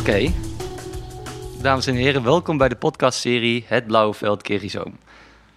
Oké. 0.00 0.32
Dames 1.62 1.86
en 1.86 1.94
heren, 1.94 2.22
welkom 2.22 2.58
bij 2.58 2.68
de 2.68 2.76
podcastserie 2.76 3.64
Het 3.66 3.86
Blauwe 3.86 4.14
Veld 4.14 4.42
Kerizoom. 4.42 4.98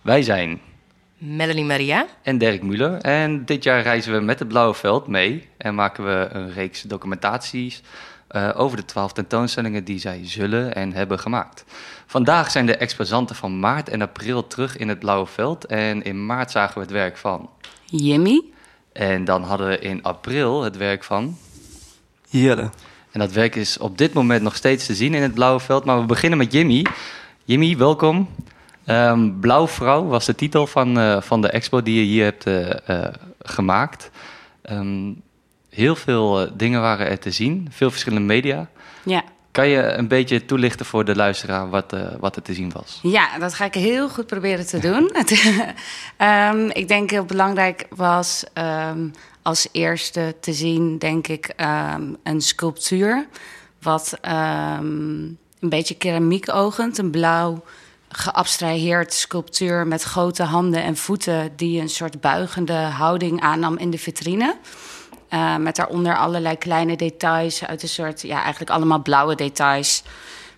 Wij 0.02 0.21
zijn 0.21 0.61
Melanie 1.17 1.63
Maria. 1.63 2.07
en 2.21 2.38
Dirk 2.38 2.63
Muller 2.63 3.02
en 3.02 3.45
dit 3.45 3.63
jaar 3.63 3.81
reizen 3.81 4.13
we 4.13 4.20
met 4.20 4.39
het 4.39 4.48
Blauwe 4.48 4.73
Veld 4.73 5.07
mee 5.07 5.48
en 5.57 5.75
maken 5.75 6.03
we 6.03 6.27
een 6.31 6.53
reeks 6.53 6.81
documentaties 6.81 7.81
eh, 8.27 8.49
over 8.55 8.77
de 8.77 8.85
twaalf 8.85 9.13
tentoonstellingen 9.13 9.84
die 9.84 9.99
zij 9.99 10.20
zullen 10.23 10.75
en 10.75 10.94
hebben 10.94 11.20
gemaakt. 11.20 11.66
Vandaag 12.05 12.52
zijn 12.52 12.66
de 12.66 12.77
exposanten 12.77 13.35
van 13.35 13.59
maart 13.59 13.89
en 13.89 14.02
april 14.02 14.48
terug 14.48 14.77
in 14.77 14.89
het 14.89 14.99
Blauwe 14.99 15.25
Veld 15.25 15.66
en 15.66 16.03
in 16.03 16.25
maart 16.25 16.52
zagen 16.52 16.73
we 16.73 16.81
het 16.81 16.91
werk 16.91 17.17
van. 17.17 17.49
Jimmy. 17.85 18.44
En 18.94 19.25
dan 19.25 19.44
hadden 19.44 19.67
we 19.67 19.80
in 19.80 20.03
april 20.03 20.62
het 20.62 20.77
werk 20.77 21.03
van. 21.03 21.38
Jelle. 22.30 22.70
En 23.13 23.20
dat 23.20 23.31
werk 23.31 23.55
is 23.55 23.77
op 23.77 23.98
dit 23.98 24.13
moment 24.13 24.41
nog 24.41 24.55
steeds 24.55 24.85
te 24.85 24.95
zien 24.95 25.13
in 25.13 25.21
het 25.21 25.34
Blauwe 25.34 25.59
Veld. 25.59 25.85
Maar 25.85 25.99
we 25.99 26.05
beginnen 26.05 26.38
met 26.38 26.52
Jimmy. 26.52 26.85
Jimmy, 27.44 27.77
welkom. 27.77 28.30
Ehm 28.85 29.40
Blauwvrouw 29.40 30.05
was 30.05 30.26
de 30.26 30.35
titel 30.35 30.67
van, 30.67 30.99
eh, 30.99 31.21
van 31.21 31.41
de 31.41 31.48
expo 31.48 31.81
die 31.81 31.99
je 31.99 32.05
hier 32.05 32.23
hebt 32.23 32.45
eh, 32.45 32.88
eh, 32.90 33.13
gemaakt. 33.40 34.12
Ehm, 34.62 35.12
heel 35.70 35.95
veel 35.95 36.48
dingen 36.57 36.81
waren 36.81 37.07
er 37.07 37.20
te 37.20 37.31
zien, 37.31 37.68
veel 37.71 37.91
verschillende 37.91 38.26
media. 38.26 38.70
Ja. 39.04 39.23
Kan 39.53 39.67
je 39.67 39.81
een 39.81 40.07
beetje 40.07 40.45
toelichten 40.45 40.85
voor 40.85 41.05
de 41.05 41.16
luisteraar 41.16 41.70
wat, 41.70 41.93
eh, 41.93 42.07
wat 42.20 42.35
er 42.35 42.41
te 42.41 42.53
zien 42.53 42.71
was? 42.71 42.99
ja, 43.02 43.39
dat 43.39 43.53
ga 43.53 43.66
ik 43.66 43.73
heel 43.73 44.09
goed 44.09 44.27
proberen 44.27 44.67
te 44.67 44.79
doen. 44.79 45.12
Ehm, 46.17 46.70
ik 46.70 46.88
denk 46.88 47.09
heel 47.09 47.26
belangrijk 47.26 47.85
was 47.90 48.43
ehm, 48.54 49.07
als 49.41 49.68
eerste 49.71 50.35
te 50.40 50.54
zien, 50.54 50.98
denk 50.98 51.27
ik, 51.27 51.54
ehm, 51.55 52.04
een 52.24 52.41
sculptuur. 52.41 53.27
Wat 53.81 54.18
een 54.21 55.37
beetje 55.59 55.96
keramiekogend, 55.96 56.98
een 56.98 57.12
blauw 57.12 57.63
geabstraheerd 58.09 59.13
sculptuur 59.13 59.87
met 59.87 60.04
grote 60.04 60.43
handen 60.43 60.84
en 60.84 60.98
voeten 60.98 61.51
die 61.55 61.81
een 61.81 61.90
soort 61.90 62.21
buigende 62.21 62.74
houding 62.74 63.41
aannam 63.41 63.77
in 63.77 63.90
de 63.90 63.98
vitrine. 63.98 64.56
Uh, 65.34 65.56
met 65.56 65.75
daaronder 65.75 66.17
allerlei 66.17 66.57
kleine 66.57 66.95
details 66.95 67.66
uit 67.66 67.84
een 67.84 67.89
soort, 67.89 68.22
ja, 68.22 68.41
eigenlijk 68.41 68.72
allemaal 68.72 69.01
blauwe 69.01 69.35
details. 69.35 70.03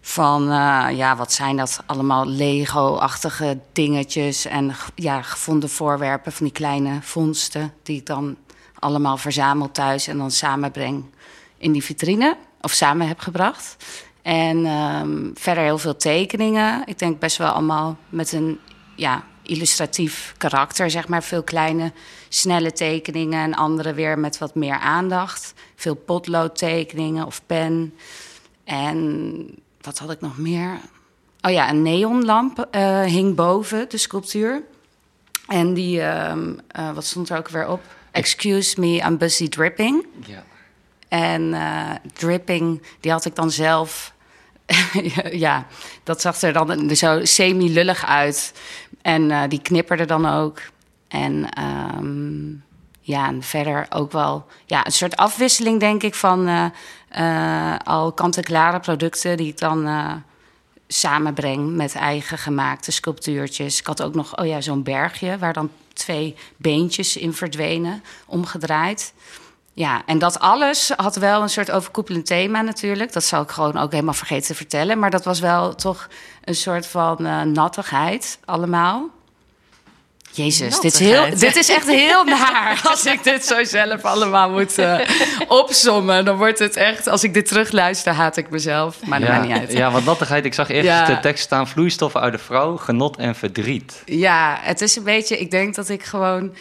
Van, 0.01 0.51
uh, 0.51 0.87
ja, 0.91 1.15
wat 1.15 1.33
zijn 1.33 1.57
dat? 1.57 1.79
Allemaal 1.85 2.25
Lego-achtige 2.27 3.59
dingetjes 3.73 4.45
en 4.45 4.75
ja, 4.95 5.21
gevonden 5.21 5.69
voorwerpen 5.69 6.31
van 6.31 6.45
die 6.45 6.55
kleine 6.55 6.97
vondsten. 7.01 7.73
Die 7.83 7.97
ik 7.97 8.05
dan 8.05 8.35
allemaal 8.79 9.17
verzamel 9.17 9.71
thuis 9.71 10.07
en 10.07 10.17
dan 10.17 10.31
samenbreng 10.31 11.05
in 11.57 11.71
die 11.71 11.83
vitrine. 11.83 12.37
Of 12.61 12.71
samen 12.71 13.07
heb 13.07 13.19
gebracht. 13.19 13.75
En 14.21 14.65
um, 14.65 15.31
verder 15.33 15.63
heel 15.63 15.77
veel 15.77 15.95
tekeningen. 15.95 16.81
Ik 16.85 16.99
denk 16.99 17.19
best 17.19 17.37
wel 17.37 17.49
allemaal 17.49 17.97
met 18.09 18.31
een 18.31 18.59
ja, 18.95 19.23
illustratief 19.45 20.33
karakter, 20.37 20.89
zeg 20.89 21.07
maar. 21.07 21.23
Veel 21.23 21.43
kleine, 21.43 21.91
snelle 22.29 22.71
tekeningen 22.71 23.43
en 23.43 23.53
andere 23.53 23.93
weer 23.93 24.19
met 24.19 24.37
wat 24.37 24.55
meer 24.55 24.77
aandacht. 24.77 25.53
Veel 25.75 25.95
potloodtekeningen 25.95 27.25
of 27.25 27.41
pen. 27.45 27.93
En 28.63 29.47
wat 29.81 29.97
had 29.97 30.11
ik 30.11 30.21
nog 30.21 30.37
meer? 30.37 30.79
Oh 31.41 31.51
ja, 31.51 31.69
een 31.69 31.81
neonlamp 31.81 32.67
uh, 32.71 33.01
hing 33.01 33.35
boven 33.35 33.89
de 33.89 33.97
sculptuur. 33.97 34.63
En 35.47 35.73
die, 35.73 36.01
um, 36.01 36.59
uh, 36.79 36.91
wat 36.91 37.05
stond 37.05 37.29
er 37.29 37.37
ook 37.37 37.49
weer 37.49 37.67
op? 37.67 37.81
Excuse 38.11 38.79
me, 38.79 38.87
I'm 38.87 39.17
busy 39.17 39.49
dripping. 39.49 40.05
Ja. 40.25 40.43
En 41.07 41.41
uh, 41.41 41.91
dripping, 42.13 42.81
die 42.99 43.11
had 43.11 43.25
ik 43.25 43.35
dan 43.35 43.51
zelf 43.51 44.13
ja, 45.45 45.67
dat 46.03 46.21
zag 46.21 46.41
er 46.41 46.53
dan 46.53 46.95
zo 46.95 47.25
semi-lullig 47.25 48.05
uit. 48.05 48.53
En 49.01 49.29
uh, 49.29 49.43
die 49.47 49.61
knipperde 49.61 50.05
dan 50.05 50.25
ook. 50.25 50.61
En 51.07 51.47
um, 51.97 52.63
ja, 53.01 53.27
en 53.27 53.43
verder 53.43 53.85
ook 53.89 54.11
wel 54.11 54.45
ja, 54.65 54.85
een 54.85 54.91
soort 54.91 55.15
afwisseling, 55.15 55.79
denk 55.79 56.03
ik, 56.03 56.15
van 56.15 56.47
uh, 56.47 56.65
uh, 57.17 57.75
al 57.83 58.11
kant-en-klare 58.11 58.79
producten 58.79 59.37
die 59.37 59.47
ik 59.47 59.57
dan 59.57 59.87
samenbreng 60.87 61.75
met 61.75 61.95
eigen 61.95 62.37
gemaakte 62.37 62.91
sculptuurtjes. 62.91 63.79
Ik 63.79 63.87
had 63.87 64.01
ook 64.01 64.15
nog, 64.15 64.37
oh 64.37 64.45
ja, 64.45 64.61
zo'n 64.61 64.83
bergje 64.83 65.37
waar 65.37 65.53
dan 65.53 65.69
twee 65.93 66.35
beentjes 66.57 67.17
in 67.17 67.33
verdwenen, 67.33 68.03
omgedraaid. 68.25 69.13
Ja, 69.75 70.01
en 70.05 70.19
dat 70.19 70.39
alles 70.39 70.91
had 70.95 71.15
wel 71.15 71.41
een 71.41 71.49
soort 71.49 71.71
overkoepelend 71.71 72.25
thema 72.25 72.61
natuurlijk. 72.61 73.13
Dat 73.13 73.23
zal 73.23 73.41
ik 73.41 73.49
gewoon 73.49 73.77
ook 73.77 73.91
helemaal 73.91 74.13
vergeten 74.13 74.47
te 74.47 74.55
vertellen. 74.55 74.99
Maar 74.99 75.09
dat 75.09 75.23
was 75.23 75.39
wel 75.39 75.75
toch 75.75 76.07
een 76.43 76.55
soort 76.55 76.87
van 76.87 77.17
uh, 77.19 77.41
nattigheid 77.41 78.39
allemaal. 78.45 79.09
Jezus, 80.31 80.79
dit 80.79 80.93
is, 80.93 80.99
heel, 80.99 81.29
dit 81.37 81.55
is 81.55 81.69
echt 81.69 81.87
heel 81.87 82.23
naar. 82.39 82.81
Als 82.83 83.05
ik 83.05 83.23
dit 83.23 83.45
zo 83.45 83.63
zelf 83.63 84.03
allemaal 84.03 84.49
moet 84.49 84.79
uh, 84.79 84.99
opsommen, 85.47 86.25
dan 86.25 86.37
wordt 86.37 86.59
het 86.59 86.75
echt... 86.75 87.07
Als 87.07 87.23
ik 87.23 87.33
dit 87.33 87.47
terugluister, 87.47 88.13
haat 88.13 88.37
ik 88.37 88.49
mezelf. 88.49 89.05
Maar 89.05 89.19
dat 89.19 89.29
ja, 89.29 89.35
maakt 89.35 89.47
niet 89.47 89.57
uit. 89.57 89.71
Ja, 89.71 89.91
wat 89.91 90.03
nattigheid. 90.03 90.45
Ik 90.45 90.53
zag 90.53 90.69
eerst 90.69 90.87
ja. 90.87 91.05
de 91.05 91.19
tekst 91.19 91.43
staan... 91.43 91.67
vloeistoffen 91.67 92.21
uit 92.21 92.33
de 92.33 92.39
vrouw, 92.39 92.77
genot 92.77 93.17
en 93.17 93.35
verdriet. 93.35 94.01
Ja, 94.05 94.57
het 94.61 94.81
is 94.81 94.95
een 94.95 95.03
beetje... 95.03 95.39
Ik 95.39 95.51
denk 95.51 95.75
dat 95.75 95.89
ik 95.89 96.03
gewoon 96.03 96.53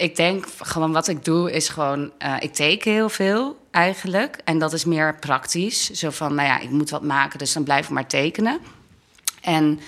ik 0.00 0.16
denk 0.16 0.46
gewoon 0.58 0.92
wat 0.92 1.08
ik 1.08 1.24
doe 1.24 1.52
is 1.52 1.68
gewoon, 1.68 2.12
uh, 2.18 2.36
ik 2.38 2.54
teken 2.54 2.92
heel 2.92 3.08
veel 3.08 3.58
eigenlijk. 3.70 4.40
En 4.44 4.58
dat 4.58 4.72
is 4.72 4.84
meer 4.84 5.14
praktisch. 5.14 5.90
Zo 5.90 6.10
van, 6.10 6.34
nou 6.34 6.48
ja, 6.48 6.58
ik 6.58 6.70
moet 6.70 6.90
wat 6.90 7.02
maken, 7.02 7.38
dus 7.38 7.52
dan 7.52 7.64
blijf 7.64 7.84
ik 7.84 7.90
maar 7.90 8.06
tekenen. 8.06 8.60
En 9.40 9.80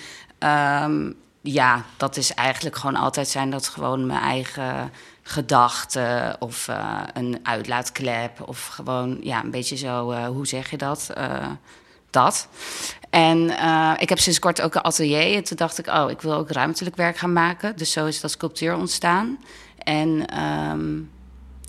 um, 0.83 1.15
ja, 1.41 1.83
dat 1.97 2.17
is 2.17 2.33
eigenlijk 2.33 2.75
gewoon 2.75 2.95
altijd 2.95 3.27
zijn 3.27 3.49
dat 3.49 3.67
gewoon 3.67 4.05
mijn 4.05 4.21
eigen 4.21 4.91
gedachten 5.21 6.35
of 6.39 6.67
uh, 6.67 6.99
een 7.13 7.39
uitlaatklep 7.43 8.41
of 8.47 8.65
gewoon, 8.65 9.17
ja, 9.21 9.43
een 9.43 9.51
beetje 9.51 9.77
zo, 9.77 10.11
uh, 10.11 10.25
hoe 10.25 10.47
zeg 10.47 10.69
je 10.69 10.77
dat? 10.77 11.13
Dat. 12.13 12.47
En 13.09 13.37
uh, 13.37 13.91
ik 13.97 14.09
heb 14.09 14.19
sinds 14.19 14.39
kort 14.39 14.61
ook 14.61 14.75
een 14.75 14.81
atelier. 14.81 15.35
En 15.35 15.43
toen 15.43 15.57
dacht 15.57 15.77
ik, 15.77 15.87
oh, 15.87 16.09
ik 16.09 16.21
wil 16.21 16.33
ook 16.33 16.51
ruimtelijk 16.51 16.95
werk 16.95 17.17
gaan 17.17 17.33
maken. 17.33 17.77
Dus 17.77 17.91
zo 17.91 18.05
is 18.05 18.21
dat 18.21 18.31
sculptuur 18.31 18.75
ontstaan. 18.75 19.39
En 19.77 20.39
um, 20.43 21.09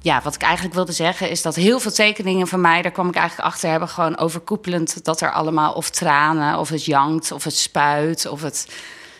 ja, 0.00 0.20
wat 0.22 0.34
ik 0.34 0.42
eigenlijk 0.42 0.74
wilde 0.74 0.92
zeggen 0.92 1.30
is 1.30 1.42
dat 1.42 1.54
heel 1.54 1.80
veel 1.80 1.92
tekeningen 1.92 2.46
van 2.46 2.60
mij, 2.60 2.82
daar 2.82 2.92
kwam 2.92 3.08
ik 3.08 3.14
eigenlijk 3.14 3.48
achter, 3.48 3.70
hebben 3.70 3.88
gewoon 3.88 4.18
overkoepelend 4.18 5.04
dat 5.04 5.20
er 5.20 5.32
allemaal 5.32 5.72
of 5.72 5.90
tranen, 5.90 6.58
of 6.58 6.68
het 6.68 6.84
jankt, 6.84 7.32
of 7.32 7.44
het 7.44 7.56
spuit, 7.56 8.26
of 8.26 8.42
het. 8.42 8.68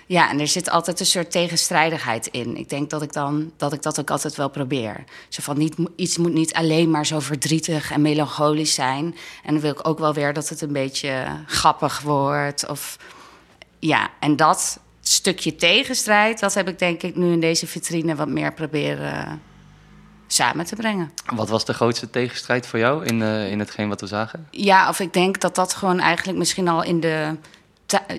Ja, 0.07 0.31
en 0.31 0.41
er 0.41 0.49
zit 0.49 0.71
altijd 0.71 1.01
een 1.01 1.07
soort 1.07 1.31
tegenstrijdigheid 1.31 2.27
in. 2.27 2.57
Ik 2.57 2.69
denk 2.69 2.91
dat 2.91 3.03
ik 3.03 3.13
dan 3.13 3.53
dat 3.57 3.73
ik 3.73 3.83
dat 3.83 4.01
ook 4.01 4.11
altijd 4.11 4.37
wel 4.37 4.51
probeer. 4.51 5.05
Zo 5.29 5.43
van 5.43 5.59
niet, 5.59 5.75
iets 5.97 6.17
moet 6.17 6.33
niet 6.33 6.55
alleen 6.55 6.91
maar 6.91 7.07
zo 7.07 7.21
verdrietig 7.21 7.91
en 7.91 8.03
melancholisch 8.03 8.75
zijn. 8.75 9.17
En 9.45 9.53
dan 9.53 9.61
wil 9.61 9.71
ik 9.71 9.89
ook 9.89 9.99
wel 9.99 10.15
weer 10.15 10.33
dat 10.33 10.49
het 10.49 10.61
een 10.61 10.73
beetje 10.73 11.27
grappig 11.47 12.01
wordt. 12.01 12.69
Of 12.69 12.99
ja, 13.79 14.11
en 14.21 14.37
dat 14.37 14.79
stukje 15.01 15.57
tegenstrijd, 15.57 16.41
dat 16.41 16.55
heb 16.55 16.69
ik 16.69 16.79
denk 16.79 17.03
ik 17.03 17.17
nu 17.17 17.33
in 17.33 17.41
deze 17.41 17.67
vitrine 17.67 18.15
wat 18.15 18.29
meer 18.29 18.53
proberen 18.53 19.43
samen 20.27 20.65
te 20.65 20.77
brengen. 20.77 21.13
Wat 21.35 21.49
was 21.49 21.65
de 21.65 21.75
grootste 21.75 22.11
tegenstrijd 22.11 22.67
voor 22.67 22.79
jou 22.79 23.05
in, 23.05 23.21
uh, 23.21 23.51
in 23.51 23.59
hetgeen 23.59 23.89
wat 23.89 24.01
we 24.01 24.07
zagen? 24.07 24.49
Ja, 24.51 24.89
of 24.89 25.01
ik 25.01 25.13
denk 25.13 25.41
dat 25.41 25.55
dat 25.55 25.75
gewoon 25.75 26.01
eigenlijk 26.01 26.39
misschien 26.39 26.69
al 26.69 26.83
in 26.83 27.01
de. 27.01 27.37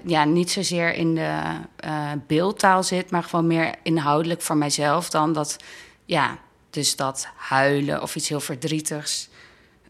Ja, 0.04 0.24
niet 0.24 0.52
zozeer 0.52 0.94
in 0.94 1.16
de 1.16 1.42
uh, 1.86 2.12
beeldtaal 2.28 2.84
zit, 2.84 3.12
maar 3.12 3.24
gewoon 3.24 3.48
meer 3.48 3.76
inhoudelijk 3.84 4.42
voor 4.42 4.58
mijzelf 4.58 5.10
dan 5.10 5.34
dat. 5.34 5.58
Ja, 6.06 6.38
dus 6.70 6.96
dat 6.96 7.28
huilen 7.36 8.02
of 8.02 8.16
iets 8.16 8.30
heel 8.30 8.40
verdrietigs. 8.40 9.30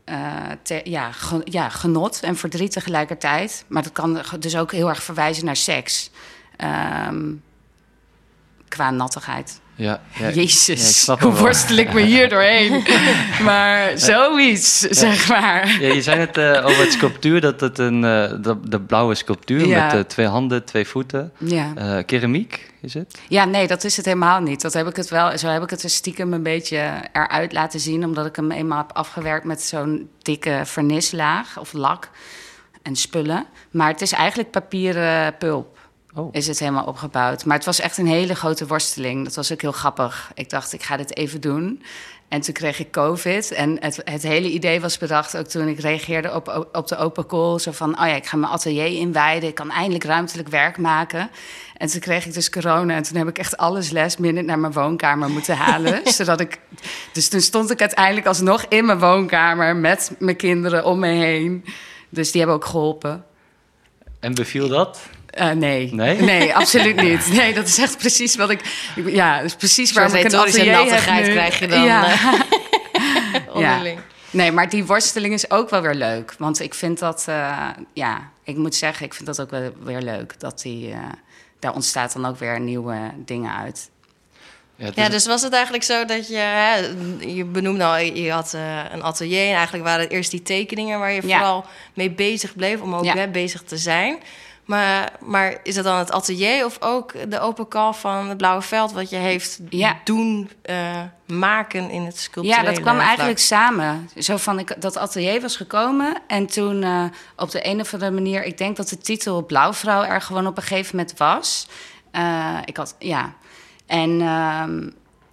Uh, 0.06 0.82
ja, 0.84 1.10
ja, 1.44 1.70
genot 1.70 2.20
en 2.20 2.36
verdriet 2.36 2.72
tegelijkertijd. 2.72 3.66
Maar 3.68 3.84
dat 3.84 3.92
kan 3.92 4.22
dus 4.40 4.58
ook 4.58 4.72
heel 4.72 4.90
erg 4.90 5.04
verwijzen 5.04 5.46
naar 5.46 5.56
seks. 5.56 6.12
Um, 7.08 7.44
qua 8.68 8.92
nattigheid. 8.92 9.62
Ja, 9.78 10.02
ja 10.20 10.30
Jezus, 10.30 11.06
ja, 11.06 11.18
hoe 11.20 11.34
worstel 11.34 11.78
ik 11.78 11.94
me 11.94 12.02
hier 12.02 12.30
doorheen? 12.30 12.84
maar 13.50 13.98
zoiets, 13.98 14.80
zeg 14.80 15.28
maar. 15.28 15.82
Ja, 15.82 15.94
je 15.94 16.02
zei 16.02 16.20
het 16.20 16.38
uh, 16.38 16.66
over 16.66 16.84
het 16.84 16.92
sculptuur, 16.92 17.42
dat 17.42 17.60
het 17.60 17.78
een 17.78 17.96
uh, 17.96 18.32
de, 18.42 18.58
de, 18.64 18.82
blauwe 18.82 19.16
sculptuur 19.16 19.68
met 19.68 19.94
uh, 19.94 20.00
twee 20.00 20.28
handen, 20.28 20.66
twee 20.66 20.88
voeten. 20.88 21.32
Keramiek 22.06 22.74
is 22.82 22.94
het? 22.94 23.20
Ja, 23.28 23.46
nee, 23.46 23.68
dat 23.68 23.84
is 23.84 23.98
het 23.98 24.06
helemaal 24.06 24.42
niet. 24.42 24.62
Dat 24.62 24.74
heb 24.74 24.88
ik 24.88 24.96
het 24.96 25.10
wel, 25.10 25.38
zo 25.38 25.48
heb 25.48 25.64
ik 25.64 25.70
het 25.70 25.84
er 25.84 25.90
stiekem 25.90 26.34
een 26.34 26.44
beetje 26.44 26.92
eruit 27.14 27.54
laten 27.54 27.80
zien, 27.80 28.06
omdat 28.06 28.26
ik 28.26 28.36
hem 28.36 28.52
eenmaal 28.52 28.78
heb 28.78 28.92
afgewerkt 28.98 29.46
met 29.46 29.62
zo'n 29.62 30.10
dikke 30.22 30.62
vernislaag 30.64 31.60
of 31.60 31.74
lak 31.74 32.10
en 32.82 32.96
spullen. 32.96 33.46
Maar 33.72 33.88
het 33.88 34.02
is 34.02 34.12
eigenlijk 34.12 34.52
papieren 34.52 35.38
pulp. 35.38 35.75
Oh. 36.16 36.30
is 36.32 36.48
het 36.48 36.60
helemaal 36.60 36.86
opgebouwd. 36.86 37.46
Maar 37.46 37.56
het 37.56 37.66
was 37.66 37.80
echt 37.80 37.98
een 37.98 38.08
hele 38.08 38.36
grote 38.36 38.68
worsteling. 38.68 39.24
Dat 39.24 39.36
was 39.36 39.52
ook 39.52 39.62
heel 39.62 39.72
grappig. 39.72 40.32
Ik 40.34 40.50
dacht, 40.50 40.74
ik 40.74 40.84
ga 40.84 40.98
dit 40.98 41.18
even 41.18 41.42
doen. 41.42 41.84
En 42.28 42.42
toen 42.42 42.54
kreeg 42.54 42.80
ik 42.80 42.92
COVID. 42.92 43.52
En 43.52 43.78
het, 43.80 44.02
het 44.04 44.24
hele 44.24 44.52
idee 44.52 44.82
was 44.82 44.98
bedacht 44.98 45.38
ook 45.38 45.46
toen 45.46 45.68
ik 45.68 45.80
reageerde 45.80 46.34
op, 46.34 46.70
op 46.72 46.88
de 46.88 46.98
open 46.98 47.26
call. 47.26 47.60
Zo 47.60 47.72
van, 47.72 47.90
oh 47.90 48.08
ja, 48.08 48.16
ik 48.16 48.26
ga 48.26 48.38
mijn 48.38 48.52
atelier 48.52 49.00
inwijden. 49.00 49.50
Ik 49.50 49.56
kan 49.56 49.72
eindelijk 49.72 50.04
ruimtelijk 50.04 50.48
werk 50.48 50.78
maken. 50.78 51.30
En 51.78 51.88
toen 51.88 52.00
kreeg 52.00 52.26
ik 52.26 52.34
dus 52.34 52.50
corona. 52.50 52.96
En 52.96 53.04
toen 53.04 53.18
heb 53.18 53.28
ik 53.28 53.38
echt 53.38 53.58
alles 53.58 53.90
les 53.90 54.18
naar 54.18 54.60
mijn 54.60 54.74
woonkamer 54.74 55.30
moeten 55.30 55.58
halen. 55.58 56.02
zodat 56.14 56.40
ik, 56.40 56.60
dus 57.12 57.30
toen 57.30 57.42
stond 57.42 57.72
ik 57.72 57.82
uiteindelijk 57.82 58.28
alsnog 58.28 58.66
in 58.70 58.86
mijn 58.86 59.00
woonkamer... 59.00 59.76
met 59.76 60.12
mijn 60.20 60.36
kinderen 60.36 60.86
om 60.86 61.00
me 61.00 61.08
heen. 61.08 61.66
Dus 62.10 62.32
die 62.32 62.42
hebben 62.42 62.60
ook 62.60 62.66
geholpen. 62.66 63.26
En 64.20 64.34
beviel 64.34 64.68
dat? 64.68 65.00
Uh, 65.36 65.52
nee. 65.52 65.94
nee. 65.94 66.22
Nee? 66.22 66.56
absoluut 66.56 66.96
niet. 66.96 67.28
Nee, 67.38 67.54
dat 67.54 67.68
is 67.68 67.78
echt 67.78 67.98
precies 67.98 68.36
wat 68.36 68.50
ik... 68.50 68.62
Ja, 69.06 69.36
dat 69.36 69.46
is 69.46 69.56
precies 69.56 69.92
waar 69.92 70.16
ik 70.16 70.24
een 70.24 70.36
atelier 70.36 70.72
nattigheid 70.72 71.28
krijg 71.28 71.60
je 71.60 71.68
dan. 71.68 71.84
Ja. 71.84 72.08
ja. 73.56 73.82
Nee, 74.32 74.52
maar 74.52 74.70
die 74.70 74.86
worsteling 74.86 75.34
is 75.34 75.52
ook 75.52 75.70
wel 75.70 75.82
weer 75.82 75.94
leuk. 75.94 76.36
Want 76.38 76.60
ik 76.60 76.74
vind 76.74 77.00
dat... 77.00 77.26
Uh, 77.30 77.70
ja, 77.94 78.30
ik 78.44 78.56
moet 78.56 78.76
zeggen, 78.76 79.06
ik 79.06 79.14
vind 79.14 79.28
dat 79.28 79.42
ook 79.42 79.50
wel 79.50 79.74
weer 79.84 80.02
leuk. 80.02 80.40
Dat 80.40 80.62
die... 80.62 80.90
Uh, 80.90 80.98
daar 81.60 81.74
ontstaat 81.74 82.14
dan 82.14 82.26
ook 82.26 82.40
weer 82.40 82.60
nieuwe 82.60 82.98
dingen 83.16 83.56
uit. 83.56 83.90
Ja, 84.76 84.86
dus, 84.86 84.96
ja, 84.96 85.10
dus 85.10 85.26
was 85.26 85.42
het 85.42 85.54
eigenlijk 85.54 85.84
zo 85.84 86.06
dat 86.06 86.28
je, 86.28 86.36
hè, 86.36 86.76
je 87.20 87.46
benoemde 87.46 87.84
al, 87.84 87.98
je 87.98 88.32
had 88.32 88.54
uh, 88.56 88.84
een 88.92 89.04
atelier 89.04 89.48
en 89.48 89.54
eigenlijk 89.56 89.84
waren 89.84 90.02
het 90.02 90.12
eerst 90.12 90.32
die 90.32 90.42
tekeningen 90.42 91.00
waar 91.00 91.12
je 91.12 91.22
vooral 91.22 91.66
mee 91.94 92.12
bezig 92.12 92.56
bleef 92.56 92.82
om 92.82 92.96
ook 92.96 93.04
ja. 93.04 93.28
bezig 93.28 93.62
te 93.62 93.78
zijn. 93.78 94.18
Maar, 94.66 95.12
maar 95.20 95.58
is 95.64 95.76
het 95.76 95.86
dan 95.86 95.98
het 95.98 96.12
atelier 96.12 96.66
of 96.66 96.78
ook 96.80 97.30
de 97.30 97.40
open 97.40 97.68
call 97.68 97.94
van 97.94 98.30
het 98.30 98.38
Blauwe 98.38 98.62
Veld... 98.62 98.92
wat 98.92 99.10
je 99.10 99.16
heeft 99.16 99.60
doen 100.04 100.50
uh, 100.70 101.02
maken 101.26 101.90
in 101.90 102.02
het 102.02 102.20
sculpturele 102.20 102.64
Ja, 102.64 102.72
dat 102.72 102.82
kwam 102.82 103.00
eigenlijk 103.00 103.40
samen. 103.40 104.10
Zo 104.18 104.38
van, 104.38 104.60
ik, 104.60 104.82
dat 104.82 104.98
atelier 104.98 105.42
was 105.42 105.56
gekomen 105.56 106.22
en 106.28 106.46
toen 106.46 106.82
uh, 106.82 107.04
op 107.36 107.52
de 107.52 107.68
een 107.68 107.80
of 107.80 107.94
andere 107.94 108.12
manier... 108.12 108.44
ik 108.44 108.58
denk 108.58 108.76
dat 108.76 108.90
de 108.90 108.98
titel 108.98 109.46
Blauwvrouw 109.46 110.04
er 110.04 110.22
gewoon 110.22 110.48
op 110.48 110.58
een 110.58 110.64
gegeven 110.64 110.96
moment 110.96 111.18
was. 111.18 111.68
Uh, 112.12 112.58
ik 112.66 112.78
had, 112.78 112.96
ja... 113.00 113.34
En... 113.86 114.22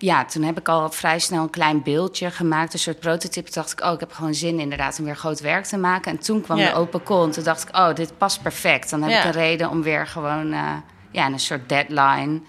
Ja, 0.02 0.24
toen 0.24 0.42
heb 0.42 0.58
ik 0.58 0.68
al 0.68 0.90
vrij 0.90 1.18
snel 1.18 1.42
een 1.42 1.50
klein 1.50 1.82
beeldje 1.82 2.30
gemaakt, 2.30 2.72
een 2.72 2.78
soort 2.78 3.00
prototype. 3.00 3.50
Toen 3.50 3.62
dacht 3.62 3.72
ik, 3.72 3.84
oh, 3.84 3.92
ik 3.92 4.00
heb 4.00 4.12
gewoon 4.12 4.34
zin 4.34 4.60
inderdaad 4.60 4.98
om 4.98 5.04
weer 5.04 5.16
groot 5.16 5.40
werk 5.40 5.64
te 5.64 5.76
maken. 5.76 6.10
En 6.10 6.18
toen 6.18 6.40
kwam 6.40 6.56
de 6.56 6.74
open 6.74 7.02
call 7.02 7.24
en 7.24 7.30
toen 7.30 7.44
dacht 7.44 7.68
ik, 7.68 7.76
oh, 7.76 7.94
dit 7.94 8.18
past 8.18 8.42
perfect. 8.42 8.90
Dan 8.90 9.02
heb 9.02 9.18
ik 9.18 9.24
een 9.24 9.40
reden 9.40 9.70
om 9.70 9.82
weer 9.82 10.06
gewoon, 10.06 10.52
uh, 10.52 10.72
ja, 11.10 11.26
een 11.26 11.40
soort 11.40 11.68
deadline. 11.68 12.40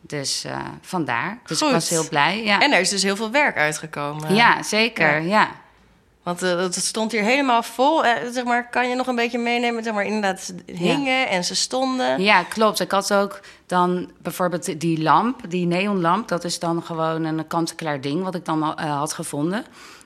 Dus 0.00 0.44
uh, 0.44 0.58
vandaar. 0.80 1.38
Dus 1.46 1.58
Goed. 1.58 1.66
ik 1.66 1.74
was 1.74 1.88
heel 1.88 2.08
blij. 2.08 2.44
Ja. 2.44 2.60
En 2.60 2.72
er 2.72 2.80
is 2.80 2.88
dus 2.88 3.02
heel 3.02 3.16
veel 3.16 3.30
werk 3.30 3.56
uitgekomen. 3.56 4.34
Ja, 4.34 4.62
zeker, 4.62 5.22
ja. 5.22 5.50
Want 6.22 6.42
uh, 6.42 6.56
het 6.56 6.74
stond 6.74 7.12
hier 7.12 7.22
helemaal 7.22 7.62
vol. 7.62 8.04
Uh, 8.04 8.10
zeg 8.32 8.44
maar, 8.44 8.68
kan 8.70 8.88
je 8.88 8.94
nog 8.94 9.06
een 9.06 9.14
beetje 9.14 9.38
meenemen? 9.38 9.82
Zeg 9.82 9.94
maar, 9.94 10.04
inderdaad, 10.04 10.40
ze 10.40 10.54
hingen 10.66 11.28
en 11.28 11.44
ze 11.44 11.54
stonden. 11.54 12.22
Ja, 12.22 12.42
klopt. 12.42 12.80
Ik 12.80 12.90
had 12.90 13.12
ook 13.12 13.40
dan 13.66 14.10
bijvoorbeeld 14.18 14.80
die 14.80 15.02
lamp, 15.02 15.50
die 15.50 15.66
neonlamp. 15.66 16.28
Dat 16.28 16.44
is 16.44 16.58
dan 16.58 16.82
gewoon 16.82 17.24
een 17.24 17.46
kant-en-klaar 17.46 18.00
ding 18.00 18.22
wat 18.22 18.34
ik 18.34 18.44
dan 18.44 18.62
uh, 18.62 18.98
had 18.98 19.12
gevonden. 19.12 19.64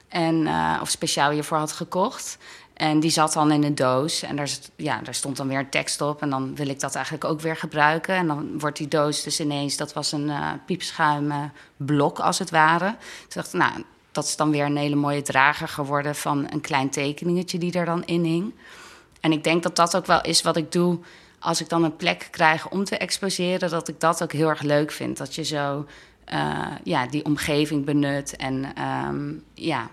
En, 0.09 0.49
of 0.81 0.91
speciaal 0.91 1.31
hiervoor 1.31 1.59
had 1.59 1.73
gekocht. 1.73 2.39
En 2.75 3.01
die 3.01 3.11
zat 3.11 3.33
dan 3.33 3.53
in 3.53 3.65
een 3.65 3.75
doos. 3.75 4.23
En 4.23 4.37
daar, 4.37 4.49
ja, 4.77 5.01
daar 5.03 5.15
stond 5.15 5.37
dan 5.37 5.49
weer 5.49 5.59
een 5.59 5.69
tekst 5.69 6.01
op. 6.01 6.23
En 6.23 6.31
dan 6.31 6.55
wil 6.55 6.69
ik 6.69 6.81
dat 6.81 6.95
eigenlijk 6.95 7.25
ook 7.25 7.41
weer 7.41 7.57
gebruiken. 7.57 8.15
En 8.15 8.27
dan 8.27 8.59
wordt 8.59 8.77
die 8.77 8.89
doos 8.89 9.23
dus 9.23 9.41
ineens... 9.41 9.77
Dat 9.77 9.93
was 9.93 10.13
een 10.13 10.33
piepschuim 10.67 11.33
blok, 11.77 12.19
als 12.19 12.39
het 12.39 12.51
ware. 12.51 12.89
Toen 12.89 13.29
dacht 13.29 13.55
ik, 13.55 13.61
nou 13.61 13.85
dat 14.17 14.25
is 14.25 14.37
dan 14.37 14.51
weer 14.51 14.65
een 14.65 14.77
hele 14.77 14.95
mooie 14.95 15.23
drager 15.23 15.69
geworden 15.69 16.15
van 16.15 16.47
een 16.51 16.61
klein 16.61 16.91
tekeningetje 16.91 17.59
die 17.59 17.73
er 17.73 17.85
dan 17.85 18.05
in 18.05 18.25
hing. 18.25 18.55
En 19.21 19.33
ik 19.33 19.45
denk 19.45 19.63
dat 19.63 19.77
dat 19.77 19.97
ook 19.97 20.07
wel 20.07 20.21
is 20.21 20.43
wat 20.43 20.57
ik 20.57 20.73
doe 20.73 20.99
als 21.39 21.61
ik 21.61 21.69
dan 21.69 21.85
een 21.85 21.97
plek 21.97 22.29
krijg 22.31 22.69
om 22.69 22.85
te 22.85 22.97
exposeren, 22.97 23.71
dat 23.71 23.89
ik 23.89 24.01
dat 24.01 24.23
ook 24.23 24.33
heel 24.33 24.49
erg 24.49 24.63
leuk 24.63 24.93
vind. 24.93 25.17
Dat 25.17 25.35
je 25.35 25.45
zo 25.45 25.87
uh, 26.33 26.65
ja, 26.83 27.07
die 27.07 27.25
omgeving 27.25 27.85
benut 27.85 28.37
en 28.37 28.73
um, 29.09 29.45
ja, 29.55 29.89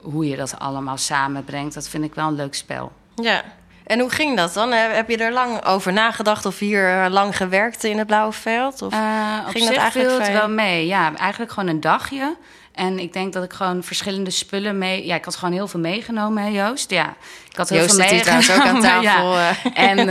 hoe 0.00 0.28
je 0.28 0.36
dat 0.36 0.58
allemaal 0.58 0.96
samenbrengt, 0.96 1.74
dat 1.74 1.88
vind 1.88 2.04
ik 2.04 2.14
wel 2.14 2.28
een 2.28 2.34
leuk 2.34 2.54
spel. 2.54 2.92
Ja, 3.14 3.44
en 3.84 4.00
hoe 4.00 4.10
ging 4.10 4.36
dat 4.36 4.54
dan? 4.54 4.72
Heb 4.72 5.08
je 5.08 5.16
er 5.16 5.32
lang 5.32 5.64
over 5.64 5.92
nagedacht 5.92 6.46
of 6.46 6.58
hier 6.58 7.08
lang 7.08 7.36
gewerkt 7.36 7.84
in 7.84 7.98
het 7.98 8.06
blauwe 8.06 8.32
veld? 8.32 8.82
Of 8.82 8.92
uh, 8.92 9.48
ging 9.48 9.64
dat 9.64 9.76
eigenlijk 9.76 10.10
viel 10.10 10.20
het 10.20 10.32
wel 10.32 10.48
mee. 10.48 10.86
Ja, 10.86 11.16
eigenlijk 11.16 11.52
gewoon 11.52 11.68
een 11.68 11.80
dagje. 11.80 12.36
En 12.74 12.98
ik 12.98 13.12
denk 13.12 13.32
dat 13.32 13.44
ik 13.44 13.52
gewoon 13.52 13.82
verschillende 13.82 14.30
spullen 14.30 14.78
mee... 14.78 15.06
Ja, 15.06 15.14
ik 15.14 15.24
had 15.24 15.36
gewoon 15.36 15.54
heel 15.54 15.68
veel 15.68 15.80
meegenomen, 15.80 16.42
hè, 16.42 16.48
Joost? 16.48 16.90
Ja, 16.90 17.14
ik 17.50 17.56
had 17.56 17.68
heel 17.68 17.78
Joost 17.78 17.94
veel 17.94 18.06
meegenomen. 18.10 18.54
ook 18.54 18.66
aan 18.66 18.80
tafel. 19.02 19.32
Ja. 19.32 19.50
Eh. 19.50 19.88
En 19.88 20.08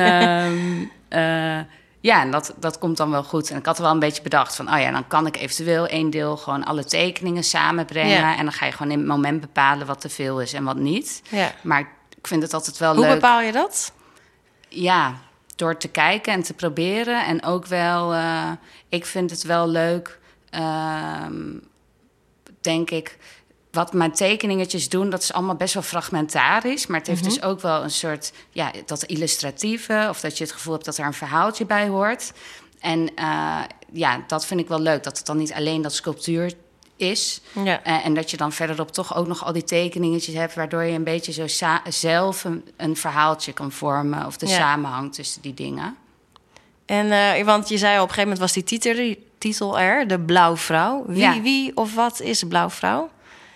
uh, 1.09 1.57
uh, 1.59 1.65
ja, 1.99 2.21
en 2.21 2.31
dat, 2.31 2.53
dat 2.59 2.77
komt 2.77 2.97
dan 2.97 3.11
wel 3.11 3.23
goed. 3.23 3.49
En 3.49 3.57
ik 3.57 3.65
had 3.65 3.77
er 3.77 3.83
wel 3.83 3.91
een 3.91 3.99
beetje 3.99 4.21
bedacht 4.21 4.55
van... 4.55 4.73
oh 4.73 4.79
ja, 4.79 4.91
dan 4.91 5.07
kan 5.07 5.25
ik 5.25 5.37
eventueel 5.37 5.87
één 5.87 6.09
deel 6.09 6.37
gewoon 6.37 6.63
alle 6.63 6.85
tekeningen 6.85 7.43
samenbrengen. 7.43 8.19
Ja. 8.19 8.37
En 8.37 8.43
dan 8.43 8.53
ga 8.53 8.65
je 8.65 8.71
gewoon 8.71 8.91
in 8.91 8.97
het 8.97 9.07
moment 9.07 9.41
bepalen 9.41 9.87
wat 9.87 10.01
te 10.01 10.09
veel 10.09 10.41
is 10.41 10.53
en 10.53 10.63
wat 10.63 10.77
niet. 10.77 11.21
Ja. 11.29 11.51
Maar 11.61 11.79
ik 12.17 12.27
vind 12.27 12.41
het 12.41 12.53
altijd 12.53 12.77
wel 12.77 12.91
Hoe 12.91 12.99
leuk. 12.99 13.09
Hoe 13.11 13.19
bepaal 13.19 13.41
je 13.41 13.51
dat? 13.51 13.93
Ja, 14.69 15.13
door 15.55 15.77
te 15.77 15.87
kijken 15.87 16.33
en 16.33 16.43
te 16.43 16.53
proberen. 16.53 17.25
En 17.25 17.43
ook 17.43 17.65
wel, 17.65 18.13
uh, 18.13 18.51
ik 18.89 19.05
vind 19.05 19.29
het 19.29 19.43
wel 19.43 19.67
leuk... 19.67 20.19
Uh, 20.55 21.25
denk 22.63 22.89
ik, 22.89 23.17
wat 23.73 23.93
mijn 23.93 24.11
tekeningetjes 24.11 24.89
doen, 24.89 25.09
dat 25.09 25.21
is 25.21 25.33
allemaal 25.33 25.55
best 25.55 25.73
wel 25.73 25.83
fragmentarisch. 25.83 26.87
Maar 26.87 26.99
het 26.99 27.07
heeft 27.07 27.23
dus 27.23 27.41
ook 27.41 27.61
wel 27.61 27.83
een 27.83 27.91
soort, 27.91 28.33
ja, 28.51 28.71
dat 28.85 29.03
illustratieve. 29.03 30.05
Of 30.09 30.19
dat 30.19 30.37
je 30.37 30.43
het 30.43 30.53
gevoel 30.53 30.73
hebt 30.73 30.85
dat 30.85 30.97
er 30.97 31.05
een 31.05 31.13
verhaaltje 31.13 31.65
bij 31.65 31.87
hoort. 31.87 32.31
En 32.79 33.11
uh, 33.19 33.61
ja, 33.91 34.23
dat 34.27 34.45
vind 34.45 34.59
ik 34.59 34.67
wel 34.67 34.79
leuk. 34.79 35.03
Dat 35.03 35.17
het 35.17 35.25
dan 35.25 35.37
niet 35.37 35.53
alleen 35.53 35.81
dat 35.81 35.93
sculptuur 35.93 36.53
is. 36.95 37.41
Ja. 37.63 37.87
Uh, 37.87 38.05
en 38.05 38.13
dat 38.13 38.31
je 38.31 38.37
dan 38.37 38.51
verderop 38.51 38.91
toch 38.91 39.15
ook 39.15 39.27
nog 39.27 39.45
al 39.45 39.53
die 39.53 39.63
tekeningetjes 39.63 40.35
hebt... 40.35 40.53
waardoor 40.53 40.83
je 40.83 40.95
een 40.95 41.03
beetje 41.03 41.31
zo 41.31 41.71
zelf 41.89 42.43
een, 42.43 42.65
een, 42.77 42.95
verhaaltje 42.95 43.53
kan 43.53 43.71
vormen... 43.71 44.25
of 44.25 44.37
de 44.37 44.47
ja. 44.47 44.55
samenhang 44.55 45.13
tussen 45.13 45.41
die 45.41 45.53
dingen. 45.53 45.95
En, 46.85 47.05
uh, 47.05 47.45
want 47.45 47.69
je 47.69 47.77
zei 47.77 47.93
op 47.93 48.01
een 48.01 48.13
gegeven 48.13 48.23
moment 48.23 48.39
was 48.39 48.53
die 48.53 48.63
titel, 48.63 49.15
titel 49.43 49.79
er, 49.79 50.07
de 50.07 50.19
Blauwvrouw. 50.19 51.03
Wie, 51.07 51.17
ja. 51.17 51.41
wie 51.41 51.77
of 51.77 51.95
wat 51.95 52.21
is 52.21 52.43
Blauwvrouw? 52.43 53.09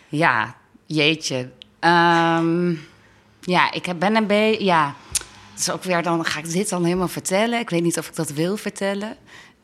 Ja, 0.07 0.55
jeetje. 0.85 1.49
Um, 1.79 2.87
ja, 3.41 3.71
ik 3.71 3.99
ben 3.99 4.15
een 4.15 4.27
beetje... 4.27 4.65
Ja, 4.65 4.95
het 5.51 5.59
is 5.59 5.69
ook 5.69 5.83
weer 5.83 6.03
dan... 6.03 6.25
Ga 6.25 6.39
ik 6.39 6.51
dit 6.51 6.69
dan 6.69 6.83
helemaal 6.83 7.07
vertellen? 7.07 7.59
Ik 7.59 7.69
weet 7.69 7.83
niet 7.83 7.97
of 7.97 8.07
ik 8.07 8.15
dat 8.15 8.29
wil 8.29 8.57
vertellen. 8.57 9.17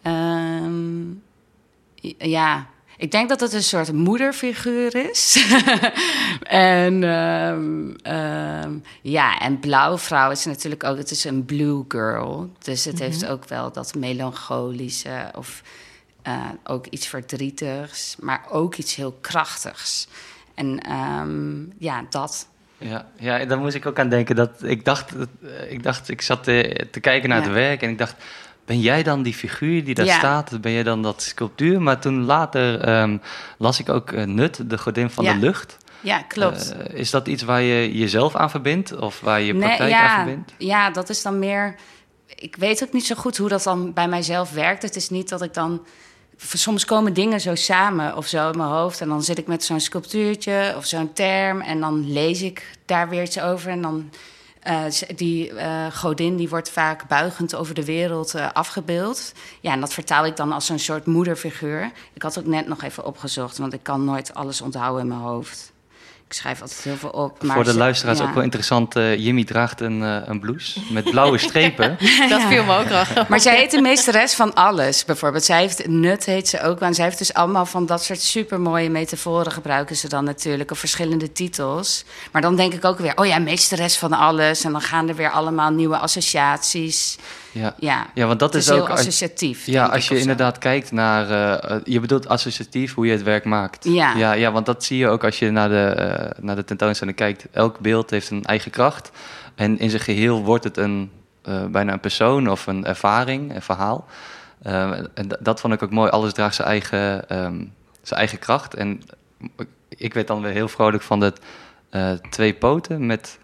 Um, 0.03 1.23
ja, 2.17 2.67
ik 2.97 3.11
denk 3.11 3.29
dat 3.29 3.39
het 3.39 3.53
een 3.53 3.63
soort 3.63 3.91
moederfiguur 3.91 5.09
is. 5.09 5.53
en 6.43 7.03
um, 7.03 7.95
um, 8.07 8.83
ja, 9.01 9.39
en 9.39 9.59
blauwvrouw 9.59 10.31
is 10.31 10.45
natuurlijk 10.45 10.83
ook, 10.83 10.97
het 10.97 11.11
is 11.11 11.23
een 11.23 11.45
blue 11.45 11.83
girl. 11.87 12.49
Dus 12.59 12.85
het 12.85 12.93
mm 12.93 12.99
-hmm. 12.99 13.09
heeft 13.09 13.25
ook 13.25 13.47
wel 13.47 13.71
dat 13.71 13.95
melancholische 13.95 15.31
of 15.35 15.61
uh, 16.27 16.49
ook 16.63 16.87
iets 16.87 17.07
verdrietigs, 17.07 18.15
maar 18.19 18.41
ook 18.49 18.75
iets 18.75 18.95
heel 18.95 19.17
krachtigs. 19.21 20.07
En 20.53 20.91
um, 20.91 21.73
ja, 21.77 22.05
dat. 22.09 22.47
Ja, 22.77 23.05
ja, 23.19 23.45
daar 23.45 23.57
moest 23.57 23.75
ik 23.75 23.85
ook 23.85 23.99
aan 23.99 24.09
denken. 24.09 24.35
Dat 24.35 24.63
ik, 24.63 24.85
dacht, 24.85 25.13
ik 25.69 25.83
dacht, 25.83 26.09
ik 26.09 26.21
zat 26.21 26.43
te, 26.43 26.87
te 26.91 26.99
kijken 26.99 27.29
naar 27.29 27.37
ja. 27.37 27.43
het 27.43 27.53
werk 27.53 27.81
en 27.81 27.89
ik 27.89 27.97
dacht 27.97 28.15
ben 28.65 28.79
jij 28.79 29.03
dan 29.03 29.23
die 29.23 29.33
figuur 29.33 29.83
die 29.83 29.93
daar 29.93 30.05
ja. 30.05 30.17
staat? 30.17 30.61
Ben 30.61 30.71
jij 30.71 30.83
dan 30.83 31.01
dat 31.01 31.21
sculptuur? 31.21 31.81
Maar 31.81 31.99
toen 31.99 32.23
later 32.23 32.89
um, 33.01 33.21
las 33.57 33.79
ik 33.79 33.89
ook 33.89 34.11
uh, 34.11 34.23
Nut, 34.23 34.69
de 34.69 34.77
godin 34.77 35.09
van 35.09 35.23
ja. 35.23 35.33
de 35.33 35.39
lucht. 35.39 35.77
Ja, 36.01 36.21
klopt. 36.21 36.75
Uh, 36.75 36.99
is 36.99 37.09
dat 37.09 37.27
iets 37.27 37.43
waar 37.43 37.61
je 37.61 37.97
jezelf 37.97 38.35
aan 38.35 38.49
verbindt? 38.49 38.95
Of 38.95 39.19
waar 39.19 39.41
je 39.41 39.55
praktijk 39.55 39.79
nee, 39.79 39.89
ja, 39.89 40.07
aan 40.07 40.25
verbindt? 40.25 40.53
Ja, 40.57 40.89
dat 40.89 41.09
is 41.09 41.21
dan 41.21 41.39
meer... 41.39 41.75
Ik 42.35 42.55
weet 42.55 42.83
ook 42.83 42.93
niet 42.93 43.05
zo 43.05 43.15
goed 43.15 43.37
hoe 43.37 43.49
dat 43.49 43.63
dan 43.63 43.93
bij 43.93 44.07
mijzelf 44.07 44.51
werkt. 44.51 44.81
Het 44.81 44.95
is 44.95 45.09
niet 45.09 45.29
dat 45.29 45.41
ik 45.41 45.53
dan... 45.53 45.85
Soms 46.37 46.85
komen 46.85 47.13
dingen 47.13 47.41
zo 47.41 47.55
samen 47.55 48.17
of 48.17 48.27
zo 48.27 48.49
in 48.49 48.57
mijn 48.57 48.69
hoofd. 48.69 49.01
En 49.01 49.07
dan 49.07 49.23
zit 49.23 49.37
ik 49.37 49.47
met 49.47 49.63
zo'n 49.63 49.79
sculptuurtje 49.79 50.73
of 50.77 50.85
zo'n 50.85 51.13
term. 51.13 51.61
En 51.61 51.79
dan 51.79 52.11
lees 52.11 52.41
ik 52.41 52.77
daar 52.85 53.09
weer 53.09 53.21
iets 53.21 53.39
over. 53.39 53.69
En 53.69 53.81
dan 53.81 54.09
uh, 54.67 54.83
die 55.15 55.51
uh, 55.51 55.85
godin 55.91 56.35
die 56.35 56.49
wordt 56.49 56.69
vaak 56.69 57.07
buigend 57.07 57.55
over 57.55 57.75
de 57.75 57.85
wereld 57.85 58.35
uh, 58.35 58.51
afgebeeld. 58.51 59.33
Ja, 59.59 59.71
en 59.71 59.79
dat 59.79 59.93
vertaal 59.93 60.25
ik 60.25 60.35
dan 60.35 60.51
als 60.51 60.69
een 60.69 60.79
soort 60.79 61.05
moederfiguur. 61.05 61.91
Ik 62.13 62.21
had 62.21 62.39
ook 62.39 62.45
net 62.45 62.67
nog 62.67 62.83
even 62.83 63.05
opgezocht, 63.05 63.57
want 63.57 63.73
ik 63.73 63.83
kan 63.83 64.03
nooit 64.03 64.33
alles 64.33 64.61
onthouden 64.61 65.01
in 65.01 65.07
mijn 65.07 65.19
hoofd. 65.19 65.72
Ik 66.33 66.39
schrijf 66.39 66.61
altijd 66.61 66.81
heel 66.81 66.95
veel 66.95 67.09
op. 67.09 67.43
Maar 67.43 67.55
Voor 67.55 67.63
de 67.63 67.75
luisteraars 67.75 68.21
ook 68.21 68.33
wel 68.33 68.43
interessant. 68.43 68.95
Uh, 68.95 69.17
Jimmy 69.17 69.43
draagt 69.43 69.81
een, 69.81 70.01
uh, 70.01 70.17
een 70.25 70.39
blouse 70.39 70.79
met 70.89 71.03
blauwe 71.03 71.37
strepen. 71.47 71.97
dat 72.29 72.41
viel 72.41 72.63
me 72.63 72.77
ook 72.77 72.87
wel. 72.87 73.03
Maar 73.27 73.39
zij 73.39 73.55
heet 73.55 73.71
de 73.71 73.81
meesteres 73.81 74.33
van 74.33 74.53
alles, 74.53 75.05
bijvoorbeeld. 75.05 75.43
Zij 75.43 75.59
heeft, 75.59 75.87
Nut 75.87 76.25
heet 76.25 76.47
ze 76.47 76.61
ook. 76.61 76.79
En 76.79 76.93
zij 76.93 77.05
heeft 77.05 77.17
dus 77.17 77.33
allemaal 77.33 77.65
van 77.65 77.85
dat 77.85 78.03
soort 78.03 78.21
supermooie 78.21 78.89
metaforen 78.89 79.51
gebruiken 79.51 79.95
ze 79.95 80.09
dan 80.09 80.23
natuurlijk. 80.23 80.71
Of 80.71 80.79
verschillende 80.79 81.31
titels. 81.31 82.03
Maar 82.31 82.41
dan 82.41 82.55
denk 82.55 82.73
ik 82.73 82.85
ook 82.85 82.99
weer, 82.99 83.17
oh 83.17 83.25
ja, 83.25 83.39
meesteres 83.39 83.97
van 83.97 84.13
alles. 84.13 84.63
En 84.63 84.71
dan 84.71 84.81
gaan 84.81 85.09
er 85.09 85.15
weer 85.15 85.31
allemaal 85.31 85.71
nieuwe 85.71 85.97
associaties. 85.97 87.17
Ja, 87.53 87.75
ja. 87.79 88.07
ja 88.13 88.27
want 88.27 88.39
dat 88.39 88.55
is, 88.55 88.71
ook 88.71 88.89
associatief. 88.89 89.65
Ja, 89.65 89.85
als 89.85 90.07
je 90.07 90.19
inderdaad 90.19 90.57
kijkt 90.57 90.91
naar. 90.91 91.29
Uh, 91.71 91.77
je 91.83 91.99
bedoelt 91.99 92.27
associatief 92.27 92.93
hoe 92.93 93.05
je 93.05 93.11
het 93.11 93.23
werk 93.23 93.45
maakt. 93.45 93.83
Ja. 93.83 94.15
ja. 94.15 94.33
Ja, 94.33 94.51
want 94.51 94.65
dat 94.65 94.83
zie 94.83 94.97
je 94.97 95.07
ook 95.07 95.23
als 95.23 95.39
je 95.39 95.51
naar 95.51 95.69
de, 95.69 95.95
uh, 95.97 96.43
naar 96.43 96.55
de 96.55 96.63
tentoonstelling 96.63 97.17
kijkt. 97.17 97.45
Elk 97.51 97.79
beeld 97.79 98.09
heeft 98.09 98.29
een 98.29 98.43
eigen 98.43 98.71
kracht. 98.71 99.11
En 99.55 99.79
in 99.79 99.89
zijn 99.89 100.01
geheel 100.01 100.43
wordt 100.43 100.63
het 100.63 100.77
een, 100.77 101.11
uh, 101.45 101.65
bijna 101.65 101.93
een 101.93 101.99
persoon 101.99 102.49
of 102.49 102.67
een 102.67 102.85
ervaring, 102.85 103.55
een 103.55 103.61
verhaal. 103.61 104.05
en 104.61 105.27
dat 105.39 105.59
vond 105.59 105.73
ik 105.73 105.83
ook 105.83 105.91
mooi. 105.91 106.09
Alles 106.09 106.33
draagt 106.33 106.55
zijn 106.55 106.67
eigen, 106.67 107.37
um, 107.37 107.73
zijn 108.01 108.19
eigen 108.19 108.39
kracht. 108.39 108.73
En 108.73 109.01
ik 109.89 110.13
werd 110.13 110.27
dan 110.27 110.41
weer 110.41 110.51
heel 110.51 110.67
vrolijk 110.67 111.03
van 111.03 111.19
de 111.19 111.33
twee 112.29 112.53
poten 112.53 113.05
met 113.05 113.37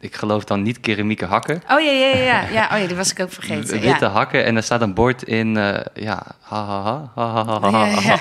ik 0.00 0.16
geloof 0.16 0.44
dan 0.44 0.62
niet 0.62 0.80
keramieke 0.80 1.24
hakken. 1.24 1.62
Oh 1.68 1.80
ja, 1.80 1.90
ja, 1.90 2.16
ja. 2.16 2.40
ja. 2.48 2.68
Oh 2.72 2.78
ja, 2.78 2.86
die 2.86 2.96
was 2.96 3.10
ik 3.10 3.20
ook 3.20 3.32
vergeten. 3.32 3.80
Witte 3.80 4.04
hakken 4.04 4.44
en 4.44 4.56
er 4.56 4.62
staat 4.62 4.80
een 4.80 4.94
bord 4.94 5.22
in, 5.22 5.56
uh, 5.56 5.78
ja, 5.94 6.22
ha, 6.40 6.64
ha, 6.64 7.10
ha, 7.14 7.44
ha, 7.44 7.44
ha, 7.44 7.70
ha, 7.70 7.86
ja, 7.86 8.18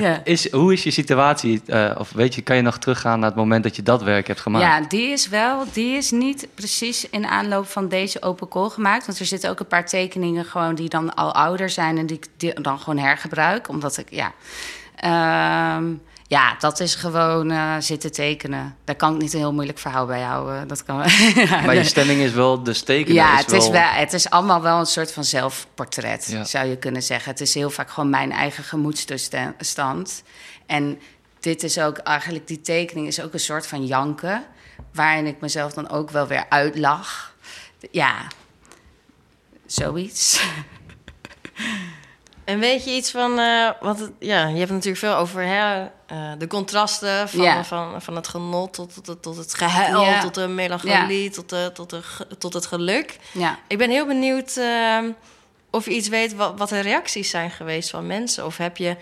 ja. 0.00 0.20
is, 0.24 0.50
hoe 0.50 0.72
is 0.72 0.82
je 0.82 0.90
situatie? 0.90 1.62
Uh, 1.66 1.90
of 1.98 2.12
weet 2.12 2.34
je, 2.34 2.42
kan 2.42 2.56
je 2.56 2.62
nog 2.62 2.78
teruggaan 2.78 3.18
naar 3.18 3.28
het 3.28 3.38
moment 3.38 3.62
dat 3.62 3.76
je 3.76 3.82
dat 3.82 4.02
werk 4.02 4.26
hebt 4.26 4.40
gemaakt? 4.40 4.64
Ja, 4.64 4.88
die 4.88 5.08
is 5.08 5.28
wel, 5.28 5.64
die 5.72 5.96
is 5.96 6.10
niet 6.10 6.48
precies 6.54 7.10
in 7.10 7.26
aanloop 7.26 7.66
van 7.66 7.88
deze 7.88 8.22
open 8.22 8.48
call 8.48 8.68
gemaakt. 8.68 9.06
Want 9.06 9.18
er 9.18 9.26
zitten 9.26 9.50
ook 9.50 9.60
een 9.60 9.66
paar 9.66 9.86
tekeningen 9.86 10.44
gewoon 10.44 10.74
die 10.74 10.88
dan 10.88 11.14
al 11.14 11.34
ouder 11.34 11.70
zijn 11.70 11.98
en 11.98 12.06
die 12.06 12.20
ik 12.40 12.64
dan 12.64 12.78
gewoon 12.78 12.98
hergebruik. 12.98 13.68
Omdat 13.68 13.98
ik, 13.98 14.06
ja... 14.10 14.32
Um, 15.76 16.02
ja, 16.26 16.56
dat 16.58 16.80
is 16.80 16.94
gewoon 16.94 17.52
uh, 17.52 17.76
zitten 17.78 18.12
tekenen. 18.12 18.76
Daar 18.84 18.96
kan 18.96 19.14
ik 19.14 19.20
niet 19.20 19.32
een 19.32 19.38
heel 19.38 19.52
moeilijk 19.52 19.78
verhaal 19.78 20.06
bij 20.06 20.20
houden. 20.20 20.68
Dat 20.68 20.84
kan... 20.84 20.96
maar 21.66 21.74
je 21.74 21.84
stelling 21.84 22.20
is 22.20 22.32
wel, 22.32 22.62
de 22.62 22.82
tekenen 22.82 23.14
Ja, 23.14 23.38
is 23.38 23.44
het, 23.44 23.52
is 23.52 23.68
wel, 23.68 23.82
het 23.82 24.12
is 24.12 24.30
allemaal 24.30 24.62
wel 24.62 24.78
een 24.78 24.86
soort 24.86 25.12
van 25.12 25.24
zelfportret, 25.24 26.36
zou 26.44 26.66
je 26.66 26.76
kunnen 26.76 27.02
zeggen. 27.02 27.30
Het 27.30 27.40
is 27.40 27.54
heel 27.54 27.70
vaak 27.70 27.90
gewoon 27.90 28.10
mijn 28.10 28.32
eigen 28.32 28.64
gemoedstoestand. 28.64 30.22
En 30.66 31.00
dit 31.40 31.62
is 31.62 31.78
ook 31.78 31.96
eigenlijk, 31.96 32.46
die 32.46 32.60
tekening 32.60 33.06
is 33.06 33.20
ook 33.20 33.32
een 33.32 33.40
soort 33.40 33.66
van 33.66 33.86
janken... 33.86 34.44
waarin 34.92 35.26
ik 35.26 35.40
mezelf 35.40 35.72
dan 35.72 35.90
ook 35.90 36.10
wel 36.10 36.26
weer 36.26 36.44
uitlach. 36.48 37.34
Ja, 37.90 38.26
zoiets. 39.66 40.40
En 42.52 42.58
weet 42.58 42.84
je 42.84 42.90
iets 42.90 43.10
van, 43.10 43.38
uh, 43.38 43.70
wat 43.80 44.10
ja, 44.18 44.46
je 44.46 44.58
hebt 44.58 44.70
natuurlijk 44.70 44.98
veel 44.98 45.14
over 45.14 45.42
hè, 45.42 45.82
uh, 45.82 46.32
de 46.38 46.46
contrasten 46.46 47.28
van, 47.28 47.64
van, 47.64 48.02
van 48.02 48.16
het 48.16 48.28
genot 48.28 48.72
tot, 48.72 49.04
tot, 49.04 49.22
tot 49.22 49.36
het 49.36 49.54
gehuil, 49.54 50.20
tot 50.20 50.34
de 50.34 50.46
melancholie, 50.46 51.30
tot, 51.30 51.48
de, 51.48 51.70
tot, 51.74 51.90
de, 51.90 52.00
tot 52.38 52.52
het 52.52 52.66
geluk. 52.66 53.16
Ja. 53.32 53.58
Ik 53.68 53.78
ben 53.78 53.90
heel 53.90 54.06
benieuwd 54.06 54.56
uh, 54.56 54.98
of 55.70 55.84
je 55.84 55.90
iets 55.90 56.08
weet 56.08 56.34
wat, 56.34 56.58
wat 56.58 56.68
de 56.68 56.80
reacties 56.80 57.30
zijn 57.30 57.50
geweest 57.50 57.90
van 57.90 58.06
mensen. 58.06 58.46
Of 58.46 58.56
heb 58.56 58.76
je, 58.76 58.96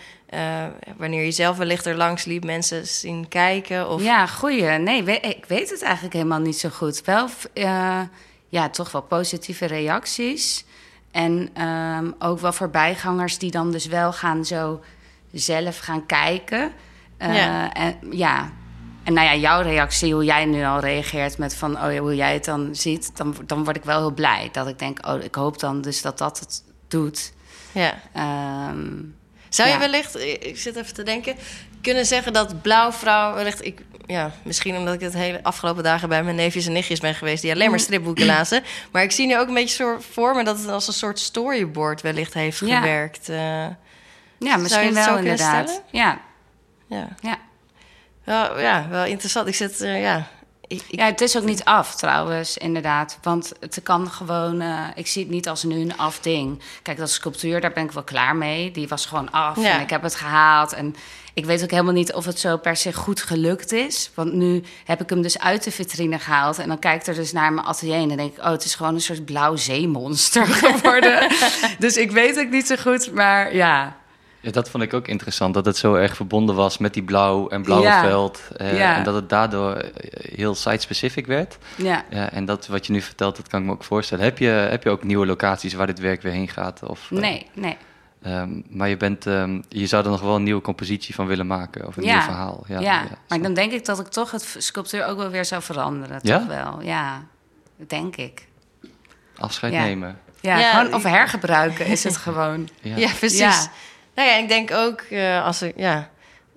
wanneer 0.96 1.24
je 1.24 1.30
zelf 1.30 1.56
wellicht 1.56 1.86
er 1.86 1.96
langs 1.96 2.24
liep, 2.24 2.44
mensen 2.44 2.86
zien 2.86 3.28
kijken? 3.28 3.88
Of... 3.88 4.02
Ja, 4.02 4.26
goeie. 4.26 4.62
Nee, 4.62 5.02
we, 5.02 5.20
ik 5.20 5.44
weet 5.44 5.70
het 5.70 5.82
eigenlijk 5.82 6.14
helemaal 6.14 6.40
niet 6.40 6.58
zo 6.58 6.68
goed. 6.68 7.04
Wel, 7.04 7.28
ja, 8.48 8.68
toch 8.70 8.92
wel 8.92 9.02
positieve 9.02 9.66
reacties. 9.66 10.64
En 11.10 11.62
um, 11.62 12.14
ook 12.18 12.38
wel 12.38 12.52
voorbijgangers 12.52 13.38
die 13.38 13.50
dan 13.50 13.72
dus 13.72 13.86
wel 13.86 14.12
gaan 14.12 14.44
zo 14.44 14.80
zelf 15.32 15.78
gaan 15.78 16.06
kijken. 16.06 16.72
Uh, 17.18 17.34
ja. 17.34 17.72
En, 17.72 17.96
ja. 18.10 18.52
En 19.04 19.12
nou 19.12 19.26
ja, 19.26 19.34
jouw 19.34 19.62
reactie, 19.62 20.14
hoe 20.14 20.24
jij 20.24 20.44
nu 20.44 20.64
al 20.64 20.80
reageert 20.80 21.38
met 21.38 21.54
van 21.54 21.82
oh 21.82 21.92
ja, 21.92 21.98
hoe 21.98 22.14
jij 22.14 22.32
het 22.32 22.44
dan 22.44 22.74
ziet, 22.74 23.16
dan, 23.16 23.36
dan 23.46 23.64
word 23.64 23.76
ik 23.76 23.84
wel 23.84 23.98
heel 23.98 24.10
blij. 24.10 24.48
Dat 24.52 24.68
ik 24.68 24.78
denk, 24.78 25.06
oh, 25.06 25.22
ik 25.22 25.34
hoop 25.34 25.58
dan 25.60 25.80
dus 25.80 26.02
dat 26.02 26.18
dat 26.18 26.38
het 26.38 26.62
doet. 26.88 27.32
Ja. 27.72 27.94
Um, 28.70 29.16
Zou 29.48 29.68
je 29.68 29.78
wellicht, 29.78 30.18
ik 30.18 30.58
zit 30.58 30.76
even 30.76 30.94
te 30.94 31.02
denken, 31.02 31.36
kunnen 31.80 32.06
zeggen 32.06 32.32
dat 32.32 32.62
Blauwvrouw 32.62 33.34
wellicht... 33.34 33.64
Ik, 33.64 33.80
ja, 34.10 34.32
misschien 34.42 34.76
omdat 34.76 34.94
ik 34.94 35.00
het 35.00 35.14
hele 35.14 35.42
afgelopen 35.42 35.82
dagen 35.82 36.08
bij 36.08 36.22
mijn 36.22 36.36
neefjes 36.36 36.66
en 36.66 36.72
nichtjes 36.72 37.00
ben 37.00 37.14
geweest... 37.14 37.42
die 37.42 37.52
alleen 37.52 37.70
maar 37.70 37.78
mm. 37.78 37.84
stripboeken 37.84 38.26
lazen. 38.36 38.62
Maar 38.90 39.02
ik 39.02 39.12
zie 39.12 39.26
nu 39.26 39.38
ook 39.38 39.48
een 39.48 39.54
beetje 39.54 39.96
voor 40.12 40.34
me 40.34 40.44
dat 40.44 40.58
het 40.58 40.68
als 40.68 40.86
een 40.86 40.92
soort 40.92 41.18
storyboard 41.18 42.00
wellicht 42.00 42.34
heeft 42.34 42.58
gewerkt. 42.58 43.28
Uh, 43.28 43.36
ja, 44.38 44.56
misschien 44.56 44.94
wel 44.94 45.18
inderdaad. 45.18 45.82
Ja. 45.90 46.20
Ja. 46.86 47.08
Ja. 47.20 47.38
Wel, 48.24 48.60
ja, 48.60 48.86
wel 48.88 49.04
interessant. 49.04 49.46
Ik 49.46 49.54
zit, 49.54 49.80
uh, 49.80 50.02
ja... 50.02 50.28
Ik. 50.70 50.84
Ja, 50.88 51.04
het 51.04 51.20
is 51.20 51.36
ook 51.36 51.44
niet 51.44 51.64
af 51.64 51.96
trouwens, 51.96 52.58
inderdaad. 52.58 53.18
Want 53.22 53.52
het 53.60 53.80
kan 53.82 54.10
gewoon... 54.10 54.62
Uh, 54.62 54.86
ik 54.94 55.06
zie 55.06 55.22
het 55.22 55.32
niet 55.32 55.48
als 55.48 55.62
nu 55.62 55.80
een 55.80 55.96
af 55.96 56.20
ding. 56.20 56.60
Kijk, 56.82 56.98
dat 56.98 57.10
sculptuur, 57.10 57.60
daar 57.60 57.72
ben 57.72 57.84
ik 57.84 57.92
wel 57.92 58.02
klaar 58.02 58.36
mee. 58.36 58.70
Die 58.70 58.88
was 58.88 59.06
gewoon 59.06 59.30
af 59.30 59.56
ja. 59.56 59.70
en 59.70 59.80
ik 59.80 59.90
heb 59.90 60.02
het 60.02 60.14
gehaald. 60.14 60.72
En 60.72 60.94
ik 61.34 61.44
weet 61.44 61.62
ook 61.62 61.70
helemaal 61.70 61.92
niet 61.92 62.12
of 62.12 62.24
het 62.24 62.38
zo 62.38 62.56
per 62.56 62.76
se 62.76 62.92
goed 62.92 63.22
gelukt 63.22 63.72
is. 63.72 64.10
Want 64.14 64.32
nu 64.32 64.62
heb 64.84 65.00
ik 65.00 65.10
hem 65.10 65.22
dus 65.22 65.38
uit 65.38 65.64
de 65.64 65.70
vitrine 65.70 66.18
gehaald. 66.18 66.58
En 66.58 66.68
dan 66.68 66.78
kijkt 66.78 67.06
er 67.06 67.14
dus 67.14 67.32
naar 67.32 67.52
mijn 67.52 67.66
atelier. 67.66 67.94
En 67.94 68.08
dan 68.08 68.16
denk 68.16 68.36
ik, 68.36 68.44
oh, 68.44 68.50
het 68.50 68.64
is 68.64 68.74
gewoon 68.74 68.94
een 68.94 69.00
soort 69.00 69.24
blauw 69.24 69.56
zeemonster 69.56 70.46
geworden. 70.62 71.28
dus 71.78 71.96
ik 71.96 72.10
weet 72.10 72.36
het 72.36 72.50
niet 72.50 72.66
zo 72.66 72.76
goed, 72.76 73.12
maar 73.12 73.54
ja. 73.54 73.99
Ja, 74.40 74.50
dat 74.50 74.70
vond 74.70 74.82
ik 74.82 74.94
ook 74.94 75.08
interessant. 75.08 75.54
Dat 75.54 75.64
het 75.64 75.76
zo 75.76 75.94
erg 75.94 76.16
verbonden 76.16 76.54
was 76.54 76.78
met 76.78 76.94
die 76.94 77.02
blauw 77.02 77.48
en 77.48 77.62
blauwe 77.62 77.86
ja. 77.86 78.00
veld. 78.00 78.42
Uh, 78.60 78.78
ja. 78.78 78.96
En 78.96 79.04
dat 79.04 79.14
het 79.14 79.28
daardoor 79.28 79.84
heel 80.12 80.54
site-specific 80.54 81.26
werd. 81.26 81.58
Ja. 81.76 82.04
ja. 82.10 82.30
En 82.30 82.44
dat 82.44 82.66
wat 82.66 82.86
je 82.86 82.92
nu 82.92 83.00
vertelt, 83.00 83.36
dat 83.36 83.48
kan 83.48 83.60
ik 83.60 83.66
me 83.66 83.72
ook 83.72 83.84
voorstellen. 83.84 84.24
Heb 84.24 84.38
je, 84.38 84.46
heb 84.46 84.82
je 84.82 84.90
ook 84.90 85.04
nieuwe 85.04 85.26
locaties 85.26 85.74
waar 85.74 85.86
dit 85.86 85.98
werk 85.98 86.22
weer 86.22 86.32
heen 86.32 86.48
gaat? 86.48 86.82
Of, 86.82 87.10
nee, 87.10 87.46
nee. 87.54 87.76
Um, 88.26 88.64
maar 88.68 88.88
je, 88.88 88.96
bent, 88.96 89.26
um, 89.26 89.62
je 89.68 89.86
zou 89.86 90.04
er 90.04 90.10
nog 90.10 90.20
wel 90.20 90.34
een 90.34 90.42
nieuwe 90.42 90.60
compositie 90.60 91.14
van 91.14 91.26
willen 91.26 91.46
maken, 91.46 91.86
of 91.86 91.96
een 91.96 92.02
ja. 92.02 92.12
nieuw 92.12 92.22
verhaal. 92.22 92.64
Ja, 92.66 92.80
ja, 92.80 92.92
ja 92.92 93.08
maar 93.28 93.42
dan 93.42 93.54
denk 93.54 93.72
ik 93.72 93.84
dat 93.84 94.00
ik 94.00 94.06
toch 94.06 94.30
het 94.30 94.56
sculptuur 94.58 95.04
ook 95.04 95.16
wel 95.16 95.30
weer 95.30 95.44
zou 95.44 95.62
veranderen. 95.62 96.18
Ja? 96.22 96.38
Toch 96.38 96.46
wel, 96.46 96.82
ja. 96.82 97.22
Denk 97.76 98.16
ik. 98.16 98.46
Afscheid 99.38 99.72
nemen. 99.72 100.18
Ja, 100.40 100.70
gewoon, 100.70 100.94
of 100.94 101.02
hergebruiken 101.02 101.86
is 101.86 102.04
het 102.04 102.16
gewoon. 102.16 102.68
Ja, 102.82 103.10
precies. 103.18 103.68
Nou 104.20 104.32
ja, 104.32 104.38
ik 104.38 104.48
denk 104.48 104.70
ook 104.72 105.02
uh, 105.10 105.44
als 105.44 105.62
ik, 105.62 105.72
ja... 105.76 106.10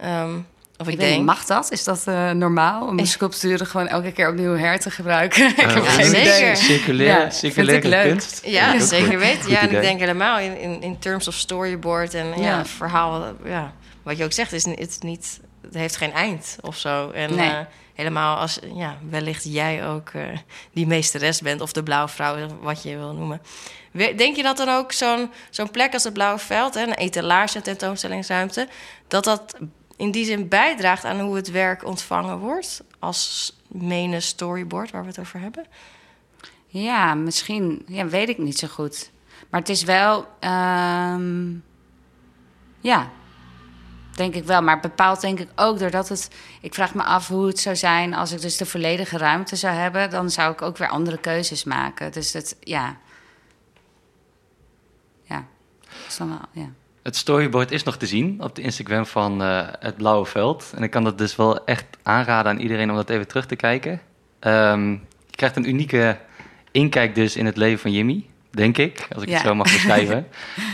Um, 0.05 0.47
of 0.77 0.87
ik, 0.87 0.93
ik 0.93 0.99
denk... 0.99 1.25
Mag 1.25 1.45
dat? 1.45 1.71
Is 1.71 1.83
dat 1.83 2.03
uh, 2.07 2.31
normaal 2.31 2.87
om 2.87 2.97
de 2.97 3.05
sculpturen 3.05 3.67
gewoon 3.67 3.87
elke 3.87 4.11
keer 4.11 4.29
opnieuw 4.29 4.55
her 4.55 4.79
te 4.79 4.91
gebruiken? 4.91 5.47
ik 5.49 5.55
heb 5.55 5.85
geen 5.85 6.05
zeker. 6.05 6.37
idee. 6.37 6.55
Circulair, 6.55 7.07
ja, 7.07 7.29
circulaire 7.29 8.09
kunst. 8.09 8.41
Ja, 8.45 8.79
zeker 8.79 9.19
weten. 9.19 9.49
Ja, 9.49 9.61
en 9.61 9.71
ik 9.71 9.81
denk 9.81 9.99
helemaal 9.99 10.39
in, 10.39 10.59
in, 10.59 10.81
in 10.81 10.99
terms 10.99 11.27
of 11.27 11.33
storyboard 11.33 12.13
en 12.13 12.27
ja. 12.27 12.35
ja 12.35 12.65
verhaal. 12.65 13.35
Ja, 13.45 13.73
wat 14.03 14.17
je 14.17 14.23
ook 14.23 14.31
zegt, 14.31 14.53
is 14.53 14.65
het 14.65 15.03
niet, 15.03 15.39
het 15.63 15.73
heeft 15.73 15.95
geen 15.95 16.13
eind 16.13 16.57
of 16.61 16.77
zo. 16.77 17.09
En 17.09 17.35
nee. 17.35 17.49
uh, 17.49 17.59
helemaal 17.93 18.37
als 18.37 18.59
ja, 18.73 18.97
wellicht 19.09 19.43
jij 19.43 19.87
ook 19.87 20.13
uh, 20.13 20.23
die 20.73 20.87
meesteres 20.87 21.41
bent 21.41 21.61
of 21.61 21.71
de 21.71 21.83
blauwe 21.83 22.09
vrouw, 22.09 22.47
wat 22.61 22.83
je 22.83 22.97
wil 22.97 23.13
noemen. 23.13 23.41
Denk 23.91 24.35
je 24.35 24.43
dat 24.43 24.57
dan 24.57 24.69
ook 24.69 24.91
zo'n 24.91 25.31
zo'n 25.49 25.71
plek 25.71 25.93
als 25.93 26.03
het 26.03 26.13
Blauwe 26.13 26.39
Veld, 26.39 26.73
hè, 26.73 26.81
een 26.81 26.93
etalage, 26.93 27.61
tentoonstellingsruimte, 27.61 28.67
dat 29.07 29.23
dat 29.23 29.55
in 29.95 30.11
die 30.11 30.25
zin 30.25 30.47
bijdraagt 30.47 31.05
aan 31.05 31.19
hoe 31.19 31.35
het 31.35 31.51
werk 31.51 31.85
ontvangen 31.85 32.37
wordt 32.37 32.83
als 32.99 33.53
mene 33.67 34.19
storyboard 34.19 34.91
waar 34.91 35.01
we 35.01 35.07
het 35.07 35.19
over 35.19 35.39
hebben? 35.39 35.65
Ja, 36.67 37.13
misschien. 37.13 37.85
Ja, 37.87 38.07
weet 38.07 38.29
ik 38.29 38.37
niet 38.37 38.59
zo 38.59 38.67
goed. 38.67 39.11
Maar 39.49 39.59
het 39.59 39.69
is 39.69 39.83
wel. 39.83 40.27
Um, 40.39 41.63
ja, 42.79 43.11
denk 44.15 44.35
ik 44.35 44.43
wel. 44.43 44.61
Maar 44.61 44.79
bepaald 44.79 45.21
denk 45.21 45.39
ik 45.39 45.49
ook 45.55 45.79
doordat 45.79 46.09
het. 46.09 46.29
Ik 46.61 46.73
vraag 46.73 46.93
me 46.93 47.03
af 47.03 47.27
hoe 47.27 47.47
het 47.47 47.59
zou 47.59 47.75
zijn 47.75 48.13
als 48.13 48.31
ik 48.31 48.41
dus 48.41 48.57
de 48.57 48.65
volledige 48.65 49.17
ruimte 49.17 49.55
zou 49.55 49.75
hebben. 49.75 50.09
Dan 50.09 50.29
zou 50.29 50.53
ik 50.53 50.61
ook 50.61 50.77
weer 50.77 50.87
andere 50.87 51.17
keuzes 51.17 51.63
maken. 51.63 52.11
Dus 52.11 52.33
het, 52.33 52.55
ja. 52.59 52.97
Ja. 55.23 55.45
Is 56.07 56.19
ja. 56.51 56.69
Het 57.03 57.15
storyboard 57.15 57.71
is 57.71 57.83
nog 57.83 57.97
te 57.97 58.05
zien 58.05 58.41
op 58.41 58.55
de 58.55 58.61
Instagram 58.61 59.05
van 59.05 59.41
uh, 59.41 59.67
Het 59.79 59.97
Blauwe 59.97 60.25
Veld. 60.25 60.71
En 60.75 60.83
ik 60.83 60.91
kan 60.91 61.03
dat 61.03 61.17
dus 61.17 61.35
wel 61.35 61.65
echt 61.65 61.85
aanraden 62.03 62.51
aan 62.51 62.59
iedereen 62.59 62.89
om 62.89 62.95
dat 62.95 63.09
even 63.09 63.27
terug 63.27 63.45
te 63.45 63.55
kijken. 63.55 64.01
Um, 64.39 64.91
je 65.27 65.35
krijgt 65.35 65.55
een 65.55 65.69
unieke 65.69 66.19
inkijk 66.71 67.15
dus 67.15 67.35
in 67.35 67.45
het 67.45 67.57
leven 67.57 67.79
van 67.79 67.91
Jimmy. 67.91 68.25
Denk 68.55 68.77
ik, 68.77 69.07
als 69.13 69.23
ik 69.23 69.29
het 69.29 69.41
zo 69.41 69.55
mag 69.55 69.71
beschrijven. 69.71 70.27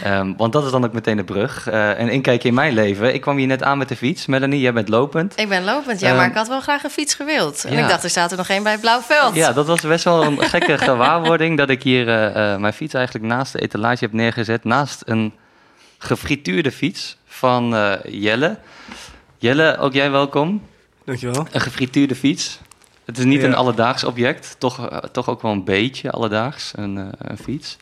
um, 0.05 0.33
want 0.37 0.53
dat 0.53 0.65
is 0.65 0.71
dan 0.71 0.85
ook 0.85 0.93
meteen 0.93 1.17
de 1.17 1.23
brug. 1.23 1.67
Uh, 1.67 1.99
en 1.99 2.09
inkijkje 2.09 2.47
in 2.47 2.53
mijn 2.53 2.73
leven. 2.73 3.13
Ik 3.13 3.21
kwam 3.21 3.37
hier 3.37 3.47
net 3.47 3.63
aan 3.63 3.77
met 3.77 3.89
de 3.89 3.95
fiets. 3.95 4.25
Melanie, 4.25 4.59
jij 4.59 4.73
bent 4.73 4.89
lopend. 4.89 5.39
Ik 5.39 5.49
ben 5.49 5.63
lopend, 5.63 5.99
ja, 5.99 6.09
maar 6.09 6.19
ehm, 6.19 6.29
ik 6.29 6.35
had 6.35 6.47
wel 6.47 6.61
graag 6.61 6.83
een 6.83 6.89
fiets 6.89 7.13
gewild. 7.13 7.65
En 7.65 7.77
ik 7.77 7.87
dacht, 7.87 8.03
er 8.03 8.09
staat 8.09 8.31
er 8.31 8.37
nog 8.37 8.49
één 8.49 8.63
bij 8.63 8.71
het 8.71 8.81
Blauwveld. 8.81 9.35
Ja, 9.35 9.53
dat 9.53 9.67
was 9.67 9.81
best 9.81 10.03
wel 10.03 10.23
een 10.23 10.41
gekke 10.53 10.77
gewaarwording... 10.77 11.57
dat 11.57 11.69
ik 11.69 11.83
hier 11.83 12.07
uh, 12.07 12.25
uh, 12.25 12.57
mijn 12.57 12.73
fiets 12.73 12.93
eigenlijk 12.93 13.25
naast 13.25 13.51
de 13.51 13.59
etalage 13.59 14.03
heb 14.03 14.13
neergezet. 14.13 14.63
Naast 14.63 15.01
een 15.05 15.33
gefrituurde 15.97 16.71
fiets 16.71 17.17
van 17.25 17.97
Jelle. 18.03 18.57
Jelle, 19.37 19.77
ook 19.77 19.93
jij 19.93 20.11
welkom. 20.11 20.61
Dankjewel. 21.05 21.47
Een 21.51 21.61
gefrituurde 21.61 22.15
fiets. 22.15 22.59
Het 23.09 23.17
is 23.17 23.25
niet 23.25 23.43
een 23.43 23.55
alledaags 23.55 24.03
object, 24.03 24.55
toch, 24.57 24.89
eh, 24.89 24.97
toch 24.97 25.29
ook 25.29 25.41
wel 25.41 25.51
een 25.51 25.63
beetje 25.63 26.11
alledaags, 26.11 26.71
een, 26.75 26.97
uh, 26.97 27.05
een 27.17 27.37
fiets. 27.37 27.77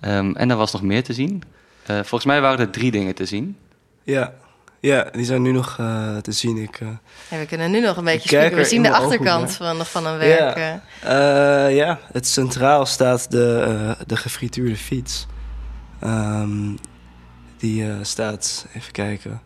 Um, 0.00 0.36
en 0.36 0.50
er 0.50 0.56
was 0.56 0.72
nog 0.72 0.82
meer 0.82 1.02
te 1.02 1.12
zien. 1.12 1.42
Uh, 1.90 1.96
volgens 1.96 2.24
mij 2.24 2.40
waren 2.40 2.58
er 2.58 2.70
drie 2.70 2.90
dingen 2.90 3.14
te 3.14 3.24
zien. 3.24 3.56
Ja, 4.02 4.32
ja 4.80 5.08
die 5.12 5.24
zijn 5.24 5.42
nu 5.42 5.52
nog 5.52 5.74
te 6.22 6.32
zien. 6.32 6.56
Ik, 6.56 6.78
ja, 7.30 7.38
we 7.38 7.46
kunnen 7.46 7.70
nu 7.70 7.80
nog 7.80 7.96
een 7.96 8.04
beetje 8.04 8.28
spieken. 8.28 8.56
We 8.56 8.64
zien 8.64 8.82
de 8.82 8.92
achterkant 8.92 9.52
van, 9.52 9.86
van 9.86 10.06
een 10.06 10.18
werk. 10.18 10.80
Ja, 11.02 11.66
ja 11.66 11.98
het 12.12 12.26
centraal 12.26 12.86
staat 12.86 13.30
de, 13.30 13.96
de 14.06 14.16
gefrituurde 14.16 14.76
fiets. 14.76 15.26
Um, 16.04 16.78
die 17.56 17.84
staat, 18.02 18.66
even 18.74 18.92
kijken, 18.92 19.40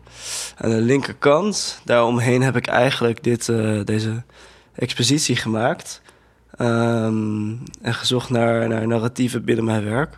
aan 0.57 0.69
de 0.69 0.81
linkerkant. 0.81 1.81
Daaromheen 1.85 2.41
heb 2.41 2.55
ik 2.55 2.67
eigenlijk 2.67 3.23
dit, 3.23 3.45
deze 3.85 4.23
expositie 4.75 5.35
gemaakt. 5.35 6.01
Ehm, 6.57 7.55
en 7.81 7.93
gezocht 7.93 8.29
naar, 8.29 8.67
naar 8.67 8.87
narratieven 8.87 9.43
binnen 9.43 9.65
mijn 9.65 9.83
werk. 9.83 10.17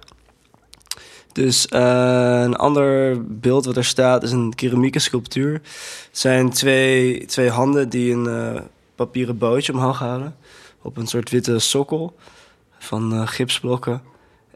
Dus 1.32 1.68
uh, 1.70 2.42
een 2.44 2.56
ander 2.56 3.18
beeld 3.40 3.66
wat 3.66 3.78
er 3.78 3.86
staat 3.86 4.24
is 4.24 4.32
een 4.32 4.56
keramieke 4.56 5.00
sculptuur. 5.00 5.54
Het 5.54 6.10
zijn 6.12 6.50
twee, 6.50 7.26
twee 7.26 7.50
handen 7.50 7.90
die 7.90 8.14
een 8.14 8.26
uh, 8.26 8.62
papieren 8.96 9.38
bootje 9.38 9.74
omhoog 9.74 10.00
houden. 10.00 10.36
Op 10.82 10.98
een 10.98 11.08
soort 11.08 11.30
witte 11.30 11.60
sokkel 11.60 12.16
van 12.78 13.14
uh, 13.14 13.28
gipsblokken. 13.28 14.02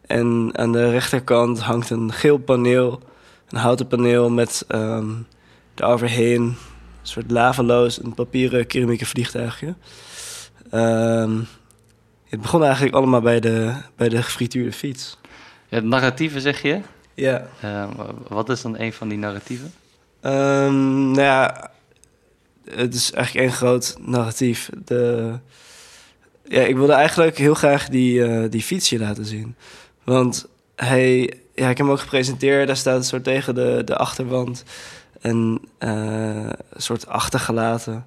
En 0.05 0.49
aan 0.53 0.71
de 0.71 0.89
rechterkant 0.89 1.59
hangt 1.59 1.89
een 1.89 2.13
geel 2.13 2.37
paneel. 2.37 2.99
Een 3.49 3.59
houten 3.59 3.87
paneel 3.87 4.29
met 4.29 4.65
um, 4.67 5.27
daaroverheen 5.73 6.55
soort 7.09 7.31
lavaloos, 7.31 8.03
een 8.03 8.13
papieren 8.13 8.67
keramieke 8.67 9.05
vliegtuigje. 9.05 9.73
Um, 10.73 11.47
het 12.29 12.41
begon 12.41 12.63
eigenlijk 12.63 12.95
allemaal 12.95 13.21
bij 13.21 13.39
de, 13.39 13.73
bij 13.95 14.09
de 14.09 14.23
gefrituurde 14.23 14.71
fiets. 14.71 15.17
Ja, 15.67 15.75
het 15.75 15.85
narratieven 15.85 16.41
zeg 16.41 16.61
je? 16.61 16.81
Ja. 17.13 17.47
Uh, 17.63 17.89
wat 18.27 18.49
is 18.49 18.61
dan 18.61 18.79
een 18.79 18.93
van 18.93 19.07
die 19.07 19.17
narratieven? 19.17 19.73
Um, 20.21 21.11
nou 21.11 21.21
ja, 21.21 21.71
het 22.69 22.93
is 22.93 23.11
eigenlijk 23.11 23.45
één 23.45 23.55
groot 23.55 23.97
narratief. 23.99 24.69
De, 24.85 25.33
ja, 26.43 26.61
ik 26.61 26.75
wilde 26.75 26.93
eigenlijk 26.93 27.37
heel 27.37 27.53
graag 27.53 27.89
die, 27.89 28.19
uh, 28.19 28.49
die 28.49 28.61
fietsje 28.61 28.99
laten 28.99 29.25
zien. 29.25 29.55
Want 30.03 30.47
hij, 30.75 31.19
ja, 31.55 31.69
ik 31.69 31.77
heb 31.77 31.77
hem 31.77 31.91
ook 31.91 31.99
gepresenteerd. 31.99 32.67
Daar 32.67 32.77
staat 32.77 32.97
een 32.97 33.03
soort 33.03 33.23
tegen 33.23 33.55
de, 33.55 33.81
de 33.85 33.95
achterwand 33.95 34.63
een 35.21 35.67
uh, 35.79 36.49
soort 36.75 37.07
achtergelaten. 37.07 37.93
Een 37.93 38.03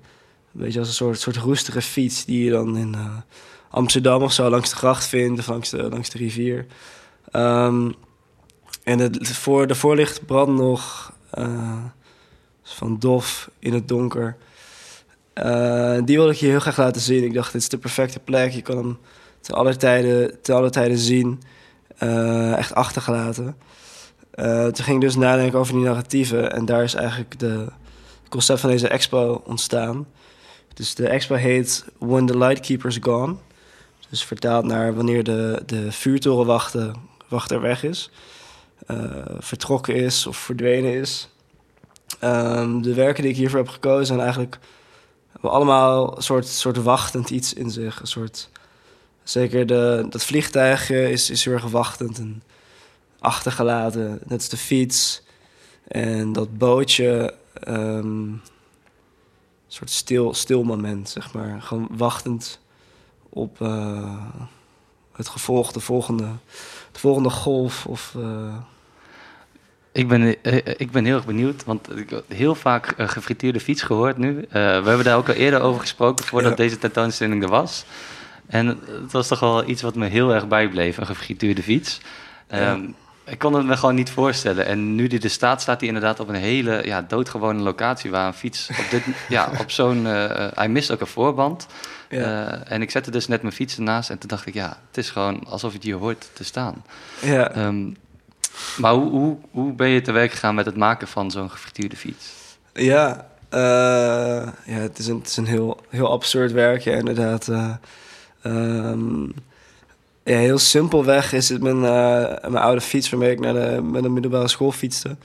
beetje 0.60 0.78
als 0.78 0.88
een 0.88 0.94
soort, 0.94 1.20
soort 1.20 1.36
roestige 1.36 1.82
fiets 1.82 2.24
die 2.24 2.44
je 2.44 2.50
dan 2.50 2.76
in 2.76 2.94
uh, 2.96 3.16
Amsterdam 3.70 4.22
of 4.22 4.32
zo 4.32 4.50
langs 4.50 4.70
de 4.70 4.76
gracht 4.76 5.06
vindt 5.06 5.40
of 5.40 5.46
langs 5.46 5.70
de, 5.70 5.88
langs 5.88 6.10
de 6.10 6.18
rivier. 6.18 6.66
Um, 7.32 7.94
en 8.82 8.98
het, 8.98 9.28
voor, 9.28 9.66
de 9.66 9.74
voorlicht 9.74 10.26
brandt 10.26 10.60
nog 10.60 11.12
uh, 11.34 11.84
van 12.62 12.98
dof 12.98 13.50
in 13.58 13.72
het 13.72 13.88
donker. 13.88 14.36
die 16.04 16.16
wilde 16.16 16.32
ik 16.32 16.38
je 16.38 16.46
heel 16.46 16.60
graag 16.60 16.76
laten 16.76 17.00
zien. 17.00 17.24
Ik 17.24 17.34
dacht, 17.34 17.52
dit 17.52 17.60
is 17.60 17.68
de 17.68 17.78
perfecte 17.78 18.18
plek. 18.18 18.52
Je 18.52 18.62
kan 18.62 18.76
hem 18.76 18.98
te 19.40 19.52
alle 19.52 19.76
tijden, 19.76 20.42
te 20.42 20.52
alle 20.52 20.70
tijden 20.70 20.98
zien. 20.98 21.42
echt 22.56 22.74
achtergelaten. 22.74 23.56
Uh, 24.34 24.64
toen 24.64 24.84
ging 24.84 24.96
ik 24.96 25.08
dus 25.08 25.16
nadenken 25.16 25.58
over 25.58 25.74
die 25.74 25.82
narratieven. 25.82 26.52
En 26.52 26.64
daar 26.64 26.82
is 26.82 26.94
eigenlijk 26.94 27.38
de 27.38 27.66
concept 28.28 28.60
van 28.60 28.70
deze 28.70 28.88
expo 28.88 29.42
ontstaan. 29.46 30.06
Dus 30.74 30.94
de 30.94 31.08
expo 31.08 31.34
heet 31.34 31.84
When 31.98 32.26
the 32.26 32.38
Lightkeeper's 32.38 32.98
Gone. 33.00 33.34
Dus 34.10 34.24
vertaald 34.24 34.64
naar 34.64 34.94
wanneer 34.94 35.24
de, 35.24 35.62
de 35.66 35.92
vuurtorenwachter 35.92 36.92
wachter 37.28 37.60
weg 37.60 37.82
is. 37.82 38.10
Uh, 38.90 38.96
vertrokken 39.38 39.94
is 39.94 40.26
of 40.26 40.36
verdwenen 40.36 40.92
is. 40.94 41.28
Um, 42.24 42.82
de 42.82 42.94
werken 42.94 43.22
die 43.22 43.32
ik 43.32 43.38
hiervoor 43.38 43.58
heb 43.58 43.68
gekozen 43.68 44.06
zijn 44.06 44.20
eigenlijk... 44.20 44.58
allemaal 45.40 46.16
een 46.16 46.22
soort, 46.22 46.46
soort 46.46 46.76
wachtend 46.76 47.30
iets 47.30 47.52
in 47.52 47.70
zich. 47.70 48.00
Een 48.00 48.06
soort... 48.06 48.50
Zeker 49.22 49.66
de, 49.66 50.06
dat 50.10 50.24
vliegtuigje 50.24 51.10
is, 51.10 51.30
is 51.30 51.44
heel 51.44 51.54
erg 51.54 51.64
wachtend. 51.64 52.18
En 52.18 52.42
achtergelaten. 53.22 54.10
Net 54.10 54.38
als 54.38 54.48
de 54.48 54.56
fiets. 54.56 55.22
En 55.88 56.32
dat 56.32 56.58
bootje, 56.58 57.34
um, 57.68 57.74
een 57.74 58.40
soort 59.68 59.90
stil, 59.90 60.34
stil 60.34 60.62
moment, 60.62 61.08
zeg 61.08 61.32
maar. 61.32 61.62
Gewoon 61.62 61.88
wachtend 61.90 62.60
op 63.28 63.60
uh, 63.60 64.26
het 65.12 65.28
gevolg, 65.28 65.72
de 65.72 65.80
volgende, 65.80 66.28
de 66.92 66.98
volgende 66.98 67.30
golf. 67.30 67.86
Of, 67.86 68.14
uh... 68.18 68.54
Ik 69.92 70.08
ben, 70.08 70.42
eh, 70.42 70.56
ik 70.76 70.90
ben 70.90 71.04
heel 71.04 71.16
erg 71.16 71.26
benieuwd, 71.26 71.64
want 71.64 71.96
ik 71.96 72.10
heb 72.10 72.24
heel 72.28 72.54
vaak 72.54 72.94
gefrituurde 72.96 73.60
fiets 73.60 73.82
gehoord 73.82 74.16
nu. 74.16 74.36
Uh, 74.36 74.44
we 74.52 74.58
hebben 74.88 75.04
daar 75.04 75.16
ook 75.16 75.28
al 75.28 75.34
eerder 75.34 75.60
over 75.60 75.80
gesproken 75.80 76.24
voordat 76.24 76.56
deze 76.56 76.78
tentoonstelling 76.78 77.42
er 77.42 77.48
was. 77.48 77.84
En 78.46 78.66
het 79.02 79.12
was 79.12 79.28
toch 79.28 79.40
wel 79.40 79.68
iets 79.68 79.82
wat 79.82 79.94
me 79.94 80.06
heel 80.06 80.34
erg 80.34 80.48
bijbleef, 80.48 80.96
een 80.96 81.06
gefrituurde 81.06 81.62
fiets. 81.62 82.00
Ja. 82.48 82.72
Um, 82.72 82.94
ik 83.24 83.38
kon 83.38 83.54
het 83.54 83.66
me 83.66 83.76
gewoon 83.76 83.94
niet 83.94 84.10
voorstellen. 84.10 84.66
En 84.66 84.94
nu 84.94 85.06
die 85.06 85.20
er 85.20 85.30
staat, 85.30 85.60
staat 85.60 85.78
hij 85.78 85.88
inderdaad 85.88 86.20
op 86.20 86.28
een 86.28 86.34
hele 86.34 86.82
ja, 86.84 87.02
doodgewone 87.02 87.62
locatie 87.62 88.10
waar 88.10 88.26
een 88.26 88.34
fiets 88.34 88.70
op, 88.70 88.90
dit, 88.90 89.02
ja, 89.28 89.50
op 89.58 89.70
zo'n. 89.70 90.06
Uh, 90.06 90.46
hij 90.54 90.68
mist 90.68 90.90
ook 90.90 91.00
een 91.00 91.06
voorband. 91.06 91.66
Ja. 92.08 92.18
Uh, 92.18 92.72
en 92.72 92.82
ik 92.82 92.90
zette 92.90 93.10
dus 93.10 93.28
net 93.28 93.42
mijn 93.42 93.54
fiets 93.54 93.76
ernaast 93.76 94.10
en 94.10 94.18
toen 94.18 94.28
dacht 94.28 94.46
ik, 94.46 94.54
ja, 94.54 94.78
het 94.88 94.96
is 94.96 95.10
gewoon 95.10 95.44
alsof 95.46 95.72
het 95.72 95.82
hier 95.82 95.96
hoort 95.96 96.30
te 96.32 96.44
staan. 96.44 96.84
Ja. 97.20 97.66
Um, 97.66 97.96
maar 98.76 98.92
hoe, 98.92 99.10
hoe, 99.10 99.36
hoe 99.50 99.72
ben 99.72 99.88
je 99.88 100.00
te 100.00 100.12
werk 100.12 100.30
gegaan 100.30 100.54
met 100.54 100.66
het 100.66 100.76
maken 100.76 101.08
van 101.08 101.30
zo'n 101.30 101.50
gefrituurde 101.50 101.96
fiets? 101.96 102.32
Ja, 102.72 103.26
uh, 103.50 103.60
ja 104.64 104.78
het 104.78 104.98
is 104.98 105.06
een, 105.06 105.18
het 105.18 105.28
is 105.28 105.36
een 105.36 105.46
heel, 105.46 105.80
heel 105.88 106.10
absurd 106.10 106.52
werkje, 106.52 106.92
inderdaad. 106.92 107.48
Um, 108.42 109.34
ja, 110.24 110.36
heel 110.36 110.58
simpelweg 110.58 111.32
is 111.32 111.48
het 111.48 111.62
mijn, 111.62 111.76
uh, 111.76 112.50
mijn 112.50 112.56
oude 112.56 112.80
fiets 112.80 113.10
waarmee 113.10 113.30
ik 113.30 113.40
naar 113.40 113.54
de, 113.54 113.82
met 113.82 114.02
de 114.02 114.08
middelbare 114.08 114.48
school 114.48 114.72
fietste. 114.72 115.16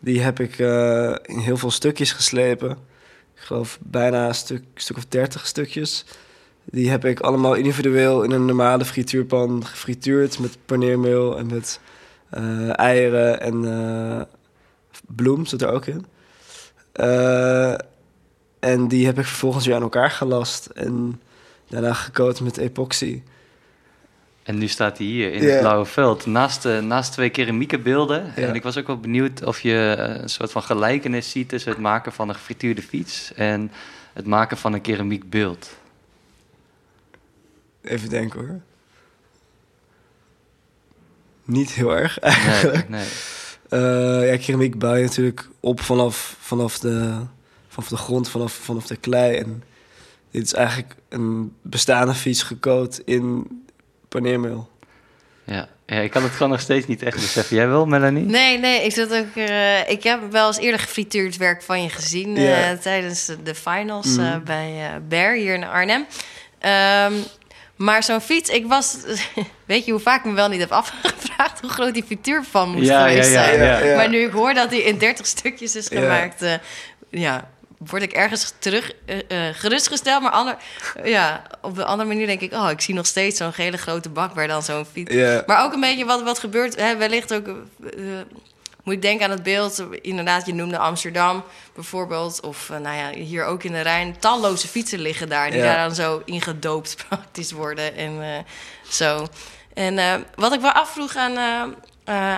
Die 0.00 0.20
heb 0.20 0.40
ik 0.40 0.58
uh, 0.58 1.14
in 1.22 1.38
heel 1.38 1.56
veel 1.56 1.70
stukjes 1.70 2.12
geslepen. 2.12 2.70
Ik 3.34 3.40
geloof 3.40 3.78
bijna 3.82 4.26
een 4.26 4.34
stuk, 4.34 4.62
stuk 4.74 4.96
of 4.96 5.06
dertig 5.06 5.46
stukjes. 5.46 6.04
Die 6.64 6.90
heb 6.90 7.04
ik 7.04 7.20
allemaal 7.20 7.54
individueel 7.54 8.22
in 8.22 8.30
een 8.30 8.44
normale 8.44 8.84
frituurpan 8.84 9.66
gefrituurd 9.66 10.38
met 10.38 10.58
paneermeel 10.66 11.38
en 11.38 11.46
met 11.46 11.80
uh, 12.34 12.78
eieren 12.78 13.40
en 13.40 14.28
bloem 15.06 15.46
zit 15.46 15.62
er 15.62 15.70
ook 15.70 15.86
in. 15.86 16.06
en 18.60 18.88
die 18.88 19.06
heb 19.06 19.18
ik 19.18 19.24
vervolgens 19.24 19.66
weer 19.66 19.74
aan 19.74 19.82
elkaar 19.82 20.10
gelast 20.10 20.66
en 20.66 21.20
daarna 21.68 21.92
gecoat 21.92 22.40
met 22.40 22.56
epoxy. 22.56 23.22
En 24.50 24.58
nu 24.58 24.68
staat 24.68 24.98
hij 24.98 25.06
hier 25.06 25.32
in 25.32 25.48
het 25.48 25.60
blauwe 25.60 25.84
veld, 25.84 26.26
naast, 26.26 26.64
uh, 26.64 26.78
naast 26.78 27.12
twee 27.12 27.30
keramieke 27.30 27.78
beelden. 27.78 28.36
En 28.36 28.54
ik 28.54 28.62
was 28.62 28.76
ook 28.76 28.86
wel 28.86 29.00
benieuwd 29.00 29.44
of 29.44 29.60
je 29.60 29.94
eh, 29.98 30.22
een 30.22 30.28
soort 30.28 30.52
van 30.52 30.62
gelijkenis 30.62 31.30
ziet 31.30 31.48
tussen 31.48 31.70
het 31.70 31.80
maken 31.80 32.12
van 32.12 32.28
een 32.28 32.34
gefrituurde 32.34 32.82
fiets 32.82 33.34
en 33.34 33.70
het 34.12 34.26
maken 34.26 34.56
van 34.56 34.72
een 34.72 34.80
keramiek 34.80 35.30
beeld. 35.30 35.76
Even 37.82 38.08
denken 38.08 38.40
hoor. 38.40 38.60
Niet 41.44 41.70
heel 41.70 41.96
erg 41.96 42.18
eigenlijk. 42.38 42.88
Nee, 42.88 43.04
nee. 43.68 43.80
Uh, 44.22 44.30
ja, 44.30 44.38
keramiek 44.38 44.78
bouw 44.78 44.94
je 44.94 45.04
natuurlijk 45.04 45.48
op 45.60 45.80
vanaf, 45.80 46.36
vanaf, 46.40 46.78
de, 46.78 47.16
vanaf 47.68 47.88
de 47.88 47.96
grond, 47.96 48.28
vanaf, 48.30 48.52
vanaf 48.52 48.86
de 48.86 48.96
klei. 48.96 49.36
En 49.36 49.62
dit 50.30 50.42
is 50.42 50.52
eigenlijk 50.52 50.94
een 51.08 51.54
bestaande 51.62 52.14
fiets 52.14 52.42
gecoat 52.42 53.02
in 53.04 53.46
paneermeel. 54.10 54.68
Ja. 55.44 55.68
ja, 55.86 55.96
ik 55.96 56.10
kan 56.10 56.22
het 56.22 56.32
gewoon 56.32 56.50
nog 56.50 56.60
steeds 56.60 56.86
niet 56.86 57.02
echt 57.02 57.16
beseffen. 57.16 57.56
Jij 57.56 57.68
wel, 57.68 57.86
Melanie? 57.86 58.24
Nee, 58.24 58.58
nee, 58.58 58.84
ik, 58.84 58.92
zat 58.92 59.14
ook, 59.14 59.34
uh, 59.34 59.88
ik 59.88 60.02
heb 60.02 60.20
wel 60.30 60.46
eens 60.46 60.58
eerder 60.58 60.80
gefrituurd 60.80 61.36
werk 61.36 61.62
van 61.62 61.82
je 61.82 61.88
gezien... 61.88 62.38
Uh, 62.38 62.70
tijdens 62.70 63.32
de 63.44 63.54
finals 63.54 64.16
uh, 64.16 64.36
bij 64.36 65.00
Bear 65.08 65.34
hier 65.34 65.54
in 65.54 65.64
Arnhem. 65.64 66.06
Um, 67.12 67.24
Maar 67.76 68.02
zo'n 68.02 68.20
fiets, 68.20 68.50
ik 68.50 68.66
was... 68.66 68.96
Weet 69.66 69.84
je 69.84 69.90
hoe 69.90 70.00
vaak 70.00 70.18
ik 70.18 70.30
me 70.30 70.32
wel 70.32 70.48
niet 70.48 70.60
heb 70.60 70.72
afgevraagd... 70.72 71.60
hoe 71.60 71.70
groot 71.70 71.94
die 71.94 72.04
frituurpan 72.04 72.70
moest 72.70 72.86
ja, 72.88 73.08
geweest 73.08 73.32
ja, 73.32 73.44
zijn. 73.44 73.96
Maar 73.96 74.08
nu 74.08 74.18
ik 74.18 74.32
hoor 74.32 74.54
dat 74.54 74.70
hij 74.70 74.80
in 74.80 74.98
30 74.98 75.26
stukjes 75.26 75.76
is 75.76 75.88
gemaakt... 75.88 76.42
Uh, 76.42 76.52
ja, 77.10 77.50
word 77.86 78.02
ik 78.02 78.12
ergens 78.12 78.52
terug 78.58 78.92
uh, 79.06 79.48
gerustgesteld. 79.52 80.22
Maar 80.22 80.30
ander, 80.30 80.56
ja, 81.04 81.42
op 81.60 81.74
de 81.74 81.84
andere 81.84 82.08
manier 82.08 82.26
denk 82.26 82.40
ik... 82.40 82.52
oh, 82.52 82.70
ik 82.70 82.80
zie 82.80 82.94
nog 82.94 83.06
steeds 83.06 83.36
zo'n 83.36 83.52
hele 83.54 83.76
grote 83.76 84.08
bak... 84.08 84.34
waar 84.34 84.48
dan 84.48 84.62
zo'n 84.62 84.84
fiets... 84.84 85.14
Maar 85.46 85.64
ook 85.64 85.72
een 85.72 85.80
beetje 85.80 86.04
wat, 86.04 86.22
wat 86.22 86.38
gebeurt... 86.38 86.76
Hè, 86.76 86.96
wellicht 86.96 87.34
ook 87.34 87.48
moet 88.82 88.94
ik 88.94 89.02
denken 89.02 89.24
aan 89.24 89.30
het 89.30 89.42
beeld, 89.42 89.84
inderdaad, 90.00 90.46
je 90.46 90.54
noemde 90.54 90.78
Amsterdam 90.78 91.44
bijvoorbeeld, 91.74 92.40
of 92.40 92.68
nou 92.68 92.96
ja, 92.96 93.10
hier 93.10 93.44
ook 93.44 93.62
in 93.62 93.72
de 93.72 93.80
Rijn, 93.80 94.18
talloze 94.18 94.68
fietsen 94.68 94.98
liggen 94.98 95.28
daar, 95.28 95.50
die 95.50 95.60
daar 95.60 95.86
dan 95.86 95.94
zo 95.94 96.22
ingedoopt 96.24 96.96
praktisch 97.08 97.52
worden 97.52 97.96
en 97.96 98.44
zo. 98.88 99.26
En 99.74 100.24
wat 100.34 100.52
ik 100.52 100.60
wel 100.60 100.72
afvroeg 100.72 101.16
aan, 101.16 101.36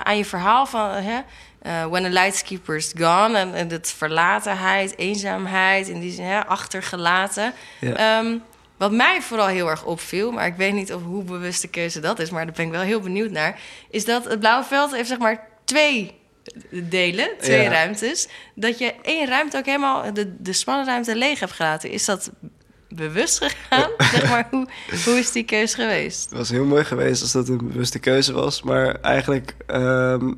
aan 0.05 0.17
je 0.17 0.25
verhaal 0.25 0.67
van 0.67 0.91
hè, 0.91 1.21
When 1.63 2.03
the 2.03 2.11
Lightkeeper's 2.11 2.93
Gone 2.97 3.39
en, 3.39 3.55
en 3.55 3.81
verlatenheid, 3.83 4.99
eenzaamheid, 4.99 5.89
in 5.89 6.01
die 6.01 6.13
zin 6.13 6.25
hè, 6.25 6.47
achtergelaten. 6.47 7.53
Ja. 7.81 8.19
Um, 8.19 8.43
wat 8.77 8.93
mij 8.93 9.23
vooral 9.23 9.47
heel 9.47 9.69
erg 9.69 9.85
opviel, 9.85 10.33
maar 10.33 10.47
ik 10.47 10.57
weet 10.57 10.73
niet 10.73 10.93
of 10.93 11.03
hoe 11.03 11.25
bewuste 11.25 11.69
keuze 11.69 12.01
dat 12.01 12.19
is, 12.19 12.31
maar 12.31 12.45
daar 12.45 12.55
ben 12.55 12.67
ik 12.67 12.73
wel 12.73 12.81
heel 12.81 13.01
benieuwd 13.01 13.31
naar, 13.31 13.61
is 13.91 14.05
dat 14.05 14.25
het 14.25 14.39
Blauwe 14.39 14.65
Veld 14.65 14.95
heeft 14.95 15.09
zeg 15.09 15.19
maar 15.19 15.49
twee 15.65 16.15
delen, 16.71 17.29
twee 17.41 17.69
ruimtes, 17.69 18.29
dat 18.55 18.79
je 18.79 18.95
één 19.03 19.29
ruimte 19.29 19.57
ook 19.57 19.67
helemaal, 19.67 20.13
de, 20.13 20.35
de 20.39 20.53
smalle 20.53 20.85
ruimte 20.85 21.17
leeg 21.17 21.41
hebt 21.41 21.53
gelaten. 21.53 21.91
Is 21.91 22.05
dat 22.05 22.31
bewust 22.89 23.39
gegaan? 23.45 23.91
zeg 23.99 24.29
maar, 24.29 24.49
hoe, 24.51 24.69
hoe 25.05 25.19
is 25.19 25.33
die 25.33 25.45
keuze 25.45 25.75
geweest? 25.75 26.25
Het 26.25 26.39
was 26.39 26.51
heel 26.51 26.65
mooi 26.65 26.85
geweest 26.85 27.23
als 27.23 27.33
dat 27.33 27.49
een 27.49 27.57
bewuste 27.57 27.99
keuze 27.99 28.33
was, 28.33 28.63
maar 28.63 29.01
eigenlijk 29.01 29.55
ehm, 29.67 30.33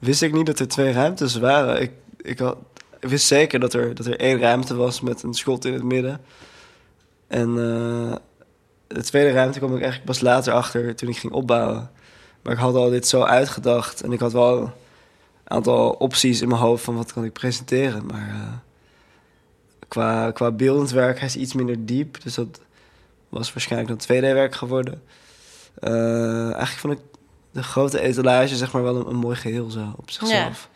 wist 0.00 0.22
ik 0.22 0.32
niet 0.32 0.46
dat 0.46 0.58
er 0.58 0.68
twee 0.68 0.92
ruimtes 0.92 1.36
waren. 1.36 1.82
Ik, 1.82 1.90
ik, 2.16 2.38
had, 2.38 2.56
wist 3.00 3.26
zeker 3.26 3.60
dat 3.60 3.74
er, 3.74 3.94
dat 3.94 4.06
er 4.06 4.20
één 4.20 4.38
ruimte 4.38 4.74
was 4.74 5.00
met 5.00 5.22
een 5.22 5.34
schot 5.34 5.64
in 5.64 5.72
het 5.72 5.82
midden. 5.82 6.20
En 7.26 7.48
uh, 7.48 8.14
de 8.86 9.02
tweede 9.02 9.32
ruimte 9.32 9.58
kwam 9.58 9.70
ik 9.70 9.82
eigenlijk 9.82 10.10
pas 10.10 10.20
later 10.20 10.52
achter 10.52 10.96
toen 10.96 11.08
ik 11.08 11.16
ging 11.16 11.32
opbouwen. 11.32 11.90
Maar 12.42 12.52
ik 12.52 12.58
had 12.58 12.74
al 12.74 12.90
dit 12.90 13.08
zo 13.08 13.22
uitgedacht 13.22 14.02
en 14.02 14.12
ik 14.12 14.20
had 14.20 14.32
wel 14.32 14.72
aantal 15.44 15.90
opties 15.90 16.40
in 16.40 16.48
mijn 16.48 16.60
hoofd 16.60 16.84
van 16.84 16.96
wat 16.96 17.12
kan 17.12 17.24
ik 17.24 17.32
presenteren. 17.32 18.06
Maar 18.06 18.28
uh, 18.28 18.52
qua, 19.88 20.30
qua 20.30 20.50
beeldend 20.50 20.90
werk 20.90 21.18
hij 21.18 21.28
is 21.28 21.36
iets 21.36 21.54
minder 21.54 21.86
diep. 21.86 22.22
Dus 22.22 22.34
dat 22.34 22.60
was 23.28 23.52
waarschijnlijk 23.52 24.06
dan 24.06 24.16
2D-werk 24.16 24.54
geworden. 24.54 25.02
Uh, 25.80 26.42
eigenlijk 26.42 26.78
vond 26.78 26.92
ik 26.92 27.00
de 27.50 27.62
grote 27.62 28.00
etalage 28.00 28.56
zeg 28.56 28.72
maar 28.72 28.82
wel 28.82 28.96
een, 28.96 29.06
een 29.06 29.16
mooi 29.16 29.36
geheel 29.36 29.70
zo 29.70 29.94
op 29.96 30.10
zichzelf. 30.10 30.68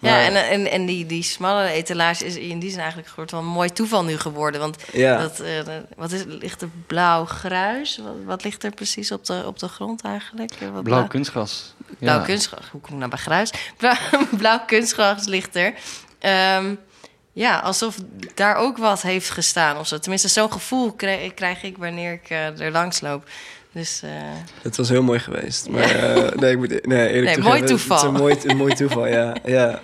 Ja, 0.00 0.22
en, 0.22 0.48
en, 0.48 0.70
en 0.70 0.86
die, 0.86 1.06
die 1.06 1.22
smalle 1.22 1.68
etalage 1.68 2.24
is 2.24 2.36
in 2.36 2.58
die 2.58 2.70
zin 2.70 2.78
eigenlijk 2.80 3.10
een 3.16 3.38
een 3.38 3.44
mooi 3.44 3.70
toeval 3.70 4.04
nu 4.04 4.18
geworden. 4.18 4.60
Want 4.60 4.76
ja. 4.92 5.18
dat, 5.18 5.40
uh, 5.40 5.76
wat 5.96 6.12
is, 6.12 6.24
ligt 6.26 6.62
er 6.62 6.68
blauw-gruis? 6.86 8.00
Wat, 8.02 8.14
wat, 8.24 8.44
ligt 8.44 8.64
er 8.64 8.70
precies 8.70 9.12
op 9.12 9.24
de, 9.24 9.42
op 9.46 9.58
de 9.58 9.68
grond 9.68 10.02
eigenlijk? 10.02 10.50
Wat 10.50 10.58
blauw, 10.58 10.82
blauw 10.82 11.06
kunstgras. 11.06 11.74
Blauw 11.98 12.18
ja. 12.18 12.24
kunstgras. 12.24 12.68
Hoe 12.70 12.80
kom 12.80 12.92
ik 12.92 12.98
nou 12.98 13.10
bij 13.10 13.18
gruis? 13.18 13.52
Blauw, 13.78 13.96
blauw 14.36 14.60
kunstgras 14.66 15.26
ligt 15.26 15.56
er. 15.56 15.74
Um, 16.56 16.78
ja, 17.32 17.58
alsof 17.58 17.96
daar 18.34 18.56
ook 18.56 18.76
wat 18.78 19.02
heeft 19.02 19.30
gestaan 19.30 19.78
of 19.78 19.86
zo. 19.86 19.98
Tenminste, 19.98 20.28
zo'n 20.28 20.52
gevoel 20.52 20.92
krijg, 20.92 21.34
krijg, 21.34 21.62
ik 21.62 21.78
wanneer 21.78 22.12
ik 22.12 22.30
uh, 22.30 22.60
er 22.60 22.70
langs 22.70 23.00
loop. 23.00 23.28
Dus, 23.72 24.02
uh... 24.04 24.10
Het 24.62 24.76
was 24.76 24.88
heel 24.88 25.02
mooi 25.02 25.18
geweest. 25.18 25.68
Maar 25.68 25.96
uh, 25.96 26.30
nee, 26.30 26.50
ik 26.50 26.58
moet, 26.58 26.86
nee, 26.86 27.08
eerlijk 27.08 27.36
nee, 27.36 27.44
mooi 27.44 27.62
toeval. 27.62 27.96
Het 27.96 28.06
is 28.06 28.12
een 28.12 28.20
mooi, 28.20 28.36
een 28.44 28.56
mooi 28.56 28.74
toeval, 28.74 29.06
ja. 29.06 29.36
ja. 29.44 29.80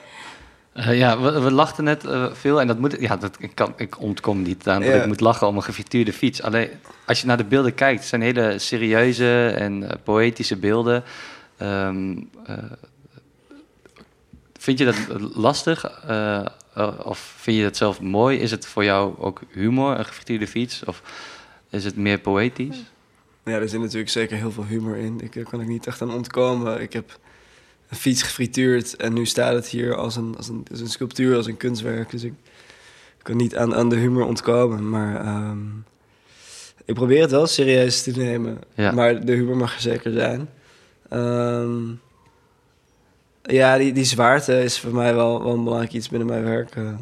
Uh, 0.74 0.98
ja, 0.98 1.20
we, 1.20 1.40
we, 1.40 1.50
lachten 1.50 1.84
net 1.84 2.04
uh, 2.04 2.32
veel 2.32 2.60
en 2.60 2.66
dat 2.66 2.78
moet, 2.78 2.96
ja, 3.00 3.16
dat, 3.16 3.36
ik, 3.38 3.54
kan, 3.54 3.72
ik 3.76 4.00
ontkom 4.00 4.42
niet 4.42 4.68
aan 4.68 4.82
dat 4.82 4.94
ik 4.94 5.06
moet 5.06 5.20
lachen 5.20 5.46
om 5.46 5.56
een 5.56 5.62
gefrituurde 5.62 6.12
fiets. 6.12 6.42
Alleen 6.42 6.68
als 7.06 7.20
je 7.20 7.26
naar 7.26 7.36
de 7.36 7.44
beelden 7.44 7.74
kijkt, 7.74 7.98
het 7.98 8.08
zijn 8.08 8.22
hele 8.22 8.58
serieuze 8.58 9.48
en 9.48 9.82
uh, 9.82 9.90
poëtische 10.04 10.56
beelden. 10.56 11.04
Um, 11.62 12.30
vind 14.58 14.78
je 14.78 14.84
dat 14.84 14.96
lastig 15.34 15.84
of 17.04 17.34
vind 17.36 17.56
je 17.56 17.62
dat 17.62 17.76
zelf 17.76 18.00
mooi? 18.00 18.38
Is 18.38 18.50
het 18.50 18.66
voor 18.66 18.84
jou 18.84 19.14
ook 19.18 19.40
humor, 19.50 19.98
een 19.98 20.04
gefrituurde 20.04 20.46
fiets? 20.46 20.84
Of 20.84 21.02
is 21.70 21.84
het 21.84 21.96
meer 21.96 22.18
poëtisch? 22.18 22.82
Ja, 23.50 23.52
er 23.52 23.68
zit 23.68 23.80
natuurlijk 23.80 24.10
zeker 24.10 24.36
heel 24.36 24.52
veel 24.52 24.64
humor 24.64 24.96
in. 24.96 25.20
Ik, 25.20 25.34
daar 25.34 25.44
kan 25.44 25.60
ik 25.60 25.68
niet 25.68 25.86
echt 25.86 26.02
aan 26.02 26.14
ontkomen. 26.14 26.80
Ik 26.80 26.92
heb 26.92 27.18
een 27.88 27.96
fiets 27.96 28.22
gefrituurd 28.22 28.96
en 28.96 29.12
nu 29.12 29.26
staat 29.26 29.54
het 29.54 29.66
hier 29.66 29.94
als 29.94 30.16
een, 30.16 30.34
als 30.36 30.48
een, 30.48 30.66
als 30.70 30.80
een 30.80 30.88
sculptuur, 30.88 31.36
als 31.36 31.46
een 31.46 31.56
kunstwerk. 31.56 32.10
Dus 32.10 32.22
ik 32.22 32.32
kan 33.22 33.36
niet 33.36 33.56
aan, 33.56 33.74
aan 33.74 33.88
de 33.88 33.96
humor 33.96 34.24
ontkomen. 34.24 34.88
Maar 34.90 35.26
um, 35.26 35.84
ik 36.84 36.94
probeer 36.94 37.20
het 37.20 37.30
wel 37.30 37.46
serieus 37.46 38.02
te 38.02 38.10
nemen. 38.10 38.58
Ja. 38.74 38.92
Maar 38.92 39.24
de 39.24 39.32
humor 39.32 39.56
mag 39.56 39.74
er 39.74 39.80
zeker 39.80 40.12
zijn. 40.12 40.48
Um, 41.12 42.00
ja, 43.42 43.78
die, 43.78 43.92
die 43.92 44.04
zwaarte 44.04 44.62
is 44.62 44.78
voor 44.78 44.94
mij 44.94 45.14
wel, 45.14 45.42
wel 45.42 45.52
een 45.52 45.64
belangrijk 45.64 45.92
iets 45.92 46.08
binnen 46.08 46.28
mijn 46.28 46.44
werk. 46.44 46.76
Uh, 46.76 46.94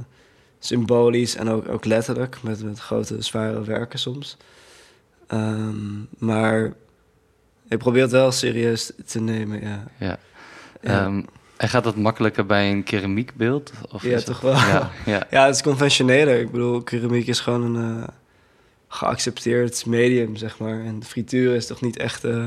symbolisch 0.58 1.36
en 1.36 1.48
ook, 1.48 1.68
ook 1.68 1.84
letterlijk, 1.84 2.42
met, 2.42 2.62
met 2.62 2.78
grote, 2.78 3.22
zware 3.22 3.64
werken 3.64 3.98
soms. 3.98 4.36
Um, 5.34 6.08
maar 6.18 6.72
ik 7.68 7.78
probeer 7.78 8.02
het 8.02 8.10
wel 8.10 8.32
serieus 8.32 8.92
te 9.06 9.20
nemen, 9.20 9.60
ja. 9.60 9.84
ja. 9.98 10.18
Ehm, 10.80 11.22
en 11.56 11.68
gaat 11.68 11.84
dat 11.84 11.96
makkelijker 11.96 12.46
bij 12.46 12.70
een 12.70 12.82
keramiekbeeld? 12.82 13.72
Of 13.92 14.02
ja, 14.02 14.20
toch 14.20 14.40
wel. 14.40 14.52
Ja, 14.52 14.90
ja. 15.06 15.26
ja, 15.30 15.46
het 15.46 15.54
is 15.54 15.62
conventioneler. 15.62 16.40
Ik 16.40 16.50
bedoel, 16.50 16.82
keramiek 16.82 17.26
is 17.26 17.40
gewoon 17.40 17.74
een 17.74 17.98
uh, 17.98 18.04
geaccepteerd 18.88 19.86
medium, 19.86 20.36
zeg 20.36 20.58
maar. 20.58 20.84
En 20.84 20.98
de 20.98 21.06
frituur 21.06 21.54
is 21.54 21.66
toch 21.66 21.80
niet 21.80 21.96
echt... 21.96 22.24
Uh, 22.24 22.46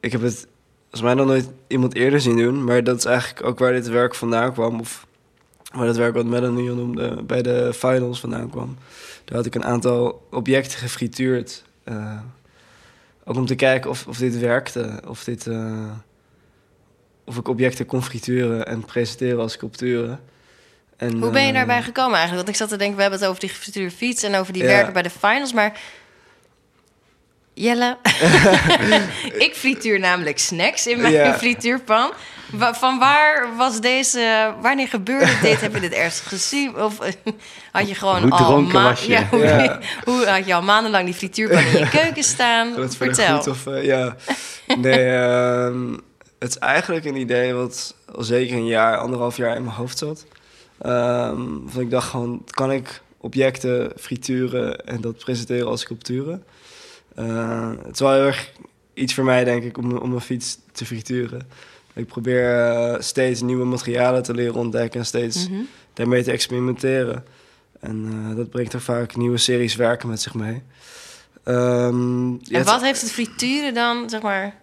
ik 0.00 0.12
heb 0.12 0.22
het 0.22 0.46
volgens 0.80 1.02
mij 1.02 1.14
nog 1.14 1.26
nooit 1.26 1.50
iemand 1.66 1.94
eerder 1.94 2.20
zien 2.20 2.36
doen. 2.36 2.64
Maar 2.64 2.84
dat 2.84 2.98
is 2.98 3.04
eigenlijk 3.04 3.46
ook 3.46 3.58
waar 3.58 3.72
dit 3.72 3.88
werk 3.88 4.14
vandaan 4.14 4.52
kwam. 4.52 4.80
Of 4.80 5.06
waar 5.72 5.86
het 5.86 5.96
werk 5.96 6.14
wat 6.14 6.26
Melanie 6.26 6.70
noemde 6.70 7.22
bij 7.22 7.42
de 7.42 7.72
finals 7.74 8.20
vandaan 8.20 8.50
kwam. 8.50 8.76
Daar 9.24 9.36
had 9.36 9.46
ik 9.46 9.54
een 9.54 9.64
aantal 9.64 10.26
objecten 10.30 10.78
gefrituurd. 10.78 11.64
Uh, 11.84 12.20
ook 13.24 13.36
om 13.36 13.46
te 13.46 13.54
kijken 13.54 13.90
of, 13.90 14.06
of 14.06 14.18
dit 14.18 14.38
werkte. 14.38 15.02
Of 15.06 15.24
dit 15.24 15.46
of 17.24 17.36
ik 17.36 17.48
objecten 17.48 17.86
kon 17.86 18.02
frituren 18.02 18.66
en 18.66 18.84
presenteren 18.84 19.40
als 19.40 19.52
sculpturen. 19.52 20.20
En, 20.96 21.20
Hoe 21.20 21.30
ben 21.30 21.46
je 21.46 21.52
daarbij 21.52 21.78
eh, 21.78 21.84
gekomen 21.84 22.16
eigenlijk? 22.18 22.46
Want 22.46 22.48
ik 22.48 22.62
zat 22.62 22.68
te 22.68 22.76
denken, 22.76 22.96
we 22.96 23.02
hebben 23.02 23.20
het 23.20 23.28
over 23.28 23.40
die 23.40 23.48
gefrituurde 23.48 23.94
fiets 23.94 24.22
en 24.22 24.34
over 24.34 24.52
die 24.52 24.62
werken 24.62 24.92
bij 24.92 25.02
de 25.02 25.10
finals, 25.10 25.52
maar 25.52 25.80
Jelle, 27.54 27.98
ik 29.46 29.52
frituur 29.54 29.98
namelijk 29.98 30.38
snacks 30.38 30.86
in 30.86 31.00
mijn 31.00 31.34
frituurpan. 31.34 32.12
Van 32.58 32.98
waar 32.98 33.56
was 33.56 33.80
deze, 33.80 34.54
wanneer 34.60 34.88
gebeurde 34.88 35.38
dit? 35.42 35.60
Heb 35.60 35.74
je 35.74 35.80
dit 35.80 35.92
ergens 35.92 36.20
gezien? 36.20 36.82
Of 36.82 36.98
had 37.72 37.88
je 37.88 37.94
gewoon 37.94 38.22
hoe 38.22 38.30
al 38.30 38.70
was 38.70 39.04
je? 39.04 39.10
Ja, 39.10 39.28
hoe, 39.30 39.80
hoe, 40.04 40.26
had 40.26 40.46
je 40.46 40.54
al 40.54 40.62
maandenlang 40.62 41.04
die 41.04 41.14
frituurpan 41.14 41.64
in 41.64 41.78
je 41.78 41.88
keuken 41.88 42.22
staan? 42.22 42.74
Dat 42.76 42.96
Vertel. 42.96 43.36
Goed, 43.36 43.46
of, 43.46 43.66
uh, 43.66 43.84
ja, 43.84 44.16
nee, 44.78 45.06
uh, 45.06 45.96
het 46.38 46.48
is 46.50 46.58
eigenlijk 46.58 47.04
een 47.04 47.16
idee 47.16 47.52
wat 47.52 47.94
al 48.14 48.22
zeker 48.22 48.56
een 48.56 48.66
jaar, 48.66 48.96
anderhalf 48.96 49.36
jaar 49.36 49.56
in 49.56 49.64
mijn 49.64 49.76
hoofd 49.76 49.98
zat. 49.98 50.26
Um, 50.86 51.68
ik 51.78 51.90
dacht 51.90 52.08
gewoon, 52.08 52.44
kan 52.50 52.72
ik 52.72 53.02
objecten 53.18 53.92
frituren 54.00 54.86
en 54.86 55.00
dat 55.00 55.18
presenteren 55.18 55.66
als 55.66 55.80
sculpturen? 55.80 56.44
Uh, 57.18 57.70
het 57.82 57.92
is 57.92 58.00
wel 58.00 58.12
heel 58.12 58.26
erg 58.26 58.52
iets 58.94 59.14
voor 59.14 59.24
mij, 59.24 59.44
denk 59.44 59.62
ik, 59.62 59.78
om, 59.78 59.96
om 59.96 60.14
een 60.14 60.20
fiets 60.20 60.58
te 60.72 60.86
frituren. 60.86 61.48
Ik 61.94 62.06
probeer 62.06 62.68
uh, 62.74 62.94
steeds 62.98 63.40
nieuwe 63.40 63.64
materialen 63.64 64.22
te 64.22 64.34
leren 64.34 64.54
ontdekken 64.54 65.00
en 65.00 65.06
steeds 65.06 65.48
mm 65.48 65.54
-hmm. 65.54 65.68
daarmee 65.92 66.22
te 66.22 66.32
experimenteren. 66.32 67.24
En 67.80 68.28
uh, 68.30 68.36
dat 68.36 68.50
brengt 68.50 68.72
er 68.72 68.80
vaak 68.80 69.16
nieuwe 69.16 69.38
series 69.38 69.76
werken 69.76 70.08
met 70.08 70.20
zich 70.20 70.34
mee. 70.34 70.62
Um, 71.44 72.40
en 72.50 72.64
wat 72.64 72.82
heeft 72.82 73.00
het 73.00 73.10
frituren 73.10 73.74
dan, 73.74 74.10
zeg 74.10 74.22
maar, 74.22 74.54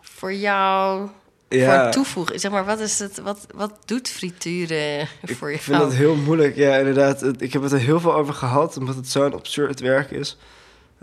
voor 0.00 0.34
jou 0.34 1.08
ja. 1.48 1.82
voor 1.82 1.92
toevoegen? 1.92 2.40
Zeg 2.40 2.50
maar, 2.50 2.64
wat, 2.64 2.80
is 2.80 2.98
het, 2.98 3.18
wat, 3.18 3.46
wat 3.54 3.72
doet 3.84 4.08
frituren 4.08 5.08
voor 5.22 5.48
je? 5.48 5.54
Ik 5.54 5.62
vind 5.62 5.78
dat 5.78 5.94
heel 5.94 6.14
moeilijk. 6.14 6.56
Ja, 6.56 6.76
inderdaad. 6.76 7.42
Ik 7.42 7.52
heb 7.52 7.62
het 7.62 7.72
er 7.72 7.78
heel 7.78 8.00
veel 8.00 8.14
over 8.14 8.34
gehad, 8.34 8.76
omdat 8.76 8.94
het 8.94 9.08
zo'n 9.08 9.32
absurd 9.32 9.80
werk 9.80 10.10
is. 10.10 10.36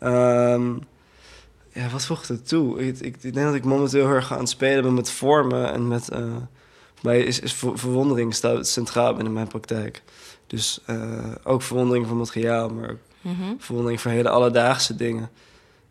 Um, 0.04 0.80
ja, 1.74 1.90
wat 1.90 2.06
voegt 2.06 2.28
het 2.28 2.48
toe? 2.48 2.88
Ik, 2.88 3.00
ik, 3.00 3.22
denk 3.22 3.36
dat 3.36 3.54
ik 3.54 3.64
momenteel 3.64 4.06
heel 4.06 4.16
erg 4.16 4.34
aan 4.34 4.40
het 4.40 4.50
spelen 4.50 4.84
ben 4.84 4.94
met 4.94 5.12
vormen 5.12 5.74
en 5.74 5.88
met... 5.88 6.10
Uh, 6.14 6.36
bij 7.02 7.20
is, 7.20 7.40
is 7.40 7.54
verwondering 7.54 8.34
staat 8.34 8.68
centraal 8.68 9.14
binnen 9.14 9.34
mijn 9.34 9.48
praktijk. 9.48 10.04
Dus 10.48 10.80
uh, 10.90 11.36
ook 11.44 11.62
verwondering 11.62 12.08
voor 12.08 12.16
materiaal, 12.16 12.70
maar 12.70 12.90
ook 12.90 12.98
mm 13.22 13.36
-hmm. 13.36 13.56
verwondering 13.60 14.02
voor 14.02 14.12
hele 14.12 14.30
alledaagse 14.30 14.96
dingen. 14.96 15.30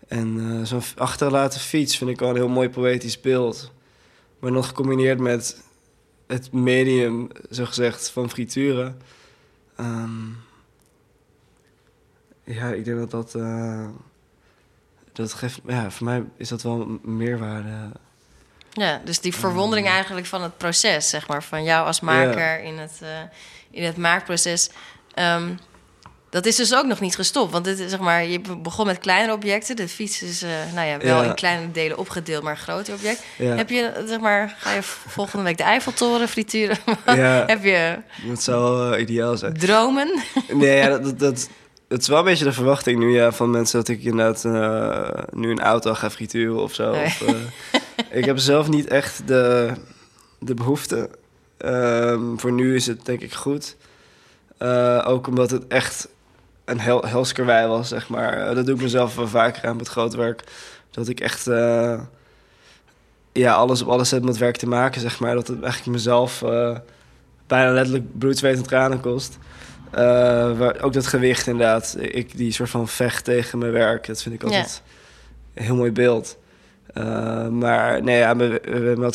En 0.09 0.61
zo'n 0.67 0.83
achterlaten 0.97 1.61
fiets 1.61 1.97
vind 1.97 2.11
ik 2.11 2.19
wel 2.19 2.29
een 2.29 2.37
heel 2.37 2.49
mooi 2.49 2.69
poëtisch 2.69 3.21
beeld. 3.21 3.73
Maar 4.39 4.53
nog 4.53 4.67
gecombineerd 4.67 5.21
met 5.21 5.63
het 6.27 6.53
medium, 6.53 7.29
zo 7.51 7.65
gezegd, 7.65 8.11
van 8.11 8.31
frituren. 8.31 8.99
Ehm, 9.77 10.27
ja, 12.45 12.73
ik 12.73 12.85
denk 12.85 12.99
dat 12.99 13.11
dat... 13.11 13.35
dat 15.23 15.33
geeft... 15.33 15.61
Ja, 15.67 15.91
voor 15.91 16.05
mij 16.07 16.25
is 16.37 16.49
dat 16.49 16.63
wel 16.63 16.99
meerwaarde 17.03 17.91
ja, 18.79 19.01
dus 19.05 19.21
die 19.21 19.35
verwondering 19.35 19.87
eigenlijk 19.87 20.27
van 20.27 20.43
het 20.43 20.57
proces, 20.57 21.09
zeg 21.09 21.29
maar, 21.29 21.43
van 21.43 21.63
jou 21.63 21.87
als 21.87 22.01
maker 22.01 22.63
in, 22.63 22.79
het, 22.79 22.99
uh, 23.03 23.09
in 23.71 23.85
het 23.85 23.97
maakproces. 23.97 24.71
Um, 25.15 25.59
dat 26.31 26.47
is 26.47 26.57
dus 26.57 26.75
ook 26.75 26.87
nog 26.87 27.01
niet 27.01 27.15
gestopt. 27.15 27.53
Want 27.53 27.65
dit, 27.65 27.85
zeg 27.89 27.99
maar, 27.99 28.25
je 28.25 28.41
begon 28.63 28.87
met 28.87 28.99
kleinere 28.99 29.33
objecten. 29.33 29.77
De 29.77 29.89
fiets 29.89 30.23
is 30.23 30.43
uh, 30.43 30.51
nou 30.75 30.87
ja, 30.87 30.99
wel 30.99 31.23
in 31.23 31.35
kleine 31.35 31.71
delen 31.71 31.99
opgedeeld, 31.99 32.43
maar 32.43 32.53
een 32.53 32.59
groter 32.59 32.95
object. 32.95 33.23
Heb 33.37 33.71
je, 33.71 34.05
zeg 34.07 34.21
maar, 34.21 34.57
ga 34.59 34.73
je 34.73 34.83
volgende 35.19 35.45
week 35.45 35.57
de 35.57 35.63
Eiffeltoren 35.63 36.29
frituren? 36.29 36.79
Heb 37.47 37.65
je... 37.65 37.99
Dat 38.27 38.43
zou 38.43 38.95
uh, 38.95 39.01
ideaal 39.01 39.37
zijn. 39.37 39.55
Dromen? 39.55 40.23
nee, 40.53 40.77
ja, 40.77 40.99
dat, 40.99 41.19
dat, 41.19 41.49
het 41.89 42.01
is 42.01 42.09
wel 42.09 42.19
een 42.19 42.25
beetje 42.25 42.45
de 42.45 42.53
verwachting 42.53 42.99
nu 42.99 43.13
ja, 43.13 43.33
van 43.33 43.51
mensen... 43.51 43.79
dat 43.79 43.89
ik 43.89 44.03
inderdaad 44.03 44.45
uh, 44.45 45.25
nu 45.33 45.51
een 45.51 45.61
auto 45.61 45.95
ga 45.95 46.11
frituren 46.11 46.63
of 46.63 46.75
zo. 46.75 46.93
Of, 46.93 47.25
ik 48.11 48.25
heb 48.25 48.39
zelf 48.39 48.69
niet 48.69 48.87
echt 48.87 49.23
de, 49.27 49.73
de 50.39 50.55
behoefte. 50.55 51.11
Um, 51.65 52.41
voor 52.41 52.53
nu 52.53 52.75
is 52.75 52.87
het 52.87 53.05
denk 53.05 53.21
ik 53.21 53.35
goed. 53.35 53.77
Uh, 54.59 55.05
ook 55.07 55.27
omdat 55.27 55.51
het 55.51 55.67
echt 55.67 56.09
een 56.65 56.81
hel 56.81 57.07
helskerwij 57.07 57.69
was, 57.69 57.89
zeg 57.89 58.09
maar. 58.09 58.55
Dat 58.55 58.67
doe 58.67 58.75
ik 58.75 58.83
mezelf 58.83 59.15
wel 59.15 59.29
vaker 59.29 59.69
aan 59.69 59.77
met 59.77 59.89
groot 59.89 60.15
werk. 60.15 60.43
Dat 60.91 61.09
ik 61.09 61.21
echt 61.21 61.45
ja, 63.33 63.55
alles 63.55 63.83
op 63.83 63.89
alles 63.89 64.11
heb 64.11 64.23
met 64.23 64.39
werk 64.39 64.57
te 64.57 64.69
maken, 64.69 65.01
zeg 65.01 65.21
maar. 65.21 65.35
Dat 65.35 65.49
het 65.49 65.63
eigenlijk 65.63 65.93
mezelf 65.93 66.43
bijna 67.47 67.73
letterlijk 67.73 68.19
bloed, 68.19 68.39
zweet 68.39 68.57
en 68.57 68.63
tranen 68.63 69.01
kost. 69.01 69.39
Waar, 69.91 70.83
ook 70.83 70.93
dat 70.93 71.07
gewicht 71.07 71.47
inderdaad. 71.47 71.97
Ik 72.01 72.37
die 72.37 72.53
soort 72.53 72.71
van 72.71 72.89
vecht 72.89 73.25
tegen 73.25 73.59
mijn 73.59 73.73
werk. 73.73 74.07
Dat 74.07 74.23
vind 74.23 74.35
ik 74.35 74.43
altijd 74.43 74.83
een 75.55 75.65
heel 75.65 75.77
mooi 75.77 75.93
beeld. 75.93 76.39
Uh, 76.95 77.49
maar 77.49 78.03
nee, 78.03 78.19
ja, 78.19 78.37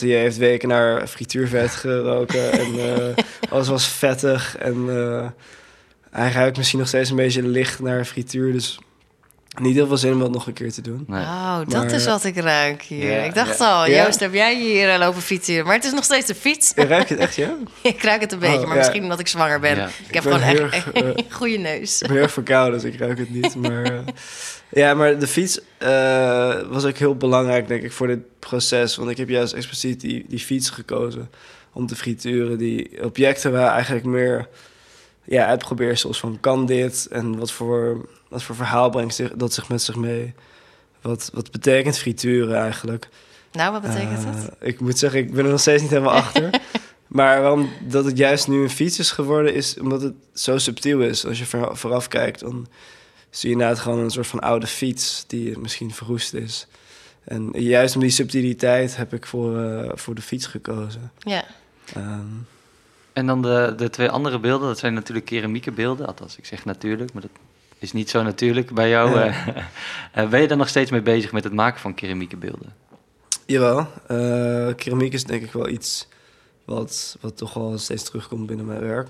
heeft 0.02 0.38
weken 0.38 0.70
naar 0.70 1.08
frituurvet 1.08 1.70
geroken. 1.70 2.52
en 2.52 2.76
uh, 2.76 3.24
alles 3.52 3.68
was 3.68 3.88
vettig. 3.88 4.58
En 4.58 4.90
hij 6.10 6.32
ruikt 6.32 6.58
misschien 6.58 6.80
nog 6.80 6.88
steeds 6.88 7.10
een 7.10 7.16
beetje 7.16 7.48
licht 7.48 7.80
naar 7.80 8.06
frituur. 8.06 8.52
Dus 8.52 8.80
niet 9.62 9.76
heel 9.76 9.88
veel 9.88 9.98
zin 9.98 10.14
om 10.14 10.20
dat 10.20 10.32
nog 10.32 10.48
een 10.48 10.54
keer 10.54 10.72
te 10.72 10.82
doen. 10.82 11.06
Oh, 11.10 11.60
dat 11.68 11.92
is 11.92 12.06
wat 12.06 12.24
ik 12.24 12.38
ruik 12.38 12.82
hier. 12.82 13.24
ik 13.24 13.34
dacht 13.34 13.60
al, 13.60 13.90
Joost, 13.90 14.20
heb 14.20 14.34
jij 14.34 14.60
hier 14.60 14.98
lopen 14.98 15.22
frituren? 15.22 15.66
Maar 15.66 15.76
het 15.76 15.86
is 15.86 15.92
nog 15.92 16.04
steeds 16.04 16.30
een 16.30 16.36
fiets. 16.36 16.72
Je 16.76 16.86
ruikt 16.86 17.10
het 17.10 17.20
echt, 17.20 17.36
ja? 17.36 17.56
ik 17.82 18.04
ruik 18.04 18.22
het 18.22 18.32
een 18.32 18.40
beetje, 18.40 18.60
oh, 18.60 18.68
maar 18.68 18.78
misschien 18.78 19.04
omdat 19.04 19.20
ik 19.20 19.28
zwanger 19.28 19.60
ben. 19.60 19.90
Ik 20.08 20.14
heb 20.14 20.24
gewoon 20.24 20.42
echt 20.42 20.86
een 20.94 21.26
goede 21.30 21.58
neus. 21.58 22.02
Ik 22.02 22.08
ben 22.08 22.18
heel 22.18 22.30
verkouden, 22.30 22.82
dus 22.82 22.92
ik 22.92 23.00
ruik 23.00 23.18
het 23.18 23.30
niet. 23.30 23.56
Maar... 23.56 24.04
Ja, 24.76 24.94
maar 24.94 25.20
de 25.20 25.28
fiets 25.28 25.60
uh, 25.80 26.62
was 26.70 26.86
ook 26.86 26.98
heel 26.98 27.16
belangrijk, 27.16 27.68
denk 27.68 27.84
ik, 27.84 27.92
voor 27.92 28.08
dit 28.08 28.40
proces. 28.40 28.96
Want 28.96 29.10
ik 29.10 29.18
heb 29.18 29.30
juist 29.30 29.54
expliciet 29.54 30.02
die, 30.02 30.26
die 30.28 30.40
fiets 30.40 30.70
gekozen 30.70 31.30
om 31.74 31.88
te 31.88 31.96
frituren. 31.96 32.58
Die 32.58 33.04
objecten 33.04 33.52
waren 33.52 33.72
eigenlijk 33.72 34.06
meer 34.06 34.48
ja, 35.24 35.46
uitprobeersels 35.46 36.20
van 36.20 36.40
kan 36.40 36.66
dit 36.66 37.08
en 37.12 37.38
wat 37.38 37.52
voor, 37.52 38.10
wat 38.30 38.44
voor 38.44 38.56
verhaal 38.56 38.90
brengt 38.90 39.16
zich, 39.16 39.32
dat 39.32 39.54
zich 39.54 39.70
met 39.70 39.82
zich 39.82 39.96
mee. 39.96 40.34
Wat, 41.02 41.30
wat 41.34 41.52
betekent 41.52 41.98
frituren 41.98 42.58
eigenlijk? 42.58 43.10
Nou, 43.52 43.72
wat 43.72 43.82
betekent 43.82 44.26
uh, 44.26 44.26
het? 44.26 44.50
Ik 44.60 44.80
moet 44.80 44.98
zeggen, 44.98 45.20
ik 45.20 45.34
ben 45.34 45.46
er 45.46 45.52
nog 45.52 45.60
steeds 45.60 45.82
niet 45.82 45.92
helemaal 45.92 46.14
achter. 46.14 46.50
Maar 47.14 47.42
waarom 47.42 47.70
dat 47.88 48.06
het 48.06 48.18
juist 48.18 48.48
nu 48.48 48.62
een 48.62 48.70
fiets 48.70 49.00
is 49.00 49.12
geworden, 49.12 49.54
is 49.54 49.80
omdat 49.80 50.02
het 50.02 50.14
zo 50.34 50.58
subtiel 50.58 51.02
is. 51.02 51.26
Als 51.26 51.40
je 51.40 51.46
vooraf 51.72 52.08
kijkt, 52.08 52.40
dan 52.40 52.68
zie 53.30 53.50
je 53.50 53.56
inderdaad 53.56 53.80
gewoon 53.80 54.00
een 54.00 54.10
soort 54.10 54.28
van 54.28 54.40
oude 54.40 54.68
fiets 54.68 55.24
die 55.28 55.58
misschien 55.58 55.94
verroest 55.94 56.34
is. 56.34 56.68
En 57.24 57.50
juist 57.52 57.96
om 57.96 58.02
die 58.02 58.10
subtiliteit 58.10 58.96
heb 58.96 59.14
ik 59.14 59.26
voor, 59.26 59.58
uh, 59.58 59.92
voor 59.94 60.16
de 60.16 60.22
fiets 60.22 60.46
gekozen. 60.46 61.12
Ja. 61.20 61.46
Um, 61.98 62.48
en 63.14 63.26
dan 63.26 63.42
de, 63.42 63.74
de 63.78 63.90
twee 63.90 64.10
andere 64.10 64.40
beelden, 64.40 64.68
dat 64.68 64.80
zijn 64.80 64.94
natuurlijk 64.94 65.26
keramieke 65.26 65.72
beelden. 65.72 66.08
Althans, 66.08 66.38
ik 66.38 66.46
zeg 66.46 66.66
natuurlijk, 66.66 67.14
maar 67.14 67.22
dat 67.22 67.32
is 67.80 67.92
niet 67.92 68.10
zo 68.10 68.24
natuurlijk 68.24 68.74
bij 68.74 68.90
jou. 68.90 69.20
Ja. 69.20 69.46
Uh, 70.18 70.30
ben 70.30 70.42
je 70.42 70.48
er 70.48 70.58
nog 70.58 70.70
steeds 70.70 70.92
mee 70.92 71.02
bezig 71.02 71.32
met 71.32 71.44
het 71.44 71.54
maken 71.54 71.80
van 71.80 71.94
keramieke 71.94 72.38
beelden? 72.38 72.74
Jawel, 73.46 73.88
uh, 74.12 74.76
keramiek 74.76 75.14
is 75.14 75.24
denk 75.24 75.44
ik 75.44 75.52
wel 75.52 75.70
iets 75.70 76.08
wat, 76.66 77.18
wat 77.22 77.38
toch 77.38 77.54
wel 77.54 77.78
steeds 77.78 78.04
terugkomt 78.04 78.46
binnen 78.46 78.66
mijn 78.66 78.80
werk. 78.80 79.08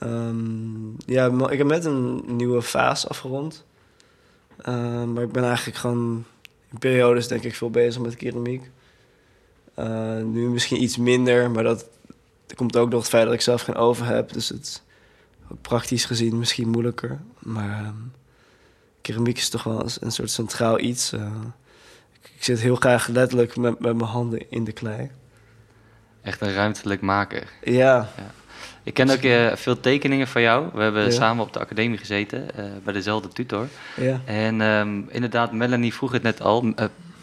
Um, 0.00 0.96
ja, 1.06 1.26
ik 1.50 1.58
heb 1.58 1.66
net 1.66 1.84
een 1.84 2.22
nieuwe 2.26 2.62
fase 2.62 3.08
afgerond. 3.08 3.64
Um, 4.68 5.12
maar 5.12 5.22
ik 5.22 5.32
ben 5.32 5.44
eigenlijk 5.44 5.76
gewoon 5.76 6.24
in 6.70 6.78
periodes 6.78 7.28
denk 7.28 7.42
ik 7.42 7.54
veel 7.54 7.70
bezig 7.70 8.02
met 8.02 8.16
keramiek. 8.16 8.70
Nu 10.24 10.48
misschien 10.48 10.82
iets 10.82 10.96
minder, 10.96 11.50
maar 11.50 11.62
dat, 11.62 11.88
komt 12.56 12.76
ook 12.76 12.90
door 12.90 13.00
het 13.00 13.08
feit 13.08 13.24
dat 13.24 13.34
ik 13.34 13.40
zelf 13.40 13.62
geen 13.62 13.74
oven 13.74 14.06
heb. 14.06 14.32
Dus 14.32 14.48
het 14.48 14.82
ook 15.50 15.62
praktisch 15.62 16.04
gezien 16.04 16.38
misschien 16.38 16.68
moeilijker. 16.68 17.18
Maar 17.38 17.84
um, 17.84 18.12
keramiek 19.00 19.36
is 19.36 19.48
toch 19.48 19.62
wel 19.62 19.86
een 20.00 20.12
soort 20.12 20.30
centraal 20.30 20.80
iets. 20.80 21.12
Uh, 21.12 21.20
ik, 22.22 22.30
ik, 22.36 22.44
zit 22.44 22.60
heel 22.60 22.76
graag 22.76 23.06
letterlijk 23.06 23.56
met, 23.56 23.78
met 23.78 23.96
mijn 23.96 24.10
handen 24.10 24.50
in 24.50 24.64
de 24.64 24.72
klei. 24.72 25.10
Echt 26.22 26.40
een 26.40 26.54
ruimtelijk 26.54 27.00
maker. 27.00 27.48
Ja. 27.62 28.08
ja. 28.16 28.30
Ik 28.82 28.94
ken 28.94 29.10
ook 29.10 29.22
uh, 29.22 29.52
veel 29.54 29.80
tekeningen 29.80 30.28
van 30.28 30.42
jou. 30.42 30.68
We 30.74 30.82
hebben 30.82 31.12
samen 31.12 31.44
op 31.44 31.52
de 31.52 31.58
academie 31.58 31.98
gezeten, 31.98 32.46
uh, 32.58 32.64
bij 32.84 32.92
dezelfde 32.92 33.28
tutor. 33.28 33.68
Ja. 33.96 34.20
En 34.24 34.60
um, 34.60 35.08
inderdaad, 35.10 35.52
Melanie 35.52 35.94
vroeg 35.94 36.12
het 36.12 36.22
net 36.22 36.40
al. 36.40 36.74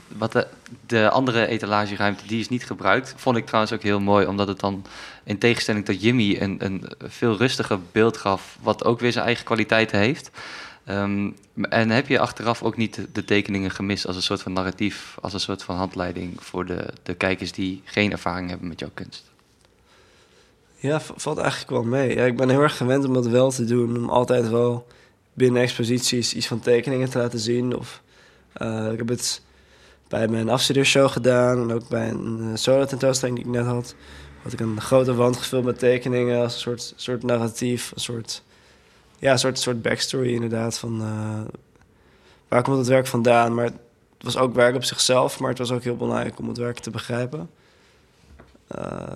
Wat 0.08 0.32
de, 0.32 0.48
de, 0.86 1.10
andere 1.10 1.48
etalageruimte, 1.48 2.28
die 2.28 2.40
is 2.40 2.50
niet 2.50 2.66
gebruikt. 2.66 3.14
Vond 3.18 3.38
ik 3.38 3.46
trouwens 3.46 3.74
ook 3.74 3.82
heel 3.82 4.00
mooi, 4.00 4.26
omdat 4.26 4.48
het 4.48 4.60
dan 4.60 4.86
in 5.24 5.38
tegenstelling 5.38 5.86
tot 5.86 6.02
Jimmy 6.02 6.38
een, 6.40 6.66
een 6.66 6.92
veel 7.04 7.38
rustiger 7.38 7.80
beeld 7.92 8.18
gaf, 8.18 8.58
wat 8.62 8.84
ook 8.86 9.00
weer 9.00 9.12
zijn 9.12 9.26
eigen 9.26 9.46
kwaliteiten 9.46 10.00
heeft. 10.00 10.32
Um, 10.90 11.36
en 11.70 11.90
heb 11.90 12.08
je 12.08 12.20
achteraf 12.20 12.64
ook 12.64 12.78
niet 12.78 13.08
de, 13.12 13.24
tekeningen 13.24 13.72
gemist 13.72 14.08
als 14.08 14.16
een 14.16 14.22
soort 14.22 14.42
van 14.42 14.54
narratief, 14.54 15.18
als 15.22 15.34
een 15.34 15.40
soort 15.40 15.64
van 15.64 15.76
handleiding 15.76 16.44
voor 16.44 16.66
de, 16.66 16.86
de 17.04 17.14
kijkers 17.14 17.52
die 17.52 17.82
geen 17.86 18.12
ervaring 18.12 18.50
hebben 18.50 18.68
met 18.68 18.80
jouw 18.80 18.92
kunst? 18.94 19.32
Ja, 20.76 21.00
valt 21.00 21.38
eigenlijk 21.38 21.70
wel 21.70 21.84
mee. 21.84 22.16
Ja, 22.16 22.26
ik 22.26 22.38
ben 22.38 22.50
heel 22.50 22.62
erg 22.62 22.78
gewend 22.78 23.06
om 23.06 23.14
dat 23.14 23.28
wel 23.28 23.52
te 23.52 23.66
doen. 23.66 23.98
Om 23.98 24.10
altijd 24.10 24.50
wel 24.50 24.88
binnen 25.34 25.62
exposities 25.62 26.34
iets 26.34 26.48
van 26.48 26.60
tekeningen 26.60 27.10
te 27.10 27.18
laten 27.18 27.40
zien. 27.40 27.78
Of, 27.78 28.02
uh, 28.58 28.92
ik 28.92 28.98
heb 28.98 29.08
het 29.08 29.42
bij 30.08 30.28
mijn 30.28 30.50
afstudeershow 30.50 31.10
gedaan. 31.10 31.62
En 31.62 31.72
ook 31.72 31.88
bij 31.88 32.10
een 32.10 32.40
uh, 32.42 32.56
solo 32.56 32.86
tentoonstelling 32.86 33.38
die 33.38 33.48
ik 33.48 33.52
net 33.52 33.66
had. 33.66 33.96
Had 34.42 34.54
ik 34.54 34.60
een 34.60 34.82
grote 34.82 35.14
wand 35.14 35.38
gevuld 35.38 35.64
met 35.64 35.80
tekeningen. 35.80 36.42
Als 36.42 36.54
een 36.54 36.60
soort, 36.60 36.94
soort 36.96 37.24
narratief. 37.24 37.92
Een 37.96 38.02
soort, 38.02 38.44
ja, 39.20 39.32
een 39.32 39.40
soort, 39.40 39.60
soort 39.60 39.82
backstory 39.82 40.34
inderdaad. 40.34 40.78
Van 40.78 41.02
uh, 41.02 41.42
waar 42.48 42.64
komt 42.64 42.78
het 42.78 42.88
werk 42.88 43.08
vandaan. 43.08 43.54
Maar 43.54 43.66
het 43.66 43.74
was 44.18 44.38
ook 44.38 44.56
werk 44.56 44.76
op 44.76 44.84
zichzelf. 44.84 45.40
Maar 45.40 45.50
het 45.50 45.60
was 45.60 45.72
ook 45.72 45.84
heel 45.84 45.98
belangrijk 45.98 46.40
om 46.40 46.48
het 46.48 46.58
werk 46.58 46.80
te 46.80 46.90
begrijpen. 46.90 47.50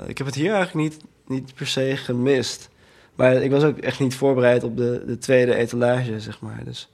ik 0.08 0.18
heb 0.18 0.28
het 0.28 0.36
hier 0.36 0.54
eigenlijk 0.54 0.90
niet 0.90 1.02
niet 1.30 1.54
per 1.54 1.68
se 1.68 1.98
gemist. 1.98 2.70
Maar 3.16 3.34
ik 3.34 3.52
was 3.52 3.64
ook 3.64 3.78
echt 3.78 4.00
niet 4.00 4.16
voorbereid 4.16 4.64
op 4.64 4.78
de, 4.78 5.04
de 5.06 5.18
tweede 5.18 5.56
etalage, 5.56 6.20
zeg 6.20 6.42
maar. 6.42 6.62
Dus, 6.64 6.90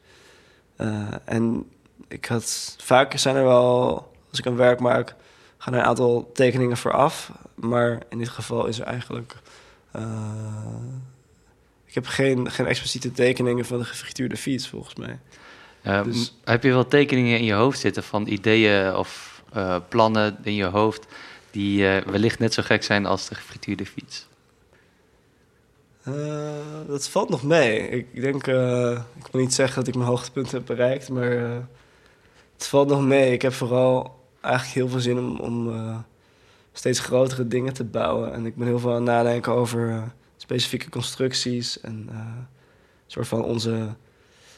en 1.25 1.65
ik 2.07 2.25
had 2.25 2.75
vaker 2.79 3.19
zijn 3.19 3.35
er 3.35 3.43
wel, 3.43 4.11
als 4.29 4.39
ik 4.39 4.45
een 4.45 4.55
werk 4.55 4.79
maak, 4.79 5.15
gaan 5.57 5.73
er 5.73 5.79
een 5.79 5.85
aantal 5.85 6.31
tekeningen 6.33 6.77
vooraf. 6.77 7.31
Maar 7.55 8.01
in 8.09 8.17
dit 8.17 8.29
geval 8.29 8.65
is 8.65 8.79
er 8.79 8.85
eigenlijk. 8.85 9.35
Uh, 9.95 10.03
ik 11.85 11.93
heb 11.93 12.05
geen, 12.05 12.51
geen 12.51 12.65
expliciete 12.65 13.11
tekeningen 13.11 13.65
van 13.65 13.79
de 13.79 13.85
gefrituurde 13.85 14.37
fiets, 14.37 14.67
volgens 14.67 14.95
mij. 14.95 15.19
Uh, 15.83 16.03
dus, 16.03 16.35
heb 16.43 16.63
je 16.63 16.69
wel 16.69 16.87
tekeningen 16.87 17.37
in 17.37 17.43
je 17.43 17.53
hoofd 17.53 17.79
zitten 17.79 18.03
van 18.03 18.27
ideeën 18.27 18.95
of 18.95 19.43
uh, 19.55 19.77
plannen 19.89 20.37
in 20.43 20.53
je 20.53 20.65
hoofd 20.65 21.05
die 21.51 21.81
uh, 21.81 21.97
wellicht 21.97 22.39
net 22.39 22.53
zo 22.53 22.63
gek 22.63 22.83
zijn 22.83 23.05
als 23.05 23.27
de 23.27 23.35
gefrituurde 23.35 23.85
fiets? 23.85 24.27
Dat 26.87 27.09
valt 27.09 27.29
nog 27.29 27.43
mee. 27.43 27.89
Ik 27.89 28.21
denk, 28.21 28.47
ik 29.17 29.27
wil 29.31 29.41
niet 29.41 29.53
zeggen 29.53 29.75
dat 29.75 29.87
ik 29.87 29.95
mijn 29.95 30.07
hoogtepunt 30.07 30.51
heb 30.51 30.65
bereikt, 30.65 31.09
maar 31.09 31.67
het 32.57 32.67
valt 32.67 32.87
nog 32.87 33.01
mee. 33.01 33.31
Ik 33.31 33.41
heb 33.41 33.53
vooral 33.53 34.19
eigenlijk 34.41 34.75
heel 34.75 34.89
veel 34.89 34.99
zin 34.99 35.17
om, 35.17 35.39
om 35.39 36.05
steeds 36.73 36.99
grotere 36.99 37.47
dingen 37.47 37.73
te 37.73 37.83
bouwen. 37.83 38.33
En 38.33 38.45
ik 38.45 38.55
ben 38.55 38.67
heel 38.67 38.79
veel 38.79 38.89
aan 38.89 38.95
het 38.95 39.05
nadenken 39.05 39.51
over 39.51 40.13
specifieke 40.37 40.89
constructies 40.89 41.81
en 41.81 42.07
een 42.09 42.47
soort 43.07 43.27
van 43.27 43.43
onze 43.43 43.95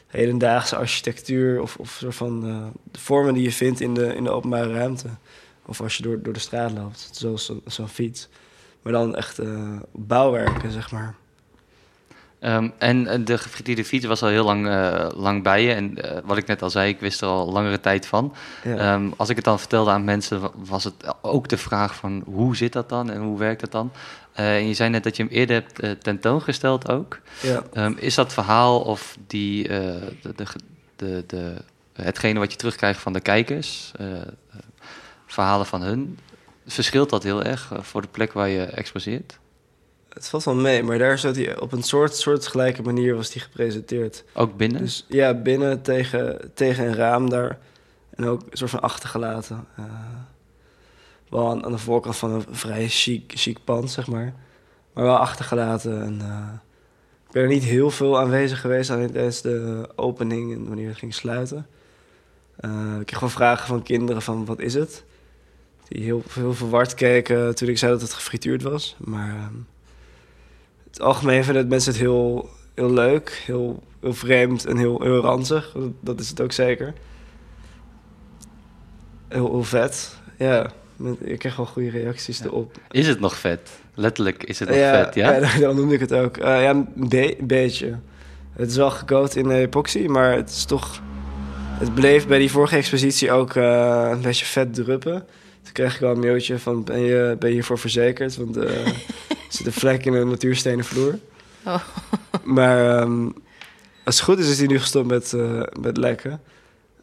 hedendaagse 0.07 0.75
architectuur 0.75 1.61
of, 1.61 1.77
of 1.77 1.89
soort 1.89 2.15
van 2.15 2.41
de 2.91 2.99
vormen 2.99 3.33
die 3.33 3.43
je 3.43 3.51
vindt 3.51 3.79
in 3.79 3.93
de, 3.93 4.15
in 4.15 4.23
de 4.23 4.29
openbare 4.29 4.73
ruimte. 4.73 5.09
Of 5.65 5.81
als 5.81 5.97
je 5.97 6.03
door, 6.03 6.21
door 6.21 6.33
de 6.33 6.39
straat 6.39 6.71
loopt, 6.71 7.09
zoals 7.11 7.51
zo'n 7.65 7.87
fiets. 7.87 8.27
Maar 8.81 8.93
dan 8.93 9.15
echt 9.15 9.39
bouwwerken, 9.91 10.71
zeg 10.71 10.91
maar. 10.91 11.15
Um, 12.39 12.73
en 12.77 13.25
de 13.25 13.37
gefrituurde 13.37 13.85
fiets 13.85 14.05
was 14.05 14.21
al 14.23 14.29
heel 14.29 14.43
lang, 14.43 14.67
uh, 14.67 15.07
lang 15.15 15.43
bij 15.43 15.63
je. 15.63 15.73
En 15.73 15.97
uh, 15.97 16.11
wat 16.23 16.37
ik 16.37 16.47
net 16.47 16.61
al 16.61 16.69
zei, 16.69 16.89
ik 16.89 16.99
wist 16.99 17.21
er 17.21 17.27
al 17.27 17.51
langere 17.51 17.79
tijd 17.79 18.05
van. 18.05 18.33
Ja. 18.63 18.93
Um, 18.93 19.13
als 19.17 19.29
ik 19.29 19.35
het 19.35 19.45
dan 19.45 19.59
vertelde 19.59 19.91
aan 19.91 20.03
mensen, 20.03 20.51
was 20.55 20.83
het 20.83 20.93
ook 21.21 21.47
de 21.47 21.57
vraag 21.57 21.95
van 21.95 22.23
hoe 22.25 22.55
zit 22.55 22.73
dat 22.73 22.89
dan 22.89 23.11
en 23.11 23.21
hoe 23.21 23.37
werkt 23.37 23.61
dat 23.61 23.71
dan? 23.71 23.91
Uh, 24.39 24.55
en 24.55 24.67
je 24.67 24.73
zei 24.73 24.89
net 24.89 25.03
dat 25.03 25.15
je 25.15 25.23
hem 25.23 25.31
eerder 25.31 25.63
hebt 25.75 26.03
tentoongesteld 26.03 26.89
ook. 26.89 27.19
Ja. 27.41 27.63
Um, 27.73 27.95
is 27.99 28.15
dat 28.15 28.33
verhaal 28.33 28.79
of 28.79 29.17
die, 29.27 29.67
de, 29.67 30.33
de, 30.35 30.45
de, 30.95 31.23
de, 31.27 31.53
hetgene 31.93 32.39
wat 32.39 32.51
je 32.51 32.57
terugkrijgt 32.57 32.99
van 32.99 33.13
de 33.13 33.21
kijkers, 33.21 33.91
verhalen 35.25 35.65
van 35.65 35.81
hun, 35.81 36.19
verschilt 36.67 37.09
dat 37.09 37.23
heel 37.23 37.43
erg 37.43 37.71
voor 37.81 38.01
de 38.01 38.07
plek 38.07 38.33
waar 38.33 38.49
je 38.49 38.63
exposeert? 38.63 39.37
Het 40.17 40.27
valt 40.27 40.43
wel 40.43 40.55
mee, 40.55 40.83
maar 40.83 40.97
daar 40.97 41.17
zat 41.17 41.35
hij 41.35 41.59
op 41.59 41.71
een 41.71 41.83
soort, 41.83 42.15
soort 42.15 42.47
gelijke 42.47 42.81
manier 42.81 43.15
was 43.15 43.29
die 43.29 43.41
gepresenteerd. 43.41 44.23
Ook 44.33 44.57
binnen? 44.57 44.81
Dus 44.81 45.05
ja, 45.07 45.33
binnen 45.33 45.81
tegen, 45.81 46.51
tegen 46.53 46.87
een 46.87 46.95
raam 46.95 47.29
daar. 47.29 47.59
En 48.15 48.25
ook 48.25 48.41
een 48.49 48.57
soort 48.57 48.69
van 48.69 48.81
achtergelaten. 48.81 49.67
Uh, 49.79 49.85
wel 51.29 51.49
aan, 51.49 51.65
aan, 51.65 51.71
de 51.71 51.77
voorkant 51.77 52.15
van 52.15 52.31
een 52.31 52.45
vrij 52.49 52.87
chic, 52.87 53.31
chic 53.35 53.57
pand, 53.63 53.91
zeg 53.91 54.07
maar. 54.07 54.33
Maar 54.93 55.03
wel 55.03 55.17
achtergelaten. 55.17 56.01
En, 56.01 56.19
uh, 56.21 56.53
ik 57.27 57.31
ben 57.31 57.41
er 57.41 57.47
niet 57.47 57.63
heel 57.63 57.91
veel 57.91 58.19
aanwezig 58.19 58.61
geweest 58.61 58.89
alleen 58.89 59.11
tijdens 59.11 59.41
de 59.41 59.89
opening 59.95 60.53
en 60.53 60.67
wanneer 60.67 60.87
het 60.87 60.97
ging 60.97 61.13
sluiten. 61.13 61.67
Uh, 62.59 62.99
ik 62.99 63.05
kreeg 63.05 63.19
wel 63.19 63.29
vragen 63.29 63.67
van 63.67 63.83
kinderen 63.83 64.21
van 64.21 64.45
wat 64.45 64.59
is 64.59 64.73
het? 64.73 65.03
Die 65.87 66.03
heel, 66.03 66.23
heel 66.29 66.53
verward 66.53 66.93
keken 66.93 67.55
toen 67.55 67.69
ik 67.69 67.77
zei 67.77 67.91
dat 67.91 68.01
het 68.01 68.13
gefrituurd 68.13 68.61
was. 68.61 68.95
Maar 68.99 69.29
ehm, 69.29 69.53
het 70.97 71.05
algemeen 71.05 71.43
vinden 71.43 71.67
mensen 71.67 71.91
het 71.91 72.01
heel, 72.01 72.49
heel 72.75 72.91
leuk, 72.91 73.43
heel, 73.45 73.83
heel 74.01 74.13
vreemd 74.13 74.65
en 74.65 74.77
heel, 74.77 75.01
heel 75.01 75.19
ranzig. 75.19 75.75
Dat 75.99 76.19
is 76.19 76.29
het 76.29 76.41
ook 76.41 76.51
zeker. 76.51 76.93
Heel, 79.27 79.49
heel 79.51 79.63
vet. 79.63 80.15
Ja, 80.37 80.71
ik 81.19 81.39
krijg 81.39 81.55
wel 81.55 81.65
goede 81.65 81.89
reacties 81.89 82.43
erop. 82.43 82.77
Is 82.91 83.07
het 83.07 83.19
nog 83.19 83.37
vet? 83.37 83.69
Letterlijk 83.93 84.43
is 84.43 84.59
het 84.59 84.69
nog 84.69 84.77
vet, 84.77 85.15
ja? 85.15 85.33
Ja, 85.33 85.59
dan 85.59 85.75
noemde 85.75 85.93
ik 85.93 85.99
het 85.99 86.13
ook. 86.13 86.37
Uh, 86.37 86.43
ja, 86.43 86.69
een 86.69 87.37
beetje. 87.41 87.99
Het 88.53 88.69
is 88.69 88.75
wel 88.75 88.91
gecoat 88.91 89.35
in 89.35 89.51
epoxy, 89.51 90.05
maar 90.05 90.35
het 90.35 90.49
is 90.49 90.65
toch... 90.65 91.01
Het 91.79 91.93
bleef 91.93 92.27
bij 92.27 92.39
die 92.39 92.51
vorige 92.51 92.75
expositie 92.75 93.31
ook 93.31 93.55
uh, 93.55 94.07
een 94.11 94.21
beetje 94.21 94.45
vet 94.45 94.73
druppen. 94.73 95.25
Toen 95.61 95.73
kreeg 95.73 95.93
ik 95.93 95.99
wel 95.99 96.11
een 96.11 96.19
mailtje 96.19 96.59
van, 96.59 96.83
ben 96.83 96.99
je, 96.99 97.35
ben 97.39 97.49
je 97.49 97.55
hiervoor 97.55 97.79
verzekerd? 97.79 98.37
Want 98.37 98.57
uh, 98.57 98.63
er 98.63 98.93
zit 99.47 99.65
een 99.65 99.71
vlek 99.71 100.05
in 100.05 100.13
een 100.13 100.29
natuurstenen 100.29 100.85
vloer. 100.85 101.19
Oh. 101.65 101.83
Maar 102.43 103.01
um, 103.01 103.33
als 104.03 104.15
het 104.15 104.23
goed 104.23 104.39
is, 104.39 104.49
is 104.49 104.57
hij 104.57 104.67
nu 104.67 104.79
gestopt 104.79 105.07
met, 105.07 105.31
uh, 105.31 105.61
met 105.79 105.97
lekken. 105.97 106.41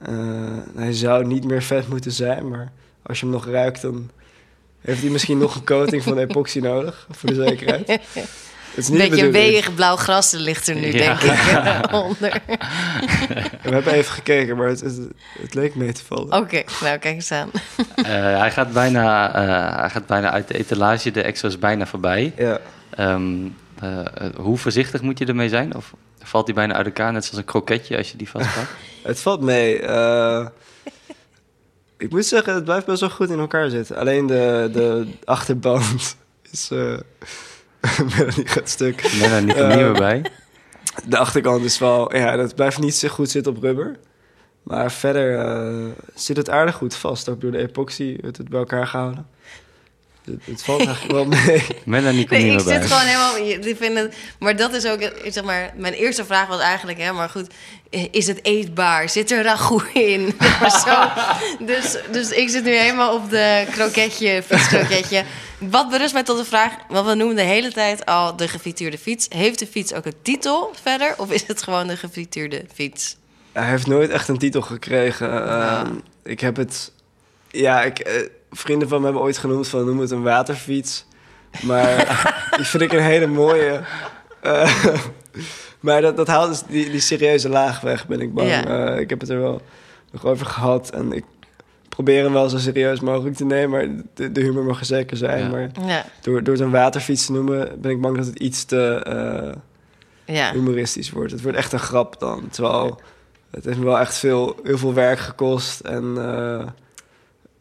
Uh, 0.09 0.59
hij 0.75 0.93
zou 0.93 1.27
niet 1.27 1.45
meer 1.45 1.63
vet 1.63 1.89
moeten 1.89 2.13
zijn, 2.13 2.49
maar 2.49 2.73
als 3.03 3.21
je 3.21 3.25
hem 3.27 3.35
nog 3.35 3.47
ruikt, 3.47 3.83
dan 3.83 4.11
heeft 4.81 5.01
hij 5.01 5.11
misschien 5.11 5.39
nog 5.39 5.55
een 5.55 5.65
coating 5.65 6.03
van 6.03 6.19
epoxy 6.19 6.59
nodig, 6.59 7.07
voor 7.11 7.29
de 7.29 7.49
zekerheid. 7.49 8.01
Het 8.75 8.85
is 8.85 8.91
niet 8.91 9.01
een 9.01 9.09
beetje 9.09 9.31
weeg 9.31 9.75
blauw 9.75 9.97
gras 9.97 10.31
ligt 10.31 10.69
er 10.69 10.75
nu, 10.75 10.91
denk 10.91 11.21
ik, 11.21 11.93
onder. 12.05 12.43
we 13.63 13.71
hebben 13.71 13.93
even 13.93 14.13
gekeken, 14.13 14.57
maar 14.57 14.69
het, 14.69 14.81
het, 14.81 14.99
het 15.41 15.55
leek 15.55 15.75
mee 15.75 15.93
te 15.93 16.05
vallen. 16.05 16.33
Oké, 16.33 16.63
nou 16.81 16.99
kijk 16.99 17.05
eens 17.05 17.33
aan. 17.33 17.51
Uh, 17.97 18.05
hij, 18.39 18.51
gaat 18.51 18.73
bijna, 18.73 19.29
uh, 19.29 19.81
hij 19.81 19.91
gaat 19.91 20.07
bijna 20.07 20.31
uit 20.31 20.49
de 20.49 20.59
etalage, 20.59 21.11
de 21.11 21.23
extra 21.23 21.49
is 21.49 21.59
bijna 21.59 21.87
voorbij. 21.87 22.33
Ja. 22.37 22.61
Um, 22.99 23.57
uh, 23.83 24.01
hoe 24.37 24.59
voorzichtig 24.59 25.03
moet 25.03 25.19
je 25.19 25.27
ermee 25.27 25.49
zijn? 25.49 25.75
Of 25.75 25.95
valt 26.23 26.47
hij 26.47 26.55
bijna 26.55 26.75
uit 26.75 26.87
elkaar, 26.87 27.13
net 27.13 27.25
zoals 27.25 27.39
een 27.39 27.45
kroketje 27.45 27.97
als 27.97 28.11
je 28.11 28.17
die 28.17 28.29
vastpakt? 28.29 28.71
het 29.03 29.21
valt 29.21 29.41
mee. 29.41 29.75
ik 31.97 32.11
moet 32.11 32.27
zeggen, 32.27 32.55
het 32.55 32.65
blijft 32.65 32.87
best 32.87 33.01
wel 33.01 33.11
goed 33.11 33.31
in 33.31 33.39
elkaar 33.39 33.71
zitten. 33.71 33.97
Alleen 33.97 34.27
de, 34.27 34.71
de 34.73 35.07
achterband 35.25 36.17
is... 36.51 36.71
Melanie 38.17 38.47
gaat 38.47 38.69
stuk. 38.69 39.17
Melanie 39.21 39.55
komt 39.55 39.69
niet 39.69 39.77
meer 39.77 39.93
bij. 39.93 40.25
De 41.05 41.19
achterkant 41.19 41.65
is 41.65 41.79
wel... 41.79 42.17
Ja, 42.17 42.37
dat 42.37 42.55
blijft 42.55 42.79
niet 42.79 42.95
zo 42.95 43.09
goed 43.09 43.31
zitten 43.31 43.57
op 43.57 43.63
rubber. 43.63 43.97
Maar 44.63 44.93
verder 44.93 45.47
uh, 45.47 45.91
zit 46.15 46.37
het 46.37 46.51
aardig 46.51 46.75
goed 46.75 46.95
vast. 46.95 47.29
Ook 47.29 47.41
door 47.41 47.51
de 47.51 47.59
epoxy 47.59 48.17
het, 48.21 48.37
het 48.37 48.49
bij 48.49 48.59
elkaar 48.59 48.87
gehouden. 48.87 49.27
Het, 50.25 50.41
het 50.45 50.63
valt 50.63 50.87
eigenlijk 50.87 51.13
wel 51.13 51.25
mee. 51.25 51.67
Melanie 51.85 52.27
komt 52.27 52.41
nee, 52.41 52.51
niet 52.51 52.65
meer 52.65 52.75
ik 52.75 52.83
zit 52.83 52.93
gewoon 52.93 53.07
helemaal... 53.07 53.61
Die 53.63 53.77
vinden, 53.77 54.13
maar 54.39 54.57
dat 54.57 54.75
is 54.75 54.87
ook... 54.87 55.13
Zeg 55.25 55.45
maar, 55.45 55.73
mijn 55.77 55.93
eerste 55.93 56.25
vraag 56.25 56.47
was 56.47 56.61
eigenlijk... 56.61 56.99
Hè, 56.99 57.13
maar 57.13 57.29
goed, 57.29 57.47
is 58.11 58.27
het 58.27 58.45
eetbaar? 58.45 59.09
Zit 59.09 59.31
er 59.31 59.43
ragout 59.43 59.85
in? 59.93 60.35
zo. 60.87 61.09
Dus, 61.59 61.97
dus 62.13 62.31
ik 62.31 62.49
zit 62.49 62.65
nu 62.65 62.77
helemaal 62.77 63.15
op 63.15 63.31
de 63.31 63.67
kroketje, 63.71 64.43
fietskroketje. 64.43 65.25
Wat 65.59 65.91
berust 65.91 66.13
mij 66.13 66.23
tot 66.23 66.39
de 66.39 66.45
vraag, 66.45 66.73
wat 66.89 67.05
we 67.05 67.15
noemen 67.15 67.37
de 67.37 67.43
hele 67.43 67.73
tijd 67.73 68.07
al 68.07 68.37
de 68.37 68.49
gefrituurde 68.49 68.99
fiets. 68.99 69.27
Heeft 69.29 69.59
de 69.59 69.67
fiets 69.67 69.93
ook 69.93 70.05
een 70.05 70.23
titel 70.23 70.71
verder? 70.83 71.15
Of 71.17 71.31
is 71.31 71.47
het 71.47 71.63
gewoon 71.63 71.87
de 71.87 71.97
gefrituurde 71.97 72.65
fiets? 72.75 73.17
Hij 73.53 73.69
heeft 73.69 73.87
nooit 73.87 74.11
echt 74.11 74.29
een 74.29 74.39
titel 74.39 74.63
gekregen. 74.63 75.47
Ehm, 75.47 75.93
ik 76.23 76.41
heb 76.41 76.57
het... 76.57 76.93
Ja, 77.51 77.83
ik, 77.83 77.99
eh, 77.99 78.23
vrienden 78.55 78.89
van 78.89 78.99
me 78.99 79.05
hebben 79.05 79.23
ooit 79.23 79.39
genoemd 79.39 79.69
van 79.69 79.85
noem 79.85 79.99
het 79.99 80.11
een 80.11 80.23
waterfiets. 80.23 81.07
Maar 81.63 81.97
die 82.57 82.65
vind 82.65 82.83
ik 82.83 82.93
een 82.93 83.03
hele 83.03 83.27
mooie... 83.27 83.81
Uh, 84.43 84.85
maar 85.81 86.01
dat, 86.01 86.17
dat 86.17 86.27
haalt 86.27 86.49
dus 86.49 86.63
die, 86.63 86.91
die 86.91 87.01
serieuze 87.01 87.49
laag 87.49 87.81
weg, 87.81 88.07
ben 88.07 88.21
ik 88.21 88.35
bang. 88.35 88.69
Uh, 88.69 88.99
ik 88.99 89.11
heb 89.11 89.21
het 89.21 89.29
er 89.29 89.41
wel 89.41 89.63
nog 90.11 90.25
over 90.25 90.47
gehad. 90.47 90.91
En 90.91 91.13
ik 91.13 91.25
probeer 91.89 92.23
hem 92.23 92.33
wel 92.33 92.49
zo 92.49 92.59
serieus 92.59 93.01
mogelijk 93.01 93.37
te 93.37 93.45
nemen. 93.45 93.71
Maar 93.71 94.05
de, 94.15 94.33
de 94.33 94.41
humor 94.41 94.65
mag 94.65 94.81
er 94.81 94.87
zeker 94.87 95.17
zijn. 95.17 95.51
Maar 95.51 95.71
ja. 95.87 96.05
door, 96.21 96.43
door 96.43 96.55
het 96.55 96.63
een 96.63 96.71
waterfiets 96.71 97.27
te 97.27 97.33
noemen, 97.33 97.81
ben 97.81 97.91
ik 97.91 98.01
bang 98.01 98.17
dat 98.17 98.27
het 98.27 98.39
iets 98.39 98.65
te 98.65 99.07
uh, 100.27 100.37
ja. 100.37 100.53
humoristisch 100.53 101.11
wordt. 101.11 101.33
Het 101.33 101.43
wordt 101.43 101.59
echt 101.59 101.73
een 101.73 101.79
grap 101.79 102.21
dan. 102.21 102.49
Terwijl 102.51 103.01
het 103.51 103.65
heeft 103.65 103.79
me 103.79 103.85
wel 103.85 103.99
echt 103.99 104.19
veel, 104.19 104.57
heel 104.63 104.79
veel 104.79 104.95
werk 104.95 105.19
gekost. 105.19 105.81
En 105.81 106.15
uh, 106.19 106.67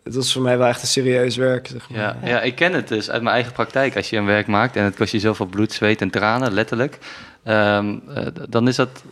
het 0.03 0.15
was 0.15 0.33
voor 0.33 0.41
mij 0.41 0.57
wel 0.57 0.67
echt 0.67 0.81
een 0.81 0.87
serieus 0.87 1.35
werk. 1.35 1.67
Zeg 1.67 1.89
maar. 1.89 1.99
ja, 1.99 2.17
ja, 2.23 2.41
ik 2.41 2.55
ken 2.55 2.73
het 2.73 2.87
dus 2.87 3.09
uit 3.09 3.21
mijn 3.21 3.35
eigen 3.35 3.53
praktijk. 3.53 3.95
Als 3.95 4.09
je 4.09 4.17
een 4.17 4.25
werk 4.25 4.47
maakt 4.47 4.75
en 4.75 4.83
het 4.83 4.95
kost 4.95 5.11
je 5.11 5.19
zoveel 5.19 5.45
bloed, 5.45 5.73
zweet 5.73 6.01
en 6.01 6.09
tranen, 6.09 6.53
letterlijk. 6.53 6.97
Um, 7.45 8.03
uh, 8.09 8.27
dan 8.49 8.67
is 8.67 8.75
dat 8.75 9.03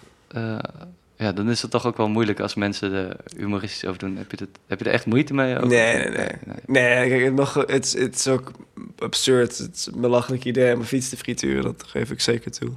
ja, 1.21 1.32
dan 1.32 1.49
is 1.49 1.62
het 1.62 1.71
toch 1.71 1.86
ook 1.86 1.97
wel 1.97 2.10
moeilijk 2.10 2.39
als 2.39 2.56
mensen 2.56 2.93
er 2.93 3.15
humoristisch 3.38 3.86
over 3.86 3.99
doen. 3.99 4.17
Heb 4.17 4.32
je, 4.32 4.38
het, 4.38 4.60
heb 4.67 4.80
je 4.80 4.86
er 4.86 4.91
echt 4.91 5.06
moeite 5.06 5.34
mee? 5.34 5.56
Nee, 5.56 5.95
nee, 5.95 6.10
nee. 6.10 6.27
Nee, 6.65 7.10
kijk, 7.10 7.23
het, 7.23 7.36
mag, 7.36 7.54
het, 7.54 7.95
het 7.97 8.15
is 8.15 8.27
ook 8.27 8.51
absurd. 8.99 9.58
Het 9.58 9.75
is 9.75 9.86
een 9.86 10.01
belachelijk 10.01 10.43
idee 10.43 10.73
om 10.73 10.80
een 10.80 10.86
fiets 10.86 11.10
te 11.10 11.17
frituren. 11.17 11.63
Dat 11.63 11.84
geef 11.88 12.12
ik 12.12 12.21
zeker 12.21 12.51
toe. 12.51 12.69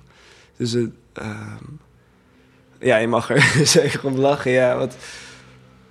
Dus 0.57 0.73
het, 0.73 0.91
um, 1.23 1.81
ja, 2.81 2.97
je 2.97 3.07
mag 3.07 3.31
er 3.31 3.43
zeker 3.67 4.05
om 4.05 4.17
lachen. 4.17 4.51
Ja, 4.51 4.77
want 4.77 4.97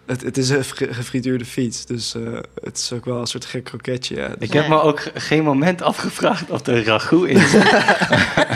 het, 0.05 0.21
het 0.21 0.37
is 0.37 0.49
een 0.49 0.63
gefrituurde 0.75 1.45
fiets, 1.45 1.85
dus 1.85 2.15
uh, 2.15 2.39
het 2.63 2.77
is 2.77 2.91
ook 2.91 3.05
wel 3.05 3.19
een 3.19 3.27
soort 3.27 3.45
gek 3.45 3.63
kroketje. 3.63 4.15
Ja. 4.15 4.35
Ik 4.39 4.53
heb 4.53 4.67
me 4.67 4.81
ook 4.81 5.01
geen 5.13 5.43
moment 5.43 5.81
afgevraagd 5.81 6.49
of 6.49 6.67
er 6.67 6.85
ragout 6.85 7.27
in 7.27 7.39
zit. 7.47 7.71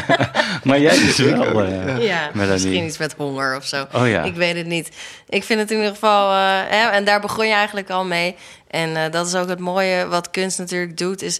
maar 0.68 0.80
jij 0.80 1.00
dus 1.00 1.18
wel. 1.18 1.64
Uh, 1.64 2.06
ja, 2.06 2.32
misschien 2.34 2.86
iets 2.86 2.98
met 2.98 3.14
honger 3.18 3.56
of 3.56 3.66
zo. 3.66 3.86
Oh, 3.94 4.08
ja. 4.08 4.24
Ik 4.24 4.36
weet 4.36 4.56
het 4.56 4.66
niet. 4.66 4.90
Ik 5.30 5.44
vind 5.44 5.60
het 5.60 5.72
in 5.72 5.78
ieder 5.78 5.92
geval... 5.92 6.32
Uh, 6.32 6.60
hè, 6.70 6.90
en 6.90 7.06
daar 7.06 7.22
begon 7.22 7.48
je 7.48 7.54
eigenlijk 7.54 7.90
al 7.90 8.06
mee. 8.06 8.36
En 8.68 9.12
dat 9.12 9.28
is 9.28 9.36
ook 9.36 9.50
het 9.50 9.60
mooie 9.60 10.08
wat 10.08 10.32
kunst 10.32 10.58
natuurlijk 10.58 10.98
doet, 10.98 11.22
is... 11.22 11.40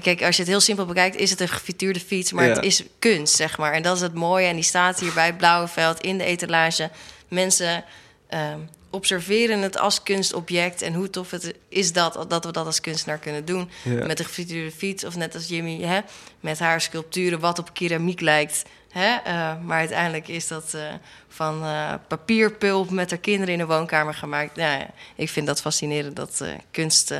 Kijk, 0.00 0.22
als 0.22 0.36
je 0.36 0.42
het 0.42 0.50
heel 0.50 0.60
simpel 0.60 0.86
bekijkt, 0.86 1.16
is 1.16 1.30
het 1.30 1.40
een 1.40 1.48
gefrituurde 1.48 2.00
fiets, 2.00 2.32
maar 2.32 2.48
het 2.48 2.64
is 2.64 2.82
kunst, 2.98 3.34
zeg 3.34 3.58
maar. 3.58 3.72
En 3.72 3.82
dat 3.82 3.96
is 3.96 4.02
het 4.02 4.14
mooie. 4.14 4.46
En 4.46 4.54
die 4.54 4.64
staat 4.64 5.00
hier 5.00 5.12
bij 5.12 5.26
het 5.26 5.36
Blauwe 5.36 5.68
Veld 5.68 6.00
in 6.00 6.18
de 6.18 6.24
etalage. 6.24 6.90
Mensen 7.28 7.84
ehm, 8.28 8.58
observeren 8.92 9.60
het 9.60 9.78
als 9.78 10.02
kunstobject. 10.02 10.82
En 10.82 10.94
hoe 10.94 11.10
tof 11.10 11.30
het 11.30 11.54
is 11.68 11.92
dat, 11.92 12.24
dat 12.28 12.44
we 12.44 12.52
dat 12.52 12.66
als 12.66 12.80
kunstenaar 12.80 13.18
kunnen 13.18 13.44
doen. 13.44 13.70
Met 13.84 14.18
een 14.18 14.24
gefrituurde 14.24 14.70
fiets 14.70 15.04
of 15.04 15.16
net 15.16 15.34
als 15.34 15.48
Jimmy, 15.48 15.80
hè, 15.82 16.00
met 16.40 16.58
haar 16.58 16.80
sculpturen 16.80 17.40
wat 17.40 17.58
op 17.58 17.74
keramiek 17.74 18.20
lijkt. 18.20 18.62
Hè? 18.90 19.16
Uh, 19.26 19.52
maar 19.64 19.78
uiteindelijk 19.78 20.28
is 20.28 20.48
dat 20.48 20.72
uh, 20.74 20.82
van 21.28 21.62
uh, 21.62 21.94
papierpulp 22.08 22.90
met 22.90 23.10
haar 23.10 23.18
kinderen 23.18 23.52
in 23.52 23.58
de 23.58 23.66
woonkamer 23.66 24.14
gemaakt. 24.14 24.56
Ja, 24.56 24.90
ik 25.16 25.28
vind 25.28 25.46
dat 25.46 25.60
fascinerend 25.60 26.16
dat 26.16 26.44
kunst 26.70 27.14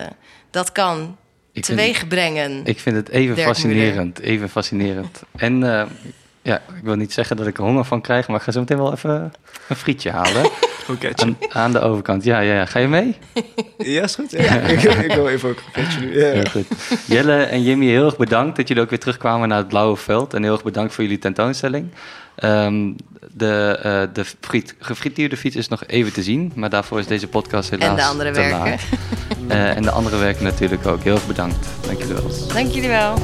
dat 0.50 0.72
kan 0.72 1.16
ik 1.52 1.64
teweeg 1.64 2.08
brengen. 2.08 2.60
Ik 2.64 2.80
vind 2.80 2.96
het 2.96 3.08
even 3.08 3.36
fascinerend. 3.36 4.20
Even 4.20 4.48
fascinerend. 4.48 5.22
En 5.36 5.58
ja, 6.42 6.56
ik 6.56 6.82
wil 6.82 6.94
niet 6.94 7.12
zeggen 7.12 7.36
dat 7.36 7.46
ik 7.46 7.58
er 7.58 7.64
honger 7.64 7.84
van 7.84 8.00
krijg, 8.00 8.28
maar 8.28 8.36
ik 8.36 8.42
ga 8.42 8.52
zo 8.52 8.60
meteen 8.60 8.78
wel 8.78 8.92
even 8.92 9.32
een 9.68 9.76
frietje 9.76 10.10
halen. 10.10 10.50
Aan, 11.14 11.36
aan 11.48 11.72
de 11.72 11.80
overkant. 11.80 12.24
Ja, 12.24 12.40
ja, 12.40 12.54
ja. 12.54 12.66
Ga 12.66 12.78
je 12.78 12.88
mee? 12.88 13.16
Ja, 13.78 14.02
is 14.02 14.14
goed. 14.14 14.30
Ja. 14.30 14.54
ik, 14.54 14.82
ik 14.82 15.12
wil 15.12 15.28
even 15.28 15.48
ook 15.48 15.62
een 15.72 15.86
nu. 16.00 16.18
Ja. 16.20 16.26
Heel 16.26 16.50
goed. 16.50 16.66
Jelle 17.06 17.42
en 17.42 17.62
Jimmy, 17.62 17.86
heel 17.86 18.04
erg 18.04 18.16
bedankt 18.16 18.56
dat 18.56 18.68
jullie 18.68 18.82
ook 18.82 18.90
weer 18.90 18.98
terugkwamen 18.98 19.48
naar 19.48 19.58
het 19.58 19.68
Blauwe 19.68 19.96
Veld. 19.96 20.34
En 20.34 20.42
heel 20.42 20.52
erg 20.52 20.62
bedankt 20.62 20.94
voor 20.94 21.04
jullie 21.04 21.18
tentoonstelling. 21.18 21.88
Um, 22.44 22.96
de, 23.32 23.78
uh, 23.84 24.02
de 24.12 24.24
friet, 24.40 24.74
gefrituurde 24.78 25.36
fiets 25.36 25.56
is 25.56 25.68
nog 25.68 25.86
even 25.86 26.12
te 26.12 26.22
zien, 26.22 26.52
maar 26.54 26.70
daarvoor 26.70 26.98
is 26.98 27.06
deze 27.06 27.28
podcast 27.28 27.70
helaas 27.70 27.88
En 27.88 27.96
de 27.96 28.04
andere 28.04 28.32
werken. 28.32 28.78
uh, 29.48 29.76
en 29.76 29.82
de 29.82 29.90
andere 29.90 30.16
werken 30.16 30.44
natuurlijk 30.44 30.86
ook. 30.86 31.02
Heel 31.02 31.14
erg 31.14 31.26
bedankt. 31.26 31.66
Dank 31.86 31.98
jullie 31.98 32.14
wel. 32.14 32.30
Dank 32.52 32.70
jullie 32.72 32.88
wel. 32.88 33.14